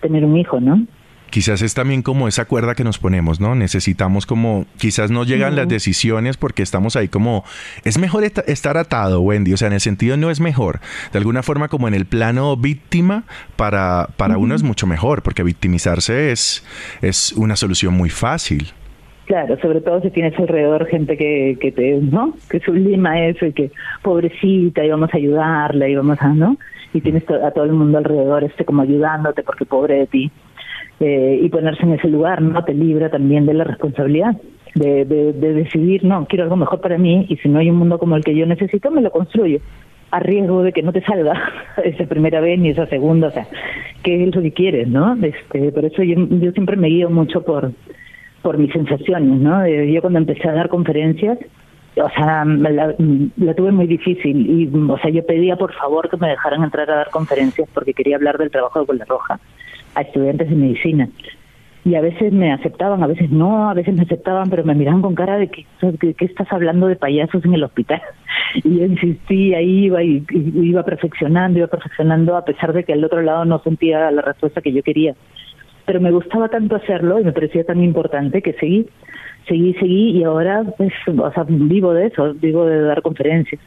tener 0.00 0.24
un 0.24 0.36
hijo, 0.36 0.60
¿no? 0.60 0.86
Quizás 1.34 1.62
es 1.62 1.74
también 1.74 2.02
como 2.02 2.28
esa 2.28 2.44
cuerda 2.44 2.76
que 2.76 2.84
nos 2.84 3.00
ponemos, 3.00 3.40
¿no? 3.40 3.56
Necesitamos 3.56 4.24
como, 4.24 4.66
quizás 4.78 5.10
no 5.10 5.24
llegan 5.24 5.56
las 5.56 5.66
decisiones 5.66 6.36
porque 6.36 6.62
estamos 6.62 6.94
ahí 6.94 7.08
como, 7.08 7.42
es 7.84 7.98
mejor 7.98 8.22
estar 8.22 8.76
atado, 8.76 9.20
Wendy, 9.20 9.52
o 9.52 9.56
sea, 9.56 9.66
en 9.66 9.74
el 9.74 9.80
sentido 9.80 10.16
no 10.16 10.30
es 10.30 10.38
mejor, 10.38 10.78
de 11.12 11.18
alguna 11.18 11.42
forma 11.42 11.66
como 11.66 11.88
en 11.88 11.94
el 11.94 12.06
plano 12.06 12.56
víctima, 12.56 13.24
para, 13.56 14.10
para 14.16 14.38
uno 14.38 14.54
es 14.54 14.62
mucho 14.62 14.86
mejor, 14.86 15.24
porque 15.24 15.42
victimizarse 15.42 16.30
es, 16.30 16.64
es 17.02 17.32
una 17.32 17.56
solución 17.56 17.94
muy 17.94 18.10
fácil. 18.10 18.68
Claro, 19.24 19.58
sobre 19.60 19.80
todo 19.80 20.02
si 20.02 20.10
tienes 20.10 20.38
alrededor 20.38 20.86
gente 20.86 21.16
que, 21.16 21.58
que 21.60 21.72
te, 21.72 21.98
¿no? 21.98 22.34
Que 22.48 22.60
sublima 22.60 23.26
eso 23.26 23.46
y 23.46 23.52
que 23.52 23.72
pobrecita 24.02 24.84
y 24.84 24.90
vamos 24.90 25.10
a 25.12 25.16
ayudarla 25.16 25.88
y 25.88 25.96
vamos 25.96 26.18
a, 26.20 26.28
¿no? 26.28 26.58
Y 26.92 27.00
tienes 27.00 27.24
a 27.28 27.50
todo 27.50 27.64
el 27.64 27.72
mundo 27.72 27.98
alrededor 27.98 28.44
este 28.44 28.64
como 28.64 28.82
ayudándote 28.82 29.42
porque 29.42 29.64
pobre 29.64 29.94
de 29.96 30.06
ti. 30.06 30.30
Eh, 31.00 31.40
y 31.42 31.48
ponerse 31.48 31.82
en 31.82 31.94
ese 31.94 32.08
lugar, 32.08 32.40
¿no? 32.40 32.64
Te 32.64 32.72
libra 32.72 33.10
también 33.10 33.46
de 33.46 33.54
la 33.54 33.64
responsabilidad 33.64 34.36
de, 34.74 35.04
de, 35.04 35.54
decidir, 35.54 36.04
no, 36.04 36.26
quiero 36.26 36.44
algo 36.44 36.56
mejor 36.56 36.80
para 36.80 36.98
mí 36.98 37.26
y 37.28 37.36
si 37.36 37.48
no 37.48 37.58
hay 37.58 37.70
un 37.70 37.76
mundo 37.76 37.98
como 37.98 38.16
el 38.16 38.24
que 38.24 38.34
yo 38.34 38.46
necesito, 38.46 38.90
me 38.90 39.02
lo 39.02 39.10
construyo 39.10 39.60
a 40.10 40.20
riesgo 40.20 40.62
de 40.62 40.72
que 40.72 40.82
no 40.82 40.92
te 40.92 41.02
salga 41.02 41.34
esa 41.84 42.04
primera 42.04 42.40
vez 42.40 42.58
ni 42.58 42.70
esa 42.70 42.86
segunda, 42.86 43.28
o 43.28 43.30
sea, 43.30 43.46
qué 44.02 44.22
es 44.22 44.34
lo 44.34 44.42
que 44.42 44.52
quieres, 44.52 44.88
¿no? 44.88 45.14
Este, 45.22 45.72
por 45.72 45.84
eso 45.84 46.02
yo, 46.02 46.16
yo 46.28 46.52
siempre 46.52 46.76
me 46.76 46.88
guío 46.88 47.10
mucho 47.10 47.42
por 47.42 47.72
por 48.42 48.58
mis 48.58 48.70
sensaciones, 48.72 49.40
¿no? 49.40 49.66
Yo 49.66 50.02
cuando 50.02 50.18
empecé 50.18 50.46
a 50.46 50.52
dar 50.52 50.68
conferencias, 50.68 51.38
o 51.96 52.10
sea, 52.10 52.44
la, 52.44 52.94
tuve 53.54 53.72
muy 53.72 53.86
difícil 53.86 54.36
y, 54.36 54.70
o 54.90 54.98
sea, 54.98 55.10
yo 55.10 55.24
pedía 55.24 55.56
por 55.56 55.72
favor 55.72 56.10
que 56.10 56.18
me 56.18 56.28
dejaran 56.28 56.62
entrar 56.62 56.90
a 56.90 56.96
dar 56.96 57.10
conferencias 57.10 57.66
porque 57.72 57.94
quería 57.94 58.16
hablar 58.16 58.36
del 58.36 58.50
trabajo 58.50 58.80
de 58.80 58.84
Bola 58.84 59.06
Roja 59.06 59.40
a 59.94 60.02
estudiantes 60.02 60.50
de 60.50 60.56
medicina. 60.56 61.08
Y 61.84 61.96
a 61.96 62.00
veces 62.00 62.32
me 62.32 62.50
aceptaban, 62.50 63.02
a 63.02 63.06
veces 63.06 63.30
no, 63.30 63.68
a 63.68 63.74
veces 63.74 63.94
me 63.94 64.02
aceptaban, 64.02 64.48
pero 64.48 64.64
me 64.64 64.74
miraban 64.74 65.02
con 65.02 65.14
cara 65.14 65.36
de 65.36 65.48
que, 65.48 65.66
¿qué 66.14 66.24
estás 66.24 66.50
hablando 66.50 66.86
de 66.86 66.96
payasos 66.96 67.44
en 67.44 67.54
el 67.54 67.64
hospital? 67.64 68.00
Y 68.54 68.78
yo 68.78 68.86
insistí, 68.86 69.52
ahí 69.52 69.86
iba 69.86 70.02
y, 70.02 70.24
iba 70.30 70.84
perfeccionando, 70.84 71.58
iba 71.58 71.66
perfeccionando, 71.66 72.36
a 72.36 72.44
pesar 72.44 72.72
de 72.72 72.84
que 72.84 72.92
al 72.92 73.04
otro 73.04 73.20
lado 73.20 73.44
no 73.44 73.58
sentía 73.58 74.10
la 74.12 74.22
respuesta 74.22 74.62
que 74.62 74.72
yo 74.72 74.82
quería. 74.82 75.14
Pero 75.86 76.00
me 76.00 76.12
gustaba 76.12 76.48
tanto 76.48 76.76
hacerlo 76.76 77.18
y 77.18 77.24
me 77.24 77.32
parecía 77.32 77.64
tan 77.64 77.82
importante 77.82 78.42
que 78.42 78.52
seguí, 78.54 78.86
seguí, 79.48 79.74
seguí 79.74 80.10
y 80.10 80.22
ahora 80.22 80.62
pues, 80.76 80.92
o 81.06 81.32
sea, 81.32 81.44
vivo 81.48 81.92
de 81.92 82.06
eso, 82.06 82.32
vivo 82.34 82.64
de 82.64 82.80
dar 82.82 83.02
conferencias. 83.02 83.60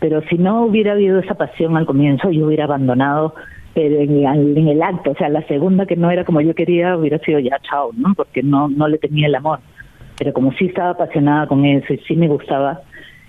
Pero 0.00 0.20
si 0.28 0.36
no 0.36 0.66
hubiera 0.66 0.92
habido 0.92 1.18
esa 1.18 1.34
pasión 1.34 1.76
al 1.76 1.86
comienzo, 1.86 2.30
yo 2.30 2.46
hubiera 2.46 2.64
abandonado 2.64 3.34
en, 3.76 4.68
el 4.68 4.82
acto, 4.82 5.10
o 5.10 5.14
sea, 5.14 5.28
la 5.28 5.42
segunda 5.46 5.86
que 5.86 5.96
no 5.96 6.10
era 6.10 6.24
como 6.24 6.40
yo 6.40 6.54
quería 6.54 6.96
hubiera 6.96 7.18
sido 7.18 7.38
ya 7.38 7.58
chao, 7.60 7.90
¿no? 7.94 8.14
Porque 8.14 8.42
no, 8.42 8.68
no 8.68 8.88
le 8.88 8.98
tenía 8.98 9.26
el 9.26 9.34
amor. 9.34 9.60
Pero 10.18 10.32
como 10.32 10.52
sí 10.52 10.66
estaba 10.66 10.90
apasionada 10.90 11.46
con 11.46 11.64
eso 11.64 11.92
y 11.92 11.98
sí 11.98 12.16
me 12.16 12.28
gustaba, 12.28 12.80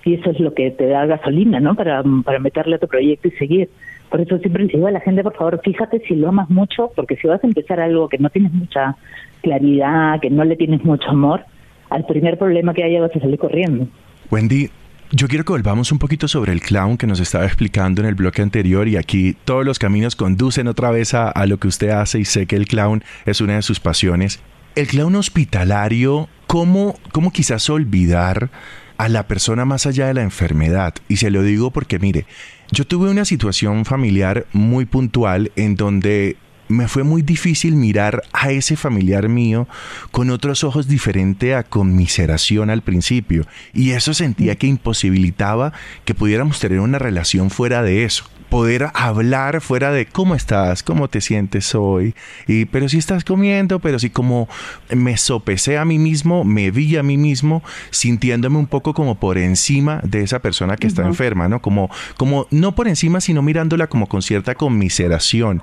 y 0.06 0.14
eso 0.14 0.32
es 0.32 0.40
lo 0.40 0.54
que 0.54 0.72
te 0.72 0.88
da 0.88 1.06
gasolina, 1.06 1.60
¿no? 1.60 1.76
Para, 1.76 2.02
para 2.24 2.40
meterle 2.40 2.76
a 2.76 2.80
tu 2.80 2.88
proyecto 2.88 3.28
y 3.28 3.32
seguir. 3.32 3.70
Por 4.10 4.22
eso 4.22 4.38
siempre 4.38 4.64
le 4.64 4.72
digo 4.72 4.88
a 4.88 4.92
la 4.92 5.02
gente, 5.02 5.22
por 5.22 5.36
favor, 5.36 5.60
fíjate 5.62 6.00
si 6.08 6.16
lo 6.16 6.30
amas 6.30 6.50
mucho, 6.50 6.92
porque 6.96 7.18
si 7.18 7.28
vas 7.28 7.44
a 7.44 7.48
empezar 7.48 7.82
algo 7.82 8.08
que 8.08 8.18
no 8.18 8.30
tienes 8.30 8.54
mucha 8.54 8.96
claridad, 9.42 10.22
que 10.22 10.30
no 10.30 10.46
le 10.46 10.56
tienes 10.56 10.84
mucho 10.86 11.10
amor, 11.10 11.44
al 11.90 12.06
primer 12.06 12.38
problema 12.38 12.74
que 12.74 12.84
haya 12.84 13.02
vas 13.02 13.14
a 13.14 13.20
salir 13.20 13.38
corriendo. 13.38 13.88
Wendy, 14.32 14.70
yo 15.12 15.28
quiero 15.28 15.46
que 15.46 15.54
volvamos 15.54 15.92
un 15.92 16.00
poquito 16.00 16.28
sobre 16.28 16.52
el 16.52 16.62
clown 16.62 16.98
que 16.98 17.08
nos 17.08 17.20
estaba 17.20 17.46
explicando 17.46 18.02
en 18.02 18.08
el 18.08 18.16
bloque 18.16 18.42
anterior 18.42 18.88
y 18.88 18.98
aquí 18.98 19.38
todos 19.46 19.66
los 19.66 19.80
caminos 19.80 20.16
conducen 20.16 20.68
otra 20.68 20.92
vez 20.92 21.14
a, 21.14 21.34
lo 21.46 21.58
que 21.60 21.70
usted 21.70 21.90
hace 21.90 22.20
y 22.20 22.26
sé 22.26 22.46
que 22.46 22.58
el 22.58 22.68
clown 22.68 23.04
es 23.26 23.40
una 23.40 23.56
de 23.56 23.62
sus 23.62 23.80
pasiones. 23.80 24.40
El 24.76 24.88
clown 24.88 25.16
hospitalario, 25.16 26.28
¿cómo, 26.46 27.00
cómo 27.12 27.32
quizás 27.32 27.70
olvidar 27.70 28.50
a 28.98 29.08
la 29.08 29.28
persona 29.28 29.64
más 29.64 29.86
allá 29.86 30.08
de 30.08 30.14
la 30.14 30.24
enfermedad? 30.24 30.94
Y 31.08 31.18
se 31.18 31.32
lo 31.32 31.42
digo 31.42 31.72
porque 31.72 32.00
mire, 32.00 32.26
yo 32.72 32.86
tuve 32.86 33.10
una 33.10 33.24
situación 33.24 33.86
familiar 33.86 34.46
muy 34.52 34.86
puntual 34.86 35.52
en 35.56 35.76
donde 35.76 36.36
me 36.68 36.88
fue 36.88 37.04
muy 37.04 37.22
difícil 37.22 37.76
mirar 37.76 38.24
a 38.34 38.52
ese 38.52 38.76
familiar 38.76 39.30
mío 39.30 39.68
con 40.12 40.30
otros 40.30 40.64
ojos 40.64 40.88
diferente 40.88 41.56
a 41.56 41.64
conmiseración 41.64 42.70
al 42.70 42.82
principio. 42.82 43.46
Y 43.74 43.92
eso 43.92 44.14
sentía 44.14 44.56
que 44.56 44.68
imposibilitaba 44.68 45.74
que 46.06 46.16
pudiéramos 46.16 46.60
tener 46.60 46.80
una 46.80 47.00
relación 47.00 47.50
fuera 47.50 47.82
de 47.84 48.04
eso 48.04 48.26
poder 48.50 48.88
hablar 48.94 49.62
fuera 49.62 49.92
de 49.92 50.06
cómo 50.06 50.36
estás, 50.36 50.84
cómo 50.84 51.08
te 51.08 51.22
sientes 51.22 51.76
hoy, 51.76 52.16
y 52.48 52.66
pero 52.66 52.90
si 52.90 52.98
estás 52.98 53.24
comiendo, 53.24 53.80
pero 53.80 54.00
si 54.00 54.10
como 54.10 54.48
me 54.90 55.18
sopesé 55.18 55.78
a 55.78 55.86
mí 55.86 56.00
mismo, 56.00 56.44
me 56.44 56.72
vi 56.72 56.98
a 56.98 57.04
mí 57.04 57.18
mismo 57.18 57.64
sintiéndome 57.92 58.58
un 58.58 58.68
poco 58.68 58.94
como 58.94 59.16
por 59.16 59.38
encima 59.38 60.00
de 60.04 60.22
esa 60.22 60.40
persona 60.40 60.78
que 60.78 60.88
está 60.88 61.06
enferma, 61.06 61.48
¿no? 61.48 61.62
Como 61.62 61.90
como 62.18 62.48
no 62.52 62.76
por 62.76 62.88
encima, 62.88 63.22
sino 63.22 63.42
mirándola 63.42 63.88
como 63.88 64.08
con 64.08 64.22
cierta 64.22 64.56
conmiseración. 64.56 65.62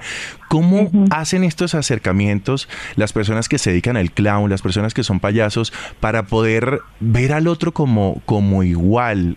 ¿Cómo 0.48 0.90
hacen 1.10 1.42
estos 1.44 1.74
acercamientos 1.74 2.68
las 2.96 3.12
personas 3.12 3.48
que 3.48 3.58
se 3.58 3.70
dedican 3.70 3.96
al 3.96 4.12
clown, 4.12 4.50
las 4.50 4.62
personas 4.62 4.94
que 4.94 5.02
son 5.02 5.20
payasos 5.20 5.72
para 6.00 6.24
poder 6.24 6.80
ver 7.00 7.32
al 7.32 7.48
otro 7.48 7.72
como 7.72 8.22
como 8.26 8.62
igual? 8.62 9.36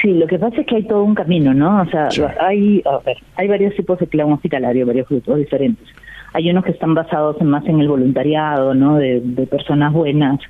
Sí, 0.00 0.12
lo 0.12 0.26
que 0.26 0.38
pasa 0.38 0.60
es 0.60 0.66
que 0.66 0.76
hay 0.76 0.82
todo 0.84 1.02
un 1.02 1.14
camino, 1.14 1.52
¿no? 1.52 1.82
O 1.82 1.86
sea, 1.86 2.08
hay, 2.40 2.82
a 2.84 2.98
ver, 2.98 3.18
hay 3.36 3.48
varios 3.48 3.74
tipos 3.74 3.98
de 3.98 4.06
clown 4.06 4.32
hospitalario, 4.32 4.86
varios 4.86 5.08
grupos 5.08 5.38
diferentes. 5.38 5.86
Hay 6.32 6.50
unos 6.50 6.64
que 6.64 6.72
están 6.72 6.94
basados 6.94 7.40
más 7.42 7.64
en 7.66 7.80
el 7.80 7.88
voluntariado, 7.88 8.74
¿no? 8.74 8.96
De, 8.96 9.20
personas 9.50 9.92
buenas 9.92 10.40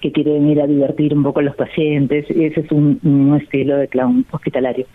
que 0.00 0.12
quieren 0.12 0.48
ir 0.48 0.60
a 0.60 0.66
divertir 0.66 1.12
un 1.12 1.22
poco 1.22 1.40
a 1.40 1.42
los 1.42 1.56
pacientes. 1.56 2.26
Ese 2.30 2.60
es 2.60 2.72
un, 2.72 3.38
estilo 3.40 3.76
de 3.76 3.88
clown 3.88 4.24
hospitalario. 4.30 4.86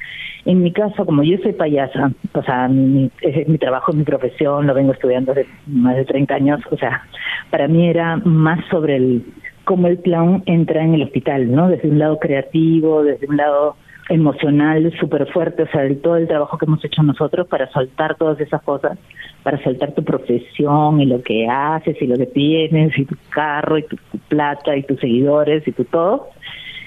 En 0.46 0.62
mi 0.62 0.72
caso, 0.72 1.06
como 1.06 1.24
yo 1.24 1.38
soy 1.40 1.54
payasa, 1.54 2.12
o 2.34 2.44
sea, 2.44 2.68
mi, 2.68 3.10
mi 3.48 3.58
trabajo, 3.58 3.94
mi 3.94 4.04
profesión, 4.04 4.68
lo 4.68 4.74
vengo 4.74 4.94
estudiando 4.94 5.32
hace 5.32 5.46
más 5.68 5.96
de 5.96 6.06
30 6.06 6.36
años, 6.36 6.62
o 6.72 6.78
sea, 6.78 7.04
para 7.50 7.68
mí 7.68 7.88
era 7.88 8.18
más 8.18 8.60
sobre 8.70 8.98
el 8.98 9.24
cómo 9.64 9.88
el 9.88 10.00
clown 10.00 10.44
entra 10.46 10.84
en 10.84 10.94
el 10.94 11.04
hospital, 11.04 11.52
¿no? 11.52 11.70
Desde 11.70 11.90
un 11.90 12.00
lado 12.00 12.20
creativo, 12.20 13.04
desde 13.04 13.28
un 13.28 13.38
lado 13.38 13.76
emocional 14.10 14.92
súper 15.00 15.32
fuerte, 15.32 15.64
o 15.64 15.68
sea, 15.68 15.82
todo 16.02 16.18
el 16.18 16.28
trabajo 16.28 16.58
que 16.58 16.66
hemos 16.66 16.84
hecho 16.84 17.04
nosotros 17.04 17.48
para 17.48 17.72
soltar 17.72 18.16
todas 18.16 18.40
esas 18.40 18.62
cosas, 18.64 18.98
para 19.44 19.62
soltar 19.64 19.94
tu 19.94 20.04
profesión 20.04 21.00
y 21.00 21.06
lo 21.06 21.22
que 21.22 21.48
haces 21.48 22.02
y 22.02 22.08
lo 22.08 22.18
que 22.18 22.26
tienes 22.26 22.98
y 22.98 23.06
tu 23.06 23.16
carro 23.30 23.78
y 23.78 23.84
tu, 23.84 23.98
plata 24.28 24.76
y 24.76 24.84
tus 24.84 25.00
seguidores 25.00 25.68
y 25.68 25.72
tu 25.72 25.86
todo 25.86 26.30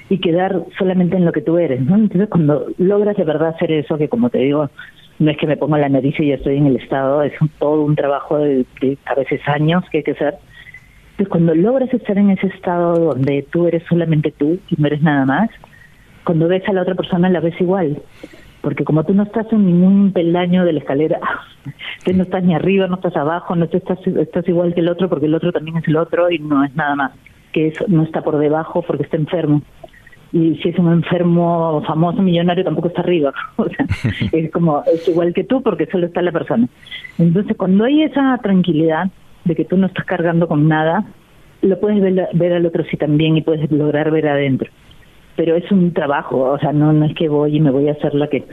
y 0.08 0.18
quedar 0.18 0.62
solamente 0.78 1.16
en 1.16 1.24
lo 1.24 1.32
que 1.32 1.40
tú 1.40 1.58
eres, 1.58 1.80
¿no? 1.80 1.96
Entonces 1.96 2.28
cuando 2.28 2.66
logras 2.78 3.16
de 3.16 3.24
verdad 3.24 3.48
hacer 3.48 3.72
eso, 3.72 3.98
que 3.98 4.08
como 4.08 4.30
te 4.30 4.38
digo, 4.38 4.70
no 5.18 5.30
es 5.30 5.36
que 5.38 5.46
me 5.46 5.56
ponga 5.56 5.78
la 5.78 5.88
nariz 5.88 6.14
y 6.20 6.28
ya 6.28 6.34
estoy 6.34 6.58
en 6.58 6.66
el 6.66 6.76
estado, 6.76 7.22
es 7.22 7.32
todo 7.58 7.82
un 7.82 7.96
trabajo 7.96 8.38
de, 8.38 8.66
de 8.80 8.98
a 9.06 9.14
veces 9.14 9.40
años 9.46 9.84
que 9.90 9.98
hay 9.98 10.04
que 10.04 10.12
hacer. 10.12 10.34
Entonces 11.12 11.28
cuando 11.28 11.54
logras 11.54 11.92
estar 11.92 12.18
en 12.18 12.30
ese 12.30 12.48
estado 12.48 13.14
donde 13.14 13.46
tú 13.50 13.66
eres 13.66 13.82
solamente 13.88 14.32
tú 14.32 14.58
y 14.68 14.76
no 14.80 14.86
eres 14.86 15.02
nada 15.02 15.24
más, 15.24 15.50
cuando 16.26 16.48
ves 16.48 16.68
a 16.68 16.72
la 16.72 16.82
otra 16.82 16.96
persona 16.96 17.30
la 17.30 17.40
ves 17.40 17.58
igual. 17.60 18.02
Porque 18.60 18.84
como 18.84 19.04
tú 19.04 19.14
no 19.14 19.22
estás 19.22 19.46
en 19.52 19.64
ningún 19.64 20.12
peldaño 20.12 20.64
de 20.64 20.72
la 20.72 20.80
escalera, 20.80 21.20
tú 22.04 22.12
no 22.12 22.24
estás 22.24 22.42
ni 22.42 22.54
arriba, 22.54 22.88
no 22.88 22.96
estás 22.96 23.16
abajo, 23.16 23.54
no 23.54 23.66
estás, 23.66 24.04
estás 24.06 24.48
igual 24.48 24.74
que 24.74 24.80
el 24.80 24.88
otro 24.88 25.08
porque 25.08 25.26
el 25.26 25.34
otro 25.34 25.52
también 25.52 25.76
es 25.76 25.86
el 25.86 25.96
otro 25.96 26.30
y 26.30 26.40
no 26.40 26.64
es 26.64 26.74
nada 26.74 26.96
más. 26.96 27.12
Que 27.52 27.68
eso 27.68 27.84
no 27.88 28.02
está 28.02 28.22
por 28.22 28.38
debajo 28.38 28.82
porque 28.82 29.04
está 29.04 29.16
enfermo. 29.16 29.62
Y 30.32 30.56
si 30.56 30.70
es 30.70 30.78
un 30.80 30.92
enfermo 30.92 31.82
famoso, 31.86 32.20
millonario, 32.20 32.64
tampoco 32.64 32.88
está 32.88 33.02
arriba. 33.02 33.32
O 33.56 33.68
sea, 33.68 33.86
es 34.32 34.50
como, 34.50 34.82
es 34.92 35.06
igual 35.06 35.32
que 35.32 35.44
tú 35.44 35.62
porque 35.62 35.86
solo 35.86 36.06
está 36.06 36.20
la 36.22 36.32
persona. 36.32 36.66
Entonces, 37.18 37.56
cuando 37.56 37.84
hay 37.84 38.02
esa 38.02 38.36
tranquilidad 38.42 39.10
de 39.44 39.54
que 39.54 39.64
tú 39.64 39.76
no 39.76 39.86
estás 39.86 40.04
cargando 40.04 40.48
con 40.48 40.66
nada, 40.66 41.04
lo 41.62 41.78
puedes 41.78 42.02
ver, 42.02 42.28
ver 42.32 42.52
al 42.52 42.66
otro 42.66 42.84
sí 42.90 42.96
también 42.96 43.36
y 43.36 43.42
puedes 43.42 43.70
lograr 43.70 44.10
ver 44.10 44.26
adentro 44.26 44.70
pero 45.36 45.54
es 45.54 45.70
un 45.70 45.92
trabajo, 45.92 46.38
o 46.52 46.58
sea, 46.58 46.72
no, 46.72 46.92
no 46.92 47.04
es 47.04 47.14
que 47.14 47.28
voy 47.28 47.56
y 47.56 47.60
me 47.60 47.70
voy 47.70 47.88
a 47.88 47.92
hacer 47.92 48.14
la 48.14 48.28
que... 48.28 48.44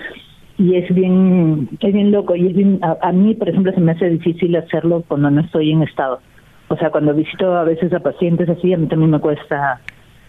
Y 0.57 0.75
es 0.75 0.93
bien, 0.93 1.67
es 1.79 1.93
bien 1.93 2.11
loco, 2.11 2.35
y 2.35 2.47
es 2.47 2.55
bien, 2.55 2.79
a, 2.81 3.11
mí, 3.11 3.33
por 3.33 3.49
ejemplo, 3.49 3.73
se 3.73 3.81
me 3.81 3.93
hace 3.93 4.07
difícil 4.09 4.55
hacerlo 4.55 5.03
cuando 5.07 5.31
no 5.31 5.41
estoy 5.41 5.71
en 5.71 5.81
estado. 5.81 6.19
O 6.67 6.77
sea, 6.77 6.91
cuando 6.91 7.13
visito 7.13 7.55
a 7.55 7.63
veces 7.63 7.91
a 7.91 8.01
pacientes 8.01 8.47
así, 8.49 8.71
a 8.71 8.77
mí 8.77 8.85
también 8.87 9.09
me 9.09 9.19
cuesta, 9.19 9.81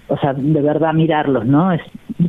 o 0.08 0.16
sea, 0.16 0.32
de 0.32 0.62
verdad 0.62 0.94
mirarlos, 0.94 1.44
¿no? 1.44 1.72
Es, 1.72 1.82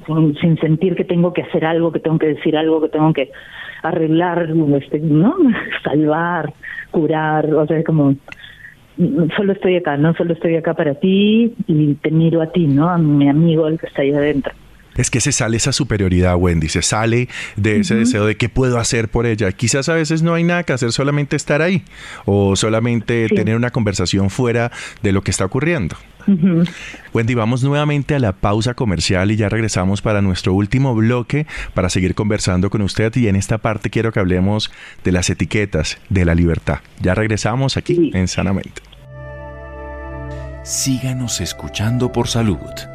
sin, 0.06 0.36
sin 0.36 0.58
sentir 0.60 0.96
que 0.96 1.06
tengo 1.06 1.32
que 1.32 1.44
hacer 1.44 1.64
algo, 1.64 1.94
que 1.94 2.00
tengo 2.00 2.20
que 2.20 2.28
decir 2.28 2.58
algo, 2.58 2.82
que 2.82 2.90
tengo 2.90 3.14
que 3.14 3.32
arreglar, 3.82 4.50
este, 4.78 5.00
¿no? 5.00 5.34
Salvar, 5.84 6.52
curar, 6.92 7.54
o 7.54 7.66
sea, 7.66 7.82
como 7.84 8.16
solo 9.36 9.54
estoy 9.54 9.76
acá, 9.78 9.98
no 9.98 10.14
solo 10.14 10.34
estoy 10.34 10.56
acá 10.56 10.74
para 10.74 10.96
ti 10.96 11.54
y 11.68 11.94
te 11.96 12.12
miro 12.12 12.42
a 12.42 12.52
ti, 12.52 12.68
¿no? 12.68 12.90
A 12.90 12.98
mi 12.98 13.28
amigo, 13.30 13.68
el 13.68 13.80
que 13.80 13.88
está 13.88 14.02
ahí 14.02 14.12
adentro. 14.12 14.54
Es 14.96 15.10
que 15.10 15.22
se 15.22 15.32
sale 15.32 15.58
esa 15.58 15.72
superioridad, 15.72 16.36
Wendy, 16.36 16.70
se 16.70 16.82
sale 16.82 17.28
de 17.56 17.80
ese 17.80 17.96
deseo 17.96 18.26
de 18.26 18.38
qué 18.38 18.50
puedo 18.50 18.80
hacer 18.80 19.10
por 19.10 19.26
ella. 19.26 19.52
Quizás 19.52 19.90
a 19.90 19.94
veces 19.94 20.22
no 20.22 20.34
hay 20.34 20.44
nada 20.44 20.64
que 20.64 20.74
hacer, 20.74 20.92
solamente 20.92 21.36
estar 21.36 21.62
ahí 21.62 21.84
o 22.26 22.56
solamente 22.56 23.28
tener 23.30 23.56
una 23.56 23.72
conversación 23.72 24.30
fuera 24.30 24.72
de 25.02 25.12
lo 25.12 25.22
que 25.22 25.32
está 25.32 25.46
ocurriendo. 25.46 25.96
Wendy, 27.14 27.36
vamos 27.36 27.64
nuevamente 27.64 28.16
a 28.16 28.20
la 28.20 28.32
pausa 28.32 28.74
comercial 28.74 29.32
y 29.32 29.36
ya 29.36 29.48
regresamos 29.48 30.02
para 30.02 30.22
nuestro 30.22 30.54
último 30.54 30.96
bloque 30.96 31.46
para 31.74 31.90
seguir 31.90 32.16
conversando 32.16 32.70
con 32.70 32.82
usted 32.82 33.16
y 33.16 33.28
en 33.28 33.36
esta 33.36 33.60
parte 33.60 33.90
quiero 33.90 34.12
que 34.12 34.20
hablemos 34.20 34.72
de 35.04 35.12
las 35.12 35.30
etiquetas 35.30 36.00
de 36.10 36.26
la 36.26 36.34
libertad. 36.34 36.80
Ya 37.02 37.14
regresamos 37.14 37.78
aquí 37.78 38.12
en 38.14 38.28
Sanamente. 38.28 38.82
Síganos 40.64 41.42
escuchando 41.42 42.12
por 42.12 42.28
salud. 42.28 42.95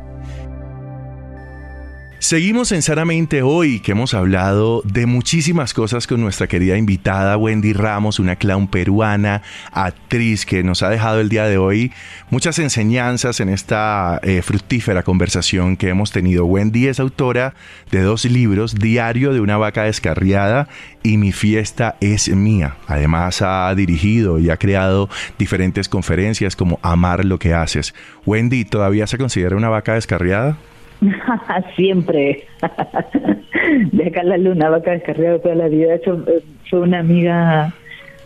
Seguimos 2.21 2.71
en 2.71 2.83
Sanamente 2.83 3.41
hoy 3.41 3.79
que 3.79 3.93
hemos 3.93 4.13
hablado 4.13 4.83
de 4.85 5.07
muchísimas 5.07 5.73
cosas 5.73 6.05
con 6.05 6.21
nuestra 6.21 6.45
querida 6.45 6.77
invitada 6.77 7.35
Wendy 7.35 7.73
Ramos, 7.73 8.19
una 8.19 8.35
clown 8.35 8.67
peruana, 8.67 9.41
actriz 9.71 10.45
que 10.45 10.61
nos 10.61 10.83
ha 10.83 10.89
dejado 10.91 11.19
el 11.19 11.29
día 11.29 11.45
de 11.45 11.57
hoy 11.57 11.91
muchas 12.29 12.59
enseñanzas 12.59 13.39
en 13.39 13.49
esta 13.49 14.19
eh, 14.21 14.43
fructífera 14.43 15.01
conversación 15.01 15.77
que 15.77 15.89
hemos 15.89 16.11
tenido. 16.11 16.45
Wendy 16.45 16.89
es 16.89 16.99
autora 16.99 17.55
de 17.89 18.01
dos 18.01 18.25
libros, 18.25 18.75
Diario 18.75 19.33
de 19.33 19.39
una 19.39 19.57
vaca 19.57 19.85
descarriada 19.85 20.67
y 21.01 21.17
Mi 21.17 21.31
fiesta 21.31 21.95
es 22.01 22.29
mía. 22.29 22.75
Además 22.85 23.41
ha 23.41 23.73
dirigido 23.73 24.37
y 24.37 24.51
ha 24.51 24.57
creado 24.57 25.09
diferentes 25.39 25.89
conferencias 25.89 26.55
como 26.55 26.79
Amar 26.83 27.25
lo 27.25 27.39
que 27.39 27.55
haces. 27.55 27.95
Wendy, 28.27 28.63
¿todavía 28.63 29.07
se 29.07 29.17
considera 29.17 29.55
una 29.55 29.69
vaca 29.69 29.95
descarriada? 29.95 30.59
Siempre. 31.75 32.43
De 33.91 34.07
acá 34.07 34.23
la 34.23 34.37
luna, 34.37 34.69
vaca 34.69 34.91
descarriada 34.91 35.39
toda 35.39 35.55
la 35.55 35.67
vida. 35.67 35.89
De 35.89 35.95
hecho, 35.95 36.23
eh, 36.27 36.43
fue 36.69 36.81
una 36.81 36.99
amiga 36.99 37.73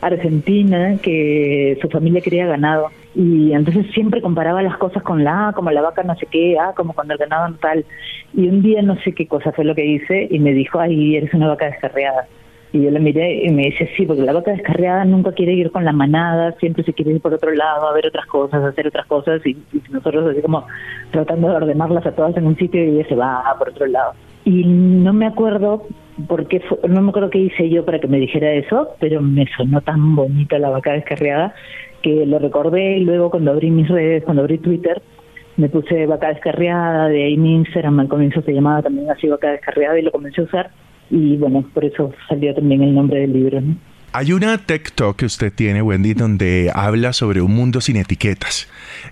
argentina 0.01 0.97
que 1.01 1.77
su 1.81 1.89
familia 1.89 2.21
quería 2.21 2.45
ganado 2.45 2.89
y 3.15 3.53
entonces 3.53 3.87
siempre 3.93 4.21
comparaba 4.21 4.61
las 4.61 4.77
cosas 4.77 5.01
con 5.01 5.23
la 5.23 5.51
como 5.55 5.71
la 5.71 5.81
vaca 5.81 6.03
no 6.03 6.15
sé 6.15 6.27
qué, 6.27 6.57
ah, 6.59 6.73
como 6.75 6.93
cuando 6.93 7.13
el 7.13 7.19
ganado 7.19 7.49
no 7.49 7.55
tal. 7.57 7.85
Y 8.33 8.47
un 8.47 8.61
día 8.61 8.81
no 8.81 8.99
sé 9.01 9.13
qué 9.13 9.27
cosa 9.27 9.51
fue 9.51 9.65
lo 9.65 9.73
que 9.73 9.85
hice 9.85 10.27
y 10.29 10.39
me 10.39 10.51
dijo, 10.51 10.79
ay, 10.79 11.15
eres 11.15 11.33
una 11.33 11.47
vaca 11.47 11.65
descarriada. 11.65 12.27
Y 12.75 12.81
yo 12.81 12.91
le 12.91 12.99
miré 12.99 13.45
y 13.45 13.49
me 13.51 13.67
dice, 13.67 13.89
sí, 13.95 14.05
porque 14.05 14.23
la 14.23 14.33
vaca 14.33 14.51
descarriada 14.51 15.05
nunca 15.05 15.31
quiere 15.31 15.53
ir 15.53 15.71
con 15.71 15.85
la 15.85 15.93
manada, 15.93 16.51
siempre 16.59 16.83
se 16.83 16.91
quiere 16.91 17.13
ir 17.13 17.21
por 17.21 17.33
otro 17.33 17.53
lado, 17.53 17.87
a 17.87 17.93
ver 17.93 18.05
otras 18.05 18.25
cosas, 18.25 18.61
a 18.61 18.67
hacer 18.67 18.87
otras 18.87 19.05
cosas, 19.05 19.41
y, 19.45 19.55
nosotros 19.89 20.29
así 20.29 20.41
como 20.41 20.67
tratando 21.11 21.47
de 21.47 21.55
ordenarlas 21.55 22.05
a 22.05 22.11
todas 22.11 22.35
en 22.35 22.45
un 22.45 22.57
sitio 22.57 22.83
y 22.83 22.89
ella 22.89 23.07
se 23.07 23.15
va 23.15 23.45
por 23.57 23.69
otro 23.69 23.85
lado. 23.85 24.11
Y 24.43 24.65
no 24.65 25.13
me 25.13 25.25
acuerdo 25.25 25.83
por 26.27 26.49
qué, 26.49 26.61
no 26.85 27.01
me 27.01 27.11
acuerdo 27.11 27.29
qué 27.29 27.37
hice 27.37 27.69
yo 27.69 27.85
para 27.85 27.99
que 27.99 28.09
me 28.09 28.19
dijera 28.19 28.51
eso, 28.51 28.89
pero 28.99 29.21
me 29.21 29.45
sonó 29.55 29.79
tan 29.79 30.13
bonita 30.13 30.59
la 30.59 30.69
vaca 30.69 30.91
descarriada 30.91 31.55
que 32.01 32.25
lo 32.25 32.39
recordé 32.39 32.97
y 32.97 33.05
luego 33.05 33.29
cuando 33.29 33.51
abrí 33.51 33.71
mis 33.71 33.87
redes, 33.87 34.25
cuando 34.25 34.41
abrí 34.41 34.57
Twitter, 34.57 35.01
me 35.55 35.69
puse 35.69 36.07
vaca 36.07 36.27
descarriada, 36.27 37.07
de 37.07 37.23
ahí 37.23 37.37
mi 37.37 37.55
Instagram 37.55 38.01
al 38.01 38.09
comienzo 38.09 38.41
se 38.41 38.51
llamaba 38.51 38.81
también 38.81 39.09
así 39.09 39.29
vaca 39.29 39.51
descarriada 39.51 39.97
y 39.97 40.01
lo 40.01 40.11
comencé 40.11 40.41
a 40.41 40.43
usar 40.43 40.71
y 41.09 41.37
bueno, 41.37 41.63
por 41.73 41.85
eso 41.85 42.13
salió 42.27 42.53
también 42.53 42.83
el 42.83 42.93
nombre 42.93 43.19
del 43.21 43.33
libro. 43.33 43.61
Hay 44.13 44.31
una 44.31 44.57
TikTok 44.57 45.17
que 45.17 45.25
usted 45.25 45.51
tiene, 45.53 45.81
Wendy, 45.81 46.13
donde 46.13 46.71
habla 46.73 47.11
sobre 47.11 47.41
un 47.41 47.53
mundo 47.53 47.81
sin 47.81 47.97
etiquetas, 47.97 48.69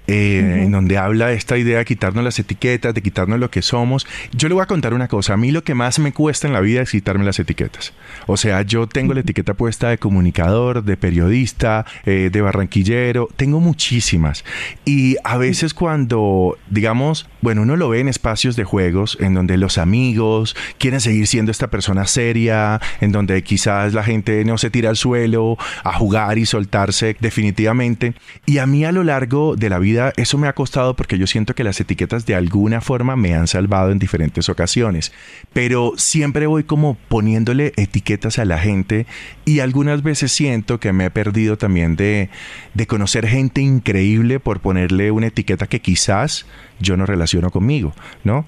eh, 0.08 0.62
en 0.64 0.72
donde 0.72 0.98
habla 0.98 1.32
esta 1.32 1.58
idea 1.58 1.80
de 1.80 1.86
quitarnos 1.86 2.24
las 2.24 2.40
etiquetas, 2.40 2.94
de 2.94 3.02
quitarnos 3.02 3.40
lo 3.40 3.50
que 3.50 3.62
somos. 3.62 4.06
Yo 4.32 4.48
le 4.48 4.56
voy 4.56 4.64
a 4.64 4.68
contar 4.68 4.94
una 4.94 5.08
cosa, 5.08 5.34
a 5.34 5.38
mí 5.38 5.52
lo 5.52 5.64
que 5.64 5.76
más 5.76 6.00
me 6.00 6.14
cuesta 6.14 6.48
en 6.48 6.54
la 6.54 6.62
vida 6.62 6.82
es 6.82 6.92
quitarme 6.92 7.26
las 7.26 7.40
etiquetas. 7.40 7.94
O 8.28 8.38
sea, 8.38 8.62
yo 8.62 8.88
tengo 8.88 9.14
la 9.14 9.22
etiqueta 9.22 9.54
puesta 9.54 9.90
de 9.90 9.98
comunicador, 9.98 10.84
de 10.84 10.98
periodista, 10.98 11.86
eh, 12.06 12.30
de 12.32 12.42
barranquillero, 12.42 13.30
tengo 13.36 13.60
muchísimas. 13.60 14.44
Y 14.86 15.18
a 15.24 15.38
veces 15.38 15.74
cuando, 15.74 16.58
digamos, 16.70 17.28
bueno, 17.42 17.62
uno 17.64 17.76
lo 17.76 17.90
ve 17.90 18.00
en 18.00 18.08
espacios 18.08 18.56
de 18.56 18.64
juegos, 18.64 19.18
en 19.20 19.34
donde 19.34 19.58
los 19.58 19.78
amigos 19.78 20.56
quieren 20.78 21.02
seguir 21.02 21.28
siendo 21.28 21.52
esta 21.52 21.68
persona 21.68 22.08
seria, 22.08 22.80
en 23.02 23.12
donde 23.12 23.44
quizás 23.44 23.94
la 23.94 24.04
gente 24.04 24.44
no 24.46 24.58
se 24.58 24.70
tira 24.70 24.96
suelo, 24.96 25.58
a 25.84 25.94
jugar 25.94 26.38
y 26.38 26.46
soltarse 26.46 27.16
definitivamente. 27.20 28.14
Y 28.46 28.58
a 28.58 28.66
mí 28.66 28.86
a 28.86 28.92
lo 28.92 29.04
largo 29.04 29.56
de 29.56 29.70
la 29.70 29.80
vida 29.84 30.14
eso 30.18 30.40
me 30.40 30.48
ha 30.48 30.54
costado 30.54 30.96
porque 30.96 31.20
yo 31.20 31.28
siento 31.28 31.54
que 31.54 31.64
las 31.64 31.80
etiquetas 31.80 32.26
de 32.26 32.34
alguna 32.34 32.82
forma 32.82 33.16
me 33.16 33.36
han 33.36 33.48
salvado 33.48 33.92
en 33.92 34.00
diferentes 34.00 34.50
ocasiones. 34.50 35.12
Pero 35.54 35.94
siempre 35.98 36.48
voy 36.48 36.64
como 36.64 36.96
poniéndole 36.96 37.74
etiquetas 37.78 38.40
a 38.40 38.46
la 38.46 38.58
gente 38.58 39.06
y 39.46 39.60
algunas 39.60 40.02
veces 40.02 40.32
siento 40.32 40.80
que 40.80 40.92
me 40.92 41.06
he 41.06 41.12
perdido 41.12 41.58
también 41.58 41.96
de, 41.96 42.30
de 42.74 42.88
conocer 42.88 43.28
gente 43.28 43.62
increíble 43.62 44.40
por 44.40 44.60
ponerle 44.60 45.12
una 45.12 45.28
etiqueta 45.28 45.68
que 45.68 45.80
quizás 45.80 46.48
yo 46.80 46.98
no 46.98 47.06
relaciono 47.06 47.52
conmigo, 47.52 47.94
¿no? 48.24 48.48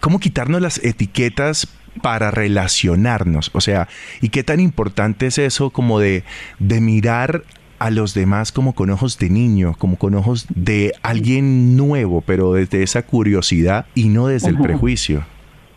¿Cómo 0.00 0.20
quitarnos 0.20 0.62
las 0.62 0.78
etiquetas 0.82 1.68
para 1.98 2.30
relacionarnos. 2.30 3.50
O 3.54 3.60
sea, 3.60 3.88
¿y 4.20 4.28
qué 4.28 4.44
tan 4.44 4.60
importante 4.60 5.26
es 5.26 5.38
eso 5.38 5.70
como 5.70 5.98
de, 5.98 6.24
de 6.58 6.80
mirar 6.80 7.42
a 7.78 7.90
los 7.90 8.14
demás 8.14 8.52
como 8.52 8.74
con 8.74 8.90
ojos 8.90 9.18
de 9.18 9.30
niño, 9.30 9.74
como 9.78 9.96
con 9.96 10.14
ojos 10.14 10.46
de 10.54 10.92
alguien 11.02 11.76
nuevo, 11.76 12.22
pero 12.26 12.52
desde 12.52 12.82
esa 12.82 13.02
curiosidad 13.02 13.86
y 13.94 14.08
no 14.08 14.26
desde 14.28 14.50
el 14.50 14.58
prejuicio? 14.58 15.24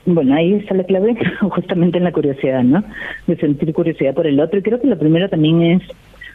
Bueno, 0.06 0.36
ahí 0.36 0.54
está 0.54 0.74
la 0.74 0.84
clave, 0.84 1.16
justamente 1.42 1.98
en 1.98 2.04
la 2.04 2.12
curiosidad, 2.12 2.64
¿no? 2.64 2.84
De 3.28 3.36
sentir 3.38 3.72
curiosidad 3.74 4.14
por 4.14 4.26
el 4.26 4.40
otro. 4.40 4.60
Y 4.60 4.64
creo 4.64 4.82
que 4.82 4.88
lo 4.88 4.98
primero 4.98 5.30
también 5.30 5.62
es 5.62 5.84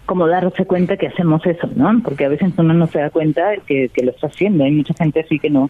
como 0.07 0.29
darse 0.29 0.65
cuenta 0.67 0.97
que 0.97 1.09
hacemos 1.09 1.45
eso, 1.47 1.69
¿no? 1.75 2.01
Porque 2.05 2.25
a 2.25 2.29
veces 2.29 2.53
uno 2.57 2.73
no 2.75 2.87
se 2.87 3.01
da 3.01 3.11
cuenta 3.11 3.57
que, 3.67 3.91
que 3.93 4.05
lo 4.05 4.13
está 4.13 4.29
haciendo. 4.29 4.63
Hay 4.63 4.71
mucha 4.71 4.95
gente 4.95 5.21
así 5.21 5.41
que 5.41 5.51
no, 5.51 5.69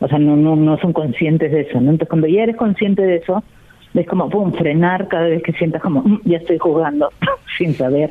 o 0.00 0.08
sea, 0.08 0.18
no, 0.18 0.34
no, 0.34 0.56
no 0.56 0.78
son 0.78 0.92
conscientes 0.92 1.52
de 1.52 1.60
eso, 1.60 1.80
¿no? 1.80 1.90
Entonces, 1.90 2.08
cuando 2.08 2.26
ya 2.26 2.42
eres 2.42 2.56
consciente 2.56 3.02
de 3.02 3.16
eso, 3.16 3.44
es 3.94 4.06
como, 4.06 4.28
pum, 4.30 4.52
frenar 4.52 5.08
cada 5.08 5.28
vez 5.28 5.42
que 5.42 5.52
sientas 5.52 5.82
como, 5.82 6.02
mm, 6.02 6.20
ya 6.24 6.38
estoy 6.38 6.58
jugando, 6.58 7.10
sin 7.58 7.74
saber, 7.74 8.10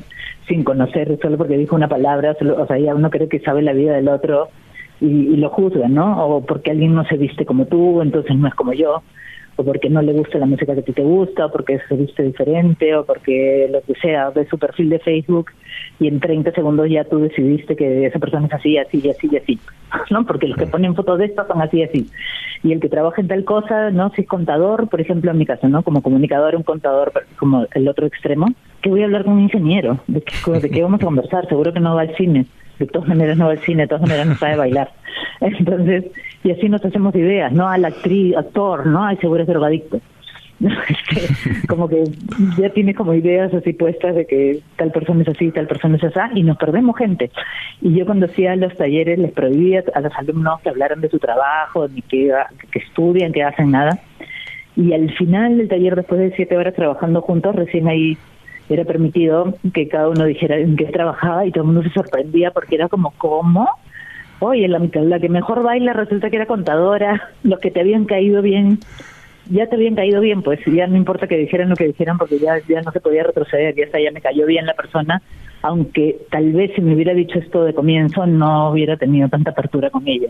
sin 0.50 0.66
conocer, 0.66 1.18
solo 1.22 1.38
porque 1.38 1.58
dijo 1.58 1.76
una 1.76 1.88
palabra, 1.88 2.36
o 2.42 2.68
sea, 2.68 2.78
ya 2.78 2.94
uno 2.94 3.10
cree 3.10 3.30
que 3.30 3.40
sabe 3.40 3.62
la 3.62 3.72
vida 3.72 3.94
del 3.94 4.10
otro 4.10 4.50
y, 5.00 5.06
y 5.06 5.38
lo 5.38 5.50
juzga, 5.50 5.88
¿no? 5.88 6.26
O 6.26 6.46
porque 6.46 6.72
alguien 6.72 6.94
no 6.94 7.06
se 7.06 7.16
viste 7.16 7.46
como 7.46 7.68
tú, 7.68 8.02
entonces 8.02 8.36
no 8.36 8.50
es 8.50 8.56
como 8.56 8.74
yo 8.74 9.02
o 9.60 9.64
porque 9.66 9.90
no 9.90 10.02
le 10.02 10.14
gusta 10.14 10.38
la 10.38 10.46
música 10.46 10.74
que 10.74 10.80
a 10.80 10.84
ti 10.84 10.94
te 10.94 11.04
gusta, 11.04 11.48
o 11.48 11.52
porque 11.52 11.82
se 11.90 11.96
viste 11.98 12.24
diferente, 12.24 12.96
o 12.96 13.04
porque 13.04 13.68
lo 13.70 13.82
que 13.82 13.94
sea, 14.00 14.32
de 14.32 14.48
su 14.48 14.58
perfil 14.58 14.90
de 14.90 15.00
Facebook 15.00 15.52
y 16.00 16.08
en 16.08 16.22
30 16.22 16.54
segundos 16.54 16.90
ya 16.90 17.04
tú 17.04 17.20
decidiste 17.20 17.76
que 17.76 18.06
esa 18.06 18.20
persona 18.20 18.48
es 18.48 18.54
así, 18.54 18.78
así, 18.78 19.02
y 19.04 19.10
así, 19.10 19.28
y 19.30 19.36
así, 19.36 19.60
¿no? 20.12 20.26
Porque 20.26 20.48
los 20.48 20.58
que 20.58 20.66
ponen 20.66 20.96
fotos 20.96 21.20
de 21.20 21.26
esto 21.26 21.46
son 21.46 21.62
así, 21.62 21.84
así. 21.84 22.08
Y 22.64 22.72
el 22.72 22.80
que 22.80 22.88
trabaja 22.88 23.20
en 23.20 23.28
tal 23.28 23.44
cosa, 23.44 23.92
¿no? 23.92 24.10
Si 24.12 24.22
es 24.22 24.28
contador, 24.30 24.88
por 24.88 25.02
ejemplo, 25.02 25.30
en 25.30 25.38
mi 25.38 25.46
caso, 25.46 25.68
¿no? 25.68 25.84
Como 25.84 26.02
comunicador, 26.02 26.56
un 26.56 26.64
contador, 26.64 27.12
como 27.38 27.68
el 27.74 27.90
otro 27.90 28.08
extremo, 28.08 28.48
que 28.82 28.90
voy 28.90 29.02
a 29.02 29.06
hablar 29.06 29.26
con 29.26 29.34
un 29.34 29.42
ingeniero, 29.42 30.00
¿de 30.08 30.22
qué, 30.22 30.84
vamos 30.84 31.02
a 31.02 31.06
conversar? 31.06 31.48
Seguro 31.48 31.74
que 31.74 31.80
no 31.80 31.96
va 31.96 32.02
al 32.02 32.16
cine 32.16 32.46
de 32.80 32.88
todas 32.88 33.08
maneras 33.08 33.38
no 33.38 33.46
va 33.46 33.52
al 33.52 33.60
cine, 33.60 33.84
de 33.84 33.88
todas 33.88 34.04
maneras 34.04 34.28
no 34.28 34.36
sabe 34.36 34.56
bailar. 34.56 34.92
Entonces, 35.42 36.06
y 36.44 36.52
así 36.52 36.70
nos 36.70 36.84
hacemos 36.84 37.14
ideas, 37.16 37.52
¿no? 37.52 37.68
Al 37.68 37.86
actriz, 37.86 38.36
actor, 38.36 38.88
¿no? 38.88 39.04
Ay, 39.04 39.18
seguro 39.18 39.42
es 39.44 39.48
drogadicto. 39.48 40.00
como 41.70 41.88
que 41.88 42.04
ya 42.58 42.70
tiene 42.72 42.94
como 42.94 43.14
ideas 43.14 43.54
así 43.54 43.72
puestas 43.72 44.14
de 44.14 44.28
que 44.28 44.60
tal 44.76 44.92
persona 44.92 45.22
es 45.22 45.30
así, 45.30 45.52
tal 45.52 45.68
persona 45.68 45.96
es 45.96 46.04
así, 46.04 46.20
y 46.36 46.44
nos 46.44 46.58
perdemos 46.58 46.98
gente. 46.98 47.32
Y 47.82 47.94
yo 47.94 48.06
cuando 48.06 48.26
hacía 48.26 48.56
los 48.58 48.76
talleres 48.76 49.20
les 49.20 49.32
prohibía 49.32 49.84
a 49.94 50.02
los 50.02 50.14
alumnos 50.18 50.60
que 50.62 50.70
hablaran 50.70 51.00
de 51.00 51.10
su 51.10 51.20
trabajo, 51.20 51.88
ni 51.88 52.02
que, 52.02 52.34
que 52.72 52.80
estudian, 52.80 53.32
que 53.32 53.44
hacen 53.44 53.72
nada. 53.72 54.00
Y 54.76 54.94
al 54.94 55.12
final 55.16 55.58
del 55.58 55.68
taller, 55.68 55.96
después 55.96 56.20
de 56.20 56.36
siete 56.36 56.58
horas 56.58 56.74
trabajando 56.74 57.22
juntos, 57.22 57.56
recién 57.56 57.88
ahí 57.88 58.18
era 58.70 58.86
permitido 58.86 59.56
que 59.74 59.88
cada 59.88 60.10
uno 60.10 60.26
dijera 60.26 60.58
en 60.58 60.76
qué 60.76 60.86
trabajaba 60.86 61.46
y 61.46 61.52
todo 61.52 61.64
el 61.64 61.72
mundo 61.72 61.84
se 61.84 61.94
sorprendía 61.94 62.52
porque 62.52 62.76
era 62.76 62.88
como, 62.88 63.12
¿cómo? 63.18 63.68
Oye, 64.40 64.68
la, 64.68 64.80
la 64.80 65.20
que 65.20 65.28
mejor 65.28 65.64
baila 65.64 65.94
resulta 65.94 66.30
que 66.30 66.38
era 66.38 66.46
contadora, 66.46 67.30
los 67.44 67.60
que 67.60 67.72
te 67.72 67.82
habían 67.82 68.06
caído 68.06 68.42
bien, 68.42 68.80
ya 69.50 69.68
te 69.68 69.76
habían 69.76 69.96
caído 69.96 70.22
bien, 70.22 70.44
pues 70.44 70.60
ya 70.66 70.86
no 70.88 70.96
importa 70.96 71.28
que 71.28 71.38
dijeran 71.38 71.70
lo 71.70 71.76
que 71.76 71.88
dijeran 71.88 72.18
porque 72.18 72.38
ya, 72.38 72.60
ya 72.68 72.82
no 72.82 72.92
se 72.92 73.02
podía 73.02 73.24
retroceder, 73.24 73.76
ya 73.76 73.86
está, 73.86 74.00
ya 74.00 74.12
me 74.12 74.22
cayó 74.22 74.46
bien 74.46 74.66
la 74.66 74.76
persona, 74.76 75.22
aunque 75.64 76.18
tal 76.30 76.54
vez 76.54 76.72
si 76.76 76.82
me 76.82 76.94
hubiera 76.94 77.14
dicho 77.14 77.40
esto 77.40 77.64
de 77.64 77.74
comienzo 77.74 78.26
no 78.28 78.70
hubiera 78.70 78.96
tenido 78.98 79.28
tanta 79.28 79.52
apertura 79.52 79.90
con 79.90 80.08
ella. 80.08 80.30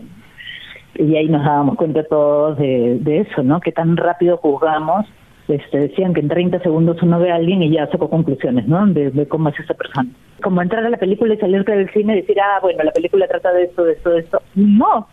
Y 0.94 1.14
ahí 1.16 1.28
nos 1.28 1.44
dábamos 1.44 1.76
cuenta 1.76 2.02
todos 2.04 2.58
de, 2.58 2.98
de 3.00 3.20
eso, 3.20 3.42
¿no? 3.42 3.60
Que 3.60 3.70
tan 3.70 3.96
rápido 3.96 4.38
juzgamos 4.38 5.06
este, 5.50 5.78
decían 5.78 6.14
que 6.14 6.20
en 6.20 6.28
30 6.28 6.60
segundos 6.60 7.02
uno 7.02 7.18
ve 7.18 7.30
a 7.30 7.36
alguien 7.36 7.62
y 7.62 7.70
ya 7.70 7.86
sacó 7.88 8.08
conclusiones, 8.08 8.66
¿no? 8.66 8.86
De, 8.86 9.26
cómo 9.28 9.48
es 9.48 9.58
esa 9.60 9.74
persona. 9.74 10.10
Como 10.42 10.62
entrar 10.62 10.84
a 10.84 10.90
la 10.90 10.96
película 10.96 11.34
y 11.34 11.38
salirte 11.38 11.72
del 11.72 11.90
cine 11.90 12.14
y 12.14 12.20
decir, 12.22 12.36
ah, 12.40 12.58
bueno, 12.62 12.82
la 12.82 12.92
película 12.92 13.26
trata 13.28 13.52
de 13.52 13.64
esto, 13.64 13.84
de 13.84 13.92
esto, 13.92 14.10
de 14.10 14.20
esto. 14.20 14.42
No. 14.54 15.08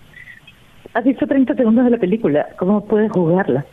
Has 0.93 1.03
visto 1.03 1.27
30 1.27 1.55
segundos 1.55 1.85
de 1.85 1.91
la 1.91 1.97
película. 1.97 2.47
¿Cómo 2.57 2.85
puedes 2.85 3.11
jugarla? 3.11 3.65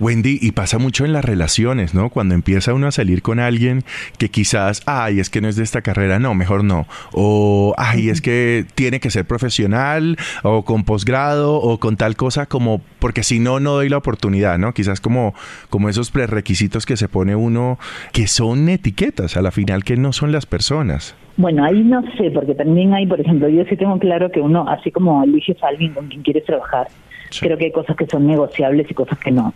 Wendy, 0.00 0.38
y 0.40 0.52
pasa 0.52 0.78
mucho 0.78 1.04
en 1.04 1.12
las 1.12 1.24
relaciones, 1.24 1.94
¿no? 1.94 2.10
Cuando 2.10 2.34
empieza 2.34 2.74
uno 2.74 2.86
a 2.86 2.90
salir 2.90 3.22
con 3.22 3.40
alguien 3.40 3.82
que 4.18 4.28
quizás, 4.28 4.82
ay, 4.86 5.20
es 5.20 5.30
que 5.30 5.40
no 5.40 5.48
es 5.48 5.56
de 5.56 5.62
esta 5.62 5.82
carrera, 5.82 6.18
no, 6.18 6.34
mejor 6.34 6.64
no. 6.64 6.86
O, 7.12 7.74
ay, 7.76 8.08
es 8.08 8.20
que 8.20 8.66
tiene 8.74 9.00
que 9.00 9.10
ser 9.10 9.24
profesional 9.24 10.16
o 10.42 10.64
con 10.64 10.84
posgrado 10.84 11.54
o 11.56 11.78
con 11.78 11.96
tal 11.96 12.16
cosa 12.16 12.46
como, 12.46 12.80
porque 12.98 13.22
si 13.22 13.38
no, 13.38 13.60
no 13.60 13.72
doy 13.72 13.88
la 13.88 13.98
oportunidad, 13.98 14.58
¿no? 14.58 14.72
Quizás 14.74 15.00
como, 15.00 15.34
como 15.70 15.88
esos 15.88 16.10
prerequisitos 16.10 16.86
que 16.86 16.96
se 16.96 17.08
pone 17.08 17.36
uno, 17.36 17.78
que 18.12 18.26
son 18.26 18.68
etiquetas 18.68 19.36
a 19.36 19.42
la 19.42 19.50
final, 19.50 19.84
que 19.84 19.96
no 19.96 20.12
son 20.12 20.32
las 20.32 20.46
personas. 20.46 21.16
Bueno, 21.36 21.64
ahí 21.64 21.82
no 21.82 22.02
sé, 22.16 22.30
porque 22.30 22.54
también 22.54 22.94
hay, 22.94 23.06
por 23.06 23.20
ejemplo, 23.20 23.48
yo 23.48 23.64
sí 23.64 23.76
tengo 23.76 23.98
claro 23.98 24.30
que 24.30 24.40
uno, 24.40 24.68
así 24.68 24.92
como 24.92 25.22
eliges 25.24 25.60
a 25.64 25.68
alguien 25.68 25.92
con 25.92 26.06
quien 26.06 26.22
quieres 26.22 26.44
trabajar, 26.44 26.86
creo 27.40 27.58
que 27.58 27.66
hay 27.66 27.72
cosas 27.72 27.96
que 27.96 28.06
son 28.06 28.26
negociables 28.26 28.90
y 28.90 28.94
cosas 28.94 29.18
que 29.18 29.30
no. 29.30 29.54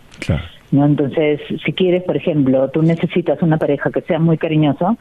¿no? 0.71 0.85
Entonces, 0.85 1.41
si 1.63 1.73
quieres, 1.73 2.03
por 2.03 2.17
ejemplo, 2.17 2.69
tú 2.69 2.81
necesitas 2.81 3.41
una 3.41 3.57
pareja 3.57 3.91
que 3.91 4.01
sea 4.01 4.19
muy 4.19 4.37
cariñoso, 4.37 4.97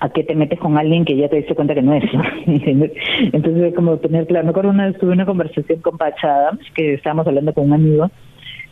¿a 0.00 0.08
qué 0.10 0.24
te 0.24 0.34
metes 0.34 0.58
con 0.58 0.76
alguien 0.76 1.04
que 1.04 1.16
ya 1.16 1.28
te 1.28 1.36
diste 1.36 1.54
cuenta 1.54 1.74
que 1.74 1.82
no 1.82 1.94
es? 1.94 2.04
Entonces, 2.46 3.62
es 3.62 3.74
como 3.74 3.96
tener 3.98 4.26
claro. 4.26 4.44
Me 4.44 4.50
acuerdo 4.50 4.70
una 4.70 4.86
vez 4.86 4.98
tuve 4.98 5.12
una 5.12 5.26
conversación 5.26 5.80
con 5.80 5.96
Pachada, 5.96 6.58
que 6.74 6.94
estábamos 6.94 7.26
hablando 7.26 7.52
con 7.52 7.64
un 7.64 7.74
amigo, 7.74 8.10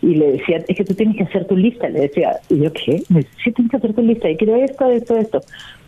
y 0.03 0.17
le 0.17 0.33
decía, 0.33 0.59
es 0.67 0.77
que 0.77 0.85
tú 0.85 0.95
tienes 0.95 1.17
que 1.17 1.23
hacer 1.23 1.47
tu 1.47 1.57
lista. 1.57 1.89
Le 1.89 2.01
decía, 2.01 2.33
¿y 2.51 2.59
yo 2.59 2.73
qué? 2.73 2.99
Sí, 2.99 3.53
tienes 3.53 3.71
que 3.71 3.77
hacer 3.77 3.95
tu 3.95 4.03
lista. 4.03 4.29
Y 4.29 4.37
quiero 4.37 4.57
esto, 4.57 4.91
esto, 4.91 5.17
esto. 5.17 5.41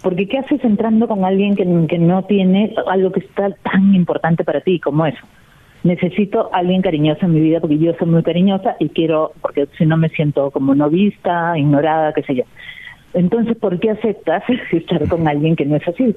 Porque 0.02 0.28
¿qué 0.28 0.38
haces 0.38 0.62
entrando 0.62 1.08
con 1.08 1.24
alguien 1.24 1.56
que, 1.56 1.64
que 1.88 1.98
no 1.98 2.22
tiene 2.24 2.74
algo 2.86 3.10
que 3.10 3.20
está 3.20 3.50
tan 3.50 3.92
importante 3.94 4.44
para 4.44 4.60
ti 4.60 4.78
como 4.78 5.04
eso? 5.04 5.26
Necesito 5.84 6.48
alguien 6.52 6.82
cariñoso 6.82 7.26
en 7.26 7.34
mi 7.34 7.40
vida 7.40 7.60
porque 7.60 7.78
yo 7.78 7.92
soy 7.94 8.08
muy 8.08 8.22
cariñosa 8.22 8.74
y 8.80 8.88
quiero, 8.88 9.32
porque 9.40 9.68
si 9.78 9.86
no 9.86 9.96
me 9.96 10.08
siento 10.08 10.50
como 10.50 10.74
no 10.74 10.90
vista, 10.90 11.56
ignorada, 11.56 12.12
qué 12.12 12.22
sé 12.22 12.34
yo. 12.34 12.44
Entonces, 13.12 13.56
¿por 13.56 13.78
qué 13.78 13.90
aceptas 13.90 14.42
estar 14.72 15.06
con 15.08 15.28
alguien 15.28 15.54
que 15.54 15.66
no 15.66 15.76
es 15.76 15.86
así? 15.86 16.16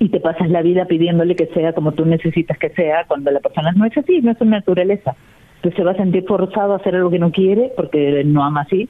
Y 0.00 0.08
te 0.08 0.20
pasas 0.20 0.50
la 0.50 0.62
vida 0.62 0.84
pidiéndole 0.84 1.36
que 1.36 1.46
sea 1.46 1.72
como 1.72 1.92
tú 1.92 2.04
necesitas 2.04 2.58
que 2.58 2.70
sea 2.70 3.04
cuando 3.06 3.30
la 3.30 3.38
persona 3.40 3.72
no 3.72 3.86
es 3.86 3.96
así, 3.96 4.20
no 4.20 4.32
es 4.32 4.38
su 4.38 4.44
naturaleza. 4.44 5.14
Entonces 5.56 5.76
se 5.76 5.84
va 5.84 5.92
a 5.92 5.96
sentir 5.96 6.24
forzado 6.26 6.72
a 6.72 6.76
hacer 6.76 6.96
algo 6.96 7.10
que 7.10 7.20
no 7.20 7.30
quiere 7.30 7.72
porque 7.76 8.24
no 8.24 8.44
ama 8.44 8.62
así. 8.62 8.88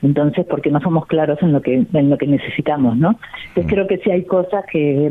Entonces, 0.00 0.44
porque 0.48 0.70
no 0.70 0.80
somos 0.80 1.06
claros 1.06 1.38
en 1.42 1.52
lo 1.52 1.62
que 1.62 1.86
en 1.90 2.10
lo 2.10 2.18
que 2.18 2.26
necesitamos, 2.26 2.96
¿no? 2.96 3.18
Entonces 3.48 3.72
creo 3.72 3.86
que 3.86 3.98
sí 3.98 4.10
hay 4.10 4.24
cosas 4.24 4.64
que 4.70 5.10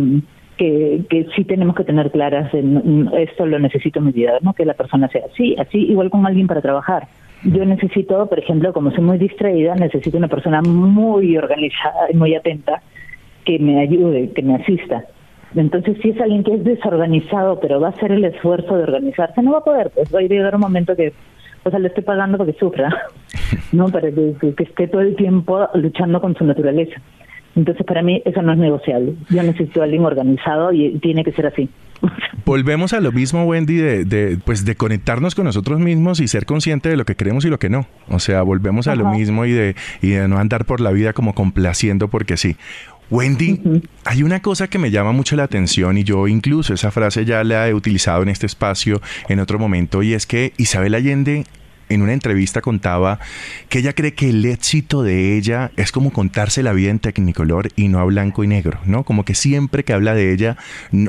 que, 0.57 1.01
que 1.09 1.27
sí 1.35 1.43
tenemos 1.43 1.75
que 1.75 1.83
tener 1.83 2.11
claras, 2.11 2.53
en, 2.53 3.09
esto 3.17 3.45
lo 3.45 3.59
necesito 3.59 3.99
en 3.99 4.05
mi 4.05 4.11
vida, 4.11 4.37
¿no? 4.41 4.53
Que 4.53 4.65
la 4.65 4.73
persona 4.73 5.07
sea 5.09 5.23
así, 5.31 5.55
así, 5.57 5.79
igual 5.79 6.09
con 6.09 6.25
alguien 6.25 6.47
para 6.47 6.61
trabajar. 6.61 7.07
Yo 7.43 7.65
necesito, 7.65 8.25
por 8.27 8.39
ejemplo, 8.39 8.71
como 8.71 8.91
soy 8.91 9.03
muy 9.03 9.17
distraída, 9.17 9.75
necesito 9.75 10.17
una 10.17 10.27
persona 10.27 10.61
muy 10.61 11.37
organizada 11.37 12.07
y 12.11 12.15
muy 12.15 12.35
atenta 12.35 12.81
que 13.45 13.59
me 13.59 13.81
ayude, 13.81 14.31
que 14.31 14.41
me 14.41 14.55
asista. 14.55 15.03
Entonces, 15.55 15.97
si 16.01 16.09
es 16.09 16.21
alguien 16.21 16.43
que 16.43 16.55
es 16.55 16.63
desorganizado, 16.63 17.59
pero 17.59 17.79
va 17.79 17.87
a 17.87 17.91
hacer 17.91 18.11
el 18.11 18.25
esfuerzo 18.25 18.77
de 18.77 18.83
organizarse, 18.83 19.41
no 19.41 19.51
va 19.51 19.59
a 19.59 19.63
poder, 19.63 19.91
pues 19.93 20.13
va 20.13 20.19
a 20.19 20.23
llegar 20.23 20.55
un 20.55 20.61
momento 20.61 20.95
que, 20.95 21.13
o 21.63 21.69
sea, 21.69 21.79
le 21.79 21.89
estoy 21.89 22.03
pagando 22.03 22.37
para 22.37 22.51
que 22.51 22.57
sufra, 22.57 22.89
¿no? 23.71 23.89
Para 23.89 24.09
que 24.09 24.35
esté 24.57 24.87
todo 24.87 25.01
el 25.01 25.15
tiempo 25.15 25.67
luchando 25.75 26.21
con 26.21 26.35
su 26.35 26.45
naturaleza. 26.45 27.01
Entonces, 27.55 27.85
para 27.85 28.01
mí 28.01 28.21
eso 28.25 28.41
no 28.41 28.53
es 28.53 28.57
negociable. 28.57 29.13
Yo 29.29 29.43
necesito 29.43 29.81
a 29.81 29.83
alguien 29.85 30.05
organizado 30.05 30.73
y 30.73 30.97
tiene 30.99 31.23
que 31.23 31.31
ser 31.31 31.47
así. 31.47 31.69
Volvemos 32.45 32.93
a 32.93 32.99
lo 32.99 33.11
mismo, 33.11 33.45
Wendy, 33.45 33.77
de, 33.77 34.37
pues 34.43 34.65
de 34.65 34.75
conectarnos 34.75 35.35
con 35.35 35.45
nosotros 35.45 35.79
mismos 35.79 36.19
y 36.19 36.27
ser 36.27 36.45
consciente 36.45 36.89
de 36.89 36.97
lo 36.97 37.05
que 37.05 37.15
queremos 37.15 37.45
y 37.45 37.49
lo 37.49 37.59
que 37.59 37.69
no. 37.69 37.87
O 38.09 38.19
sea, 38.19 38.41
volvemos 38.41 38.87
a 38.87 38.95
lo 38.95 39.09
mismo 39.09 39.45
y 39.45 39.51
de, 39.51 39.75
y 40.01 40.09
de 40.09 40.27
no 40.27 40.39
andar 40.39 40.65
por 40.65 40.81
la 40.81 40.91
vida 40.91 41.13
como 41.13 41.33
complaciendo 41.33 42.09
porque 42.09 42.37
sí. 42.37 42.57
Wendy, 43.09 43.61
hay 44.05 44.23
una 44.23 44.41
cosa 44.41 44.67
que 44.67 44.79
me 44.79 44.89
llama 44.89 45.11
mucho 45.11 45.35
la 45.35 45.43
atención 45.43 45.97
y 45.97 46.03
yo 46.03 46.27
incluso 46.27 46.73
esa 46.73 46.89
frase 46.89 47.25
ya 47.25 47.43
la 47.43 47.67
he 47.69 47.73
utilizado 47.73 48.23
en 48.23 48.29
este 48.29 48.47
espacio 48.47 49.01
en 49.29 49.39
otro 49.39 49.59
momento 49.59 50.01
y 50.01 50.13
es 50.13 50.25
que 50.25 50.53
Isabel 50.57 50.95
Allende 50.95 51.43
en 51.89 52.01
una 52.01 52.13
entrevista 52.13 52.61
contaba 52.61 53.19
que 53.69 53.79
ella 53.79 53.93
cree 53.93 54.13
que 54.13 54.29
el 54.29 54.45
éxito 54.45 55.03
de 55.03 55.37
ella 55.37 55.71
es 55.77 55.91
como 55.91 56.11
contarse 56.11 56.63
la 56.63 56.73
vida 56.73 56.91
en 56.91 56.99
Technicolor 56.99 57.69
y 57.75 57.87
no 57.87 57.99
a 57.99 58.05
blanco 58.05 58.43
y 58.43 58.47
negro, 58.47 58.79
¿no? 58.85 59.03
Como 59.03 59.25
que 59.25 59.35
siempre 59.35 59.83
que 59.83 59.93
habla 59.93 60.13
de 60.13 60.33
ella 60.33 60.57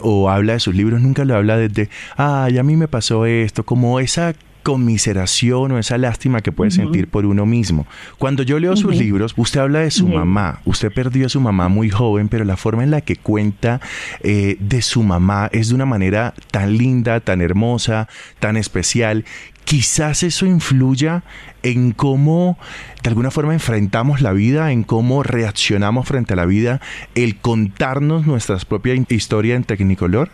o 0.03 0.31
habla 0.31 0.55
de 0.55 0.61
sus 0.61 0.75
libros, 0.75 1.01
nunca 1.01 1.25
lo 1.25 1.35
habla 1.35 1.57
desde, 1.57 1.89
ay, 2.17 2.59
a 2.59 2.63
mí 2.63 2.77
me 2.77 2.89
pasó 2.89 3.27
esto, 3.27 3.65
como 3.65 4.01
esa 4.01 4.35
conmiseración 4.65 5.73
o 5.73 5.79
esa 5.79 5.99
lástima 5.99 6.41
que 6.41 6.51
puede 6.51 6.73
sentir 6.73 7.07
por 7.07 7.27
uno 7.27 7.47
mismo. 7.47 7.87
Cuando 8.19 8.43
yo 8.43 8.59
leo 8.59 8.75
sus 8.77 8.97
libros, 8.97 9.35
usted 9.37 9.61
habla 9.61 9.81
de 9.81 9.91
su 9.93 10.09
mamá, 10.09 10.61
usted 10.65 10.91
perdió 10.91 11.27
a 11.27 11.29
su 11.29 11.41
mamá 11.41 11.69
muy 11.69 11.91
joven, 11.91 12.29
pero 12.29 12.45
la 12.45 12.57
forma 12.57 12.83
en 12.83 12.91
la 12.91 13.03
que 13.03 13.17
cuenta 13.17 13.81
eh, 14.23 14.57
de 14.59 14.83
su 14.83 15.03
mamá 15.03 15.51
es 15.53 15.69
de 15.69 15.75
una 15.75 15.85
manera 15.85 16.35
tan 16.51 16.79
linda, 16.79 17.21
tan 17.21 17.43
hermosa, 17.43 18.09
tan 18.41 18.57
especial, 18.57 19.27
quizás 19.65 20.23
eso 20.23 20.47
influya 20.47 21.23
en 21.63 21.93
cómo 21.93 22.59
de 23.03 23.09
alguna 23.09 23.31
forma 23.31 23.55
enfrentamos 23.55 24.21
la 24.21 24.33
vida, 24.33 24.73
en 24.73 24.85
cómo 24.85 25.23
reaccionamos 25.23 26.07
frente 26.07 26.35
a 26.35 26.37
la 26.37 26.47
vida, 26.47 26.81
el 27.15 27.37
contarnos 27.37 28.27
nuestra 28.27 28.57
propia 28.69 28.95
historia 29.09 29.55
en 29.55 29.65
Tecnicolor? 29.65 30.29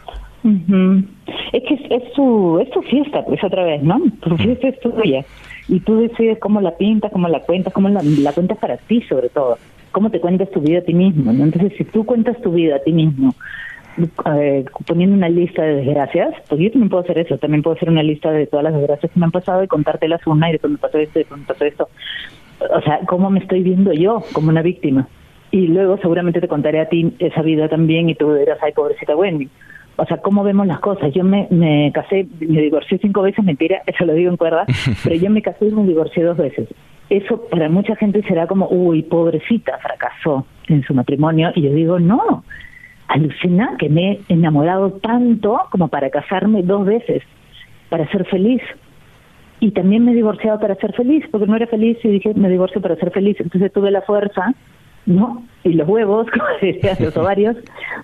Es 1.52 1.62
que 1.68 1.74
es, 1.74 2.02
su, 2.14 2.58
es 2.62 2.70
tu 2.70 2.82
fiesta, 2.82 3.24
pues 3.24 3.42
otra 3.44 3.64
vez, 3.64 3.82
¿no? 3.82 4.00
Tu 4.22 4.36
fiesta 4.36 4.68
es 4.68 4.80
tuya. 4.80 5.24
Y 5.68 5.80
tú 5.80 5.98
decides 5.98 6.38
cómo 6.38 6.60
la 6.60 6.76
pintas, 6.76 7.12
cómo 7.12 7.28
la 7.28 7.40
cuentas, 7.40 7.72
cómo 7.72 7.88
la, 7.88 8.02
la 8.02 8.32
cuentas 8.32 8.58
para 8.58 8.76
ti 8.76 9.02
sobre 9.08 9.28
todo. 9.28 9.58
Cómo 9.92 10.10
te 10.10 10.20
cuentas 10.20 10.50
tu 10.50 10.60
vida 10.60 10.78
a 10.78 10.82
ti 10.82 10.94
mismo, 10.94 11.32
¿no? 11.32 11.44
Entonces, 11.44 11.72
si 11.76 11.84
tú 11.84 12.04
cuentas 12.04 12.40
tu 12.42 12.52
vida 12.52 12.76
a 12.76 12.78
ti 12.78 12.92
mismo, 12.92 13.34
eh, 13.98 14.64
poniendo 14.86 15.16
una 15.16 15.28
lista 15.28 15.62
de 15.62 15.76
desgracias, 15.76 16.34
pues 16.48 16.60
yo 16.60 16.70
también 16.70 16.88
puedo 16.88 17.02
hacer 17.02 17.18
eso, 17.18 17.38
también 17.38 17.62
puedo 17.62 17.76
hacer 17.76 17.90
una 17.90 18.02
lista 18.02 18.30
de 18.30 18.46
todas 18.46 18.64
las 18.64 18.74
desgracias 18.74 19.12
que 19.12 19.18
me 19.18 19.26
han 19.26 19.32
pasado 19.32 19.62
y 19.62 19.68
contártelas 19.68 20.26
una 20.26 20.48
y 20.48 20.52
después 20.52 20.72
me 20.72 20.78
pasó 20.78 20.98
esto 20.98 21.18
y 21.18 21.22
después 21.22 21.40
me 21.40 21.46
pasó 21.46 21.64
esto. 21.64 21.88
O 22.72 22.80
sea, 22.82 23.00
cómo 23.06 23.30
me 23.30 23.40
estoy 23.40 23.62
viendo 23.62 23.92
yo 23.92 24.22
como 24.32 24.50
una 24.50 24.62
víctima. 24.62 25.08
Y 25.50 25.66
luego 25.66 25.98
seguramente 25.98 26.40
te 26.40 26.48
contaré 26.48 26.80
a 26.80 26.88
ti 26.88 27.14
esa 27.18 27.42
vida 27.42 27.68
también 27.68 28.08
y 28.08 28.14
tú 28.14 28.32
dirás, 28.34 28.58
ay, 28.62 28.72
pobrecita 28.72 29.16
Wendy. 29.16 29.48
O 29.96 30.06
sea, 30.06 30.18
cómo 30.18 30.44
vemos 30.44 30.66
las 30.66 30.80
cosas. 30.80 31.12
Yo 31.12 31.24
me, 31.24 31.46
me 31.50 31.90
casé, 31.92 32.26
me 32.40 32.62
divorcié 32.62 32.98
cinco 32.98 33.22
veces, 33.22 33.44
mentira, 33.44 33.82
eso 33.86 34.04
lo 34.04 34.14
digo 34.14 34.30
en 34.30 34.36
cuerda, 34.36 34.64
pero 35.04 35.16
yo 35.16 35.30
me 35.30 35.42
casé 35.42 35.66
y 35.66 35.72
me 35.72 35.84
divorcié 35.84 36.22
dos 36.22 36.36
veces. 36.36 36.68
Eso 37.08 37.44
para 37.50 37.68
mucha 37.68 37.96
gente 37.96 38.22
será 38.22 38.46
como, 38.46 38.68
uy, 38.68 39.02
pobrecita, 39.02 39.78
fracasó 39.78 40.46
en 40.68 40.84
su 40.84 40.94
matrimonio. 40.94 41.50
Y 41.56 41.62
yo 41.62 41.72
digo, 41.72 41.98
no, 41.98 42.44
alucina 43.10 43.76
que 43.78 43.88
me 43.88 44.12
he 44.12 44.20
enamorado 44.28 44.92
tanto 44.92 45.60
como 45.70 45.88
para 45.88 46.10
casarme 46.10 46.62
dos 46.62 46.86
veces, 46.86 47.22
para 47.88 48.08
ser 48.10 48.24
feliz. 48.26 48.62
Y 49.58 49.72
también 49.72 50.04
me 50.04 50.12
he 50.12 50.14
divorciado 50.14 50.58
para 50.58 50.76
ser 50.76 50.94
feliz, 50.94 51.24
porque 51.30 51.46
no 51.46 51.56
era 51.56 51.66
feliz 51.66 51.98
y 52.02 52.08
dije, 52.08 52.32
me 52.34 52.48
divorcio 52.48 52.80
para 52.80 52.96
ser 52.96 53.10
feliz. 53.10 53.36
Entonces 53.40 53.72
tuve 53.72 53.90
la 53.90 54.02
fuerza, 54.02 54.54
¿no? 55.06 55.42
Y 55.64 55.72
los 55.72 55.86
huevos, 55.88 56.28
como 56.30 56.44
decían 56.62 56.96
los 57.00 57.16
ovarios, 57.16 57.56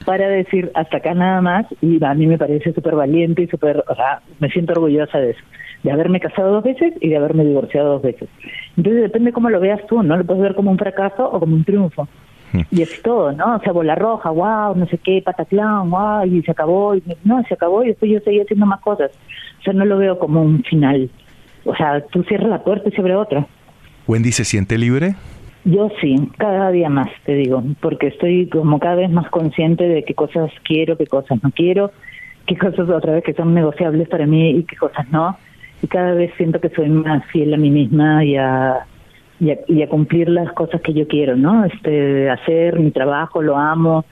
para 0.05 0.29
decir 0.29 0.71
hasta 0.75 0.99
acá 0.99 1.15
nada 1.15 1.41
más. 1.41 1.67
Y 1.81 2.05
a 2.05 2.13
mí 2.15 2.27
me 2.27 2.37
parece 2.37 2.73
súper 2.75 2.97
valiente 2.97 3.43
y 3.43 3.47
súper, 3.47 3.85
o 3.89 3.95
sea, 3.95 4.21
me 4.41 4.51
siento 4.51 4.73
orgullosa 4.73 5.19
de 5.19 5.31
eso, 5.31 5.41
de 5.85 5.93
haberme 5.93 6.21
casado 6.21 6.53
dos 6.53 6.65
veces 6.65 6.95
y 7.01 7.09
de 7.09 7.17
haberme 7.17 7.45
divorciado 7.45 7.93
dos 7.93 8.03
veces. 8.03 8.29
Entonces 8.77 9.03
depende 9.03 9.33
cómo 9.33 9.49
lo 9.51 9.61
veas 9.61 9.81
tú, 9.87 10.03
¿no? 10.03 10.17
Lo 10.17 10.25
puedes 10.25 10.43
ver 10.43 10.57
como 10.57 10.73
un 10.73 10.79
fracaso 10.79 11.31
o 11.31 11.39
como 11.39 11.55
un 11.55 11.65
triunfo. 11.65 12.09
Y 12.71 12.83
es 12.83 13.03
todo, 13.03 13.33
¿no? 13.33 13.57
O 13.57 13.61
sea, 13.61 13.73
bola 13.73 13.95
roja, 13.95 14.31
wow, 14.31 14.75
no 14.75 14.87
sé 14.87 14.99
qué, 14.99 15.23
pataclán, 15.23 15.91
wow, 15.91 16.25
y 16.25 16.43
se 16.43 16.51
acabó, 16.51 16.95
y 16.95 17.03
no, 17.25 17.43
se 17.45 17.55
acabó 17.55 17.83
y 17.85 17.89
después 17.89 18.11
yo 18.11 18.21
seguí 18.21 18.41
haciendo 18.41 18.67
más 18.67 18.81
cosas. 18.81 19.11
O 19.61 19.63
sea, 19.63 19.73
no 19.73 19.85
lo 19.85 19.99
veo 19.99 20.19
como 20.19 20.43
un 20.43 20.63
final. 20.63 21.11
O 21.65 21.75
sea, 21.75 22.01
tú 22.07 22.23
cierras 22.25 22.49
la 22.49 22.63
puerta 22.63 22.89
y 22.89 22.93
se 22.93 23.01
abre 23.01 23.17
otra. 23.17 23.47
¿Wendy 24.07 24.33
se 24.33 24.45
siente 24.45 24.79
libre? 24.79 25.17
Yo 25.65 25.91
sí, 26.01 26.15
cada 26.39 26.71
día 26.71 26.89
más, 26.89 27.09
te 27.25 27.35
digo, 27.35 27.63
porque 27.81 28.07
estoy 28.07 28.49
como 28.49 28.79
cada 28.79 28.95
vez 28.95 29.11
más 29.11 29.29
consciente 29.31 29.89
de 29.89 30.05
qué 30.05 30.15
cosas 30.15 30.53
quiero, 30.63 30.97
qué 30.97 31.09
cosas 31.09 31.43
no 31.43 31.51
quiero, 31.51 31.91
qué 32.47 32.57
cosas 32.57 32.89
otra 32.89 33.15
vez 33.15 33.25
que 33.25 33.35
son 33.35 33.53
negociables 33.53 34.09
para 34.09 34.27
mí 34.27 34.51
y 34.51 34.63
qué 34.63 34.77
cosas 34.77 35.11
no. 35.11 35.37
Y 35.83 35.89
cada 35.89 36.15
vez 36.15 36.33
siento 36.37 36.61
que 36.61 36.69
soy 36.69 36.89
más 36.89 37.27
fiel 37.33 37.53
a 37.53 37.57
mí 37.57 37.71
misma 37.71 38.25
y 38.25 38.37
a, 38.37 38.87
y 39.39 39.83
a, 39.83 39.89
cumplir 39.89 40.29
las 40.29 40.53
cosas 40.53 40.81
que 40.81 40.95
yo 40.95 41.07
quiero, 41.07 41.37
¿no? 41.37 41.65
Este, 41.65 42.31
hacer 42.31 42.79
mi 42.79 42.91
trabajo, 42.91 43.43
lo 43.43 43.57
amo. 43.57 44.05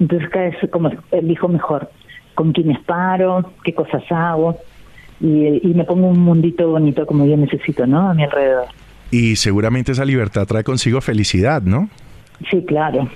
Entonces 0.00 0.28
cada 0.30 0.46
vez 0.46 0.56
como 0.70 0.90
elijo 1.10 1.48
mejor 1.48 1.90
con 2.34 2.52
quiénes 2.52 2.80
paro, 2.80 3.52
qué 3.62 3.74
cosas 3.74 4.02
hago 4.10 4.56
y, 5.20 5.60
y 5.62 5.74
me 5.74 5.84
pongo 5.84 6.08
un 6.08 6.20
mundito 6.20 6.68
bonito 6.70 7.06
como 7.06 7.26
yo 7.26 7.36
necesito, 7.36 7.86
¿no? 7.86 8.10
A 8.10 8.14
mi 8.14 8.24
alrededor. 8.24 8.66
Y 9.10 9.36
seguramente 9.36 9.92
esa 9.92 10.04
libertad 10.04 10.46
trae 10.46 10.64
consigo 10.64 11.00
felicidad, 11.00 11.62
¿no? 11.62 11.90
Sí, 12.50 12.64
claro. 12.66 13.08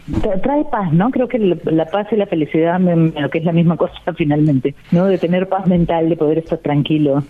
Trae 0.42 0.64
paz, 0.70 0.92
¿no? 0.92 1.10
Creo 1.10 1.28
que 1.28 1.38
la 1.38 1.86
paz 1.86 2.06
y 2.12 2.16
la 2.16 2.26
felicidad, 2.26 2.78
lo 2.78 3.30
que 3.30 3.38
es 3.38 3.44
la 3.44 3.52
misma 3.52 3.76
cosa 3.78 3.94
finalmente, 4.16 4.74
¿no? 4.90 5.06
De 5.06 5.18
tener 5.18 5.48
paz 5.48 5.66
mental, 5.66 6.08
de 6.08 6.16
poder 6.16 6.38
estar 6.38 6.58
tranquilo. 6.58 7.24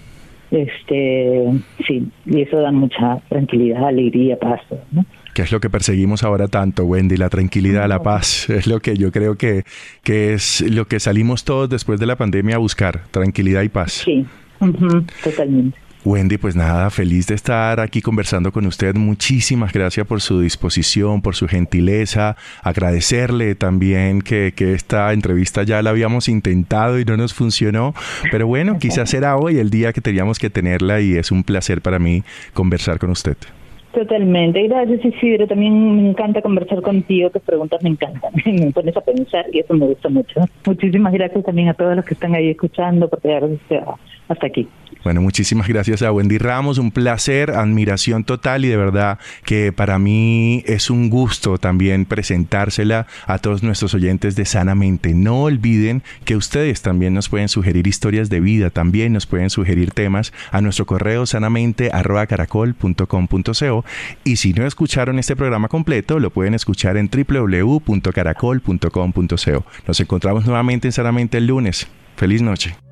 Este, 0.51 1.45
sí, 1.87 2.09
y 2.25 2.41
eso 2.43 2.59
da 2.59 2.71
mucha 2.71 3.19
tranquilidad, 3.29 3.89
alegría, 3.89 4.39
paz, 4.39 4.61
¿no? 4.93 5.05
que 5.37 5.43
es 5.43 5.53
lo 5.53 5.61
que 5.61 5.69
perseguimos 5.69 6.23
ahora 6.23 6.49
tanto, 6.49 6.85
Wendy, 6.85 7.19
la 7.19 7.29
tranquilidad, 7.29 7.87
la 7.89 8.03
paz, 8.03 8.49
es 8.51 8.67
lo 8.67 8.81
que 8.81 8.97
yo 8.97 9.13
creo 9.13 9.37
que, 9.37 9.65
que 10.03 10.33
es 10.33 10.63
lo 10.63 10.87
que 10.87 10.99
salimos 10.99 11.45
todos 11.45 11.69
después 11.69 12.01
de 12.01 12.07
la 12.07 12.17
pandemia 12.17 12.57
a 12.57 12.59
buscar, 12.59 13.03
tranquilidad 13.11 13.61
y 13.61 13.69
paz. 13.69 14.03
Sí, 14.05 14.25
totalmente. 15.23 15.86
Wendy, 16.07 16.39
pues 16.39 16.55
nada, 16.55 16.89
feliz 16.91 17.27
de 17.27 17.35
estar 17.35 17.81
aquí 17.81 18.01
conversando 18.01 18.53
con 18.53 18.65
usted. 18.67 18.95
Muchísimas 18.95 19.73
gracias 19.73 20.07
por 20.07 20.21
su 20.21 20.41
disposición, 20.41 21.21
por 21.21 21.35
su 21.35 21.49
gentileza. 21.49 22.37
Agradecerle 22.63 23.57
también 23.57 24.23
que, 24.23 24.53
que, 24.55 24.73
esta 24.73 25.13
entrevista 25.13 25.65
ya 25.65 25.83
la 25.83 25.91
habíamos 25.91 26.29
intentado 26.29 27.01
y 27.01 27.05
no 27.05 27.17
nos 27.17 27.35
funcionó. 27.35 27.93
Pero 28.31 28.47
bueno, 28.47 28.79
quizás 28.79 29.11
será 29.11 29.37
hoy 29.37 29.59
el 29.59 29.69
día 29.69 29.93
que 29.93 30.01
teníamos 30.01 30.39
que 30.39 30.49
tenerla 30.49 31.01
y 31.01 31.17
es 31.17 31.33
un 31.33 31.43
placer 31.43 31.83
para 31.83 31.99
mí 31.99 32.23
conversar 32.55 33.01
con 33.01 33.11
usted. 33.11 33.37
Totalmente. 33.93 34.63
Gracias, 34.69 35.05
Isidro. 35.05 35.49
También 35.49 35.97
me 35.97 36.11
encanta 36.11 36.41
conversar 36.41 36.83
contigo. 36.83 37.31
Tus 37.31 37.43
preguntas 37.43 37.83
me 37.83 37.89
encantan. 37.89 38.31
me 38.47 38.71
pones 38.71 38.97
a 38.97 39.01
pensar 39.01 39.47
y 39.53 39.59
eso 39.59 39.75
me 39.75 39.87
gusta 39.87 40.09
mucho. 40.09 40.41
Muchísimas 40.67 41.13
gracias 41.15 41.45
también 41.45 41.69
a 41.69 41.75
todos 41.75 41.97
los 41.97 42.05
que 42.05 42.15
están 42.15 42.33
ahí 42.37 42.51
escuchando 42.51 43.09
por 43.09 43.21
quedarse 43.21 43.81
hasta 44.29 44.47
aquí. 44.47 44.69
Bueno, 45.05 45.21
muchísimas 45.21 45.69
gracias 45.69 46.01
a 46.03 46.11
Wendy 46.11 46.39
Ramos, 46.39 46.79
un 46.79 46.91
placer, 46.91 47.51
admiración 47.53 48.25
total 48.25 48.65
y 48.65 48.69
de 48.69 48.77
verdad 48.77 49.21
que 49.45 49.71
para 49.71 50.01
mí 50.01 50.65
es 50.67 50.91
un 50.91 51.11
gusto 51.11 51.59
también 51.59 52.07
presentársela 52.07 53.07
a 53.27 53.39
todos 53.39 53.63
nuestros 53.63 53.95
oyentes 53.95 54.35
de 54.35 54.45
Sanamente. 54.45 55.15
No 55.15 55.45
olviden 55.45 56.03
que 56.25 56.35
ustedes 56.35 56.83
también 56.83 57.15
nos 57.15 57.29
pueden 57.29 57.49
sugerir 57.49 57.87
historias 57.87 58.29
de 58.31 58.41
vida, 58.41 58.71
también 58.71 59.13
nos 59.13 59.27
pueden 59.27 59.49
sugerir 59.49 59.93
temas 59.93 60.33
a 60.51 60.61
nuestro 60.61 60.87
correo 60.87 61.25
sanamente@caracol.com.co 61.25 63.85
y 64.25 64.37
si 64.37 64.55
no 64.55 64.67
escucharon 64.67 65.21
este 65.21 65.37
programa 65.37 65.69
completo, 65.69 66.19
lo 66.19 66.31
pueden 66.31 66.55
escuchar 66.55 66.97
en 66.97 67.09
www.caracol.com.co. 67.09 69.65
Nos 69.87 70.01
encontramos 70.01 70.47
nuevamente 70.47 70.89
en 70.89 70.93
Sanamente 70.93 71.39
el 71.39 71.47
lunes. 71.47 71.87
Feliz 72.17 72.43
noche. 72.43 72.86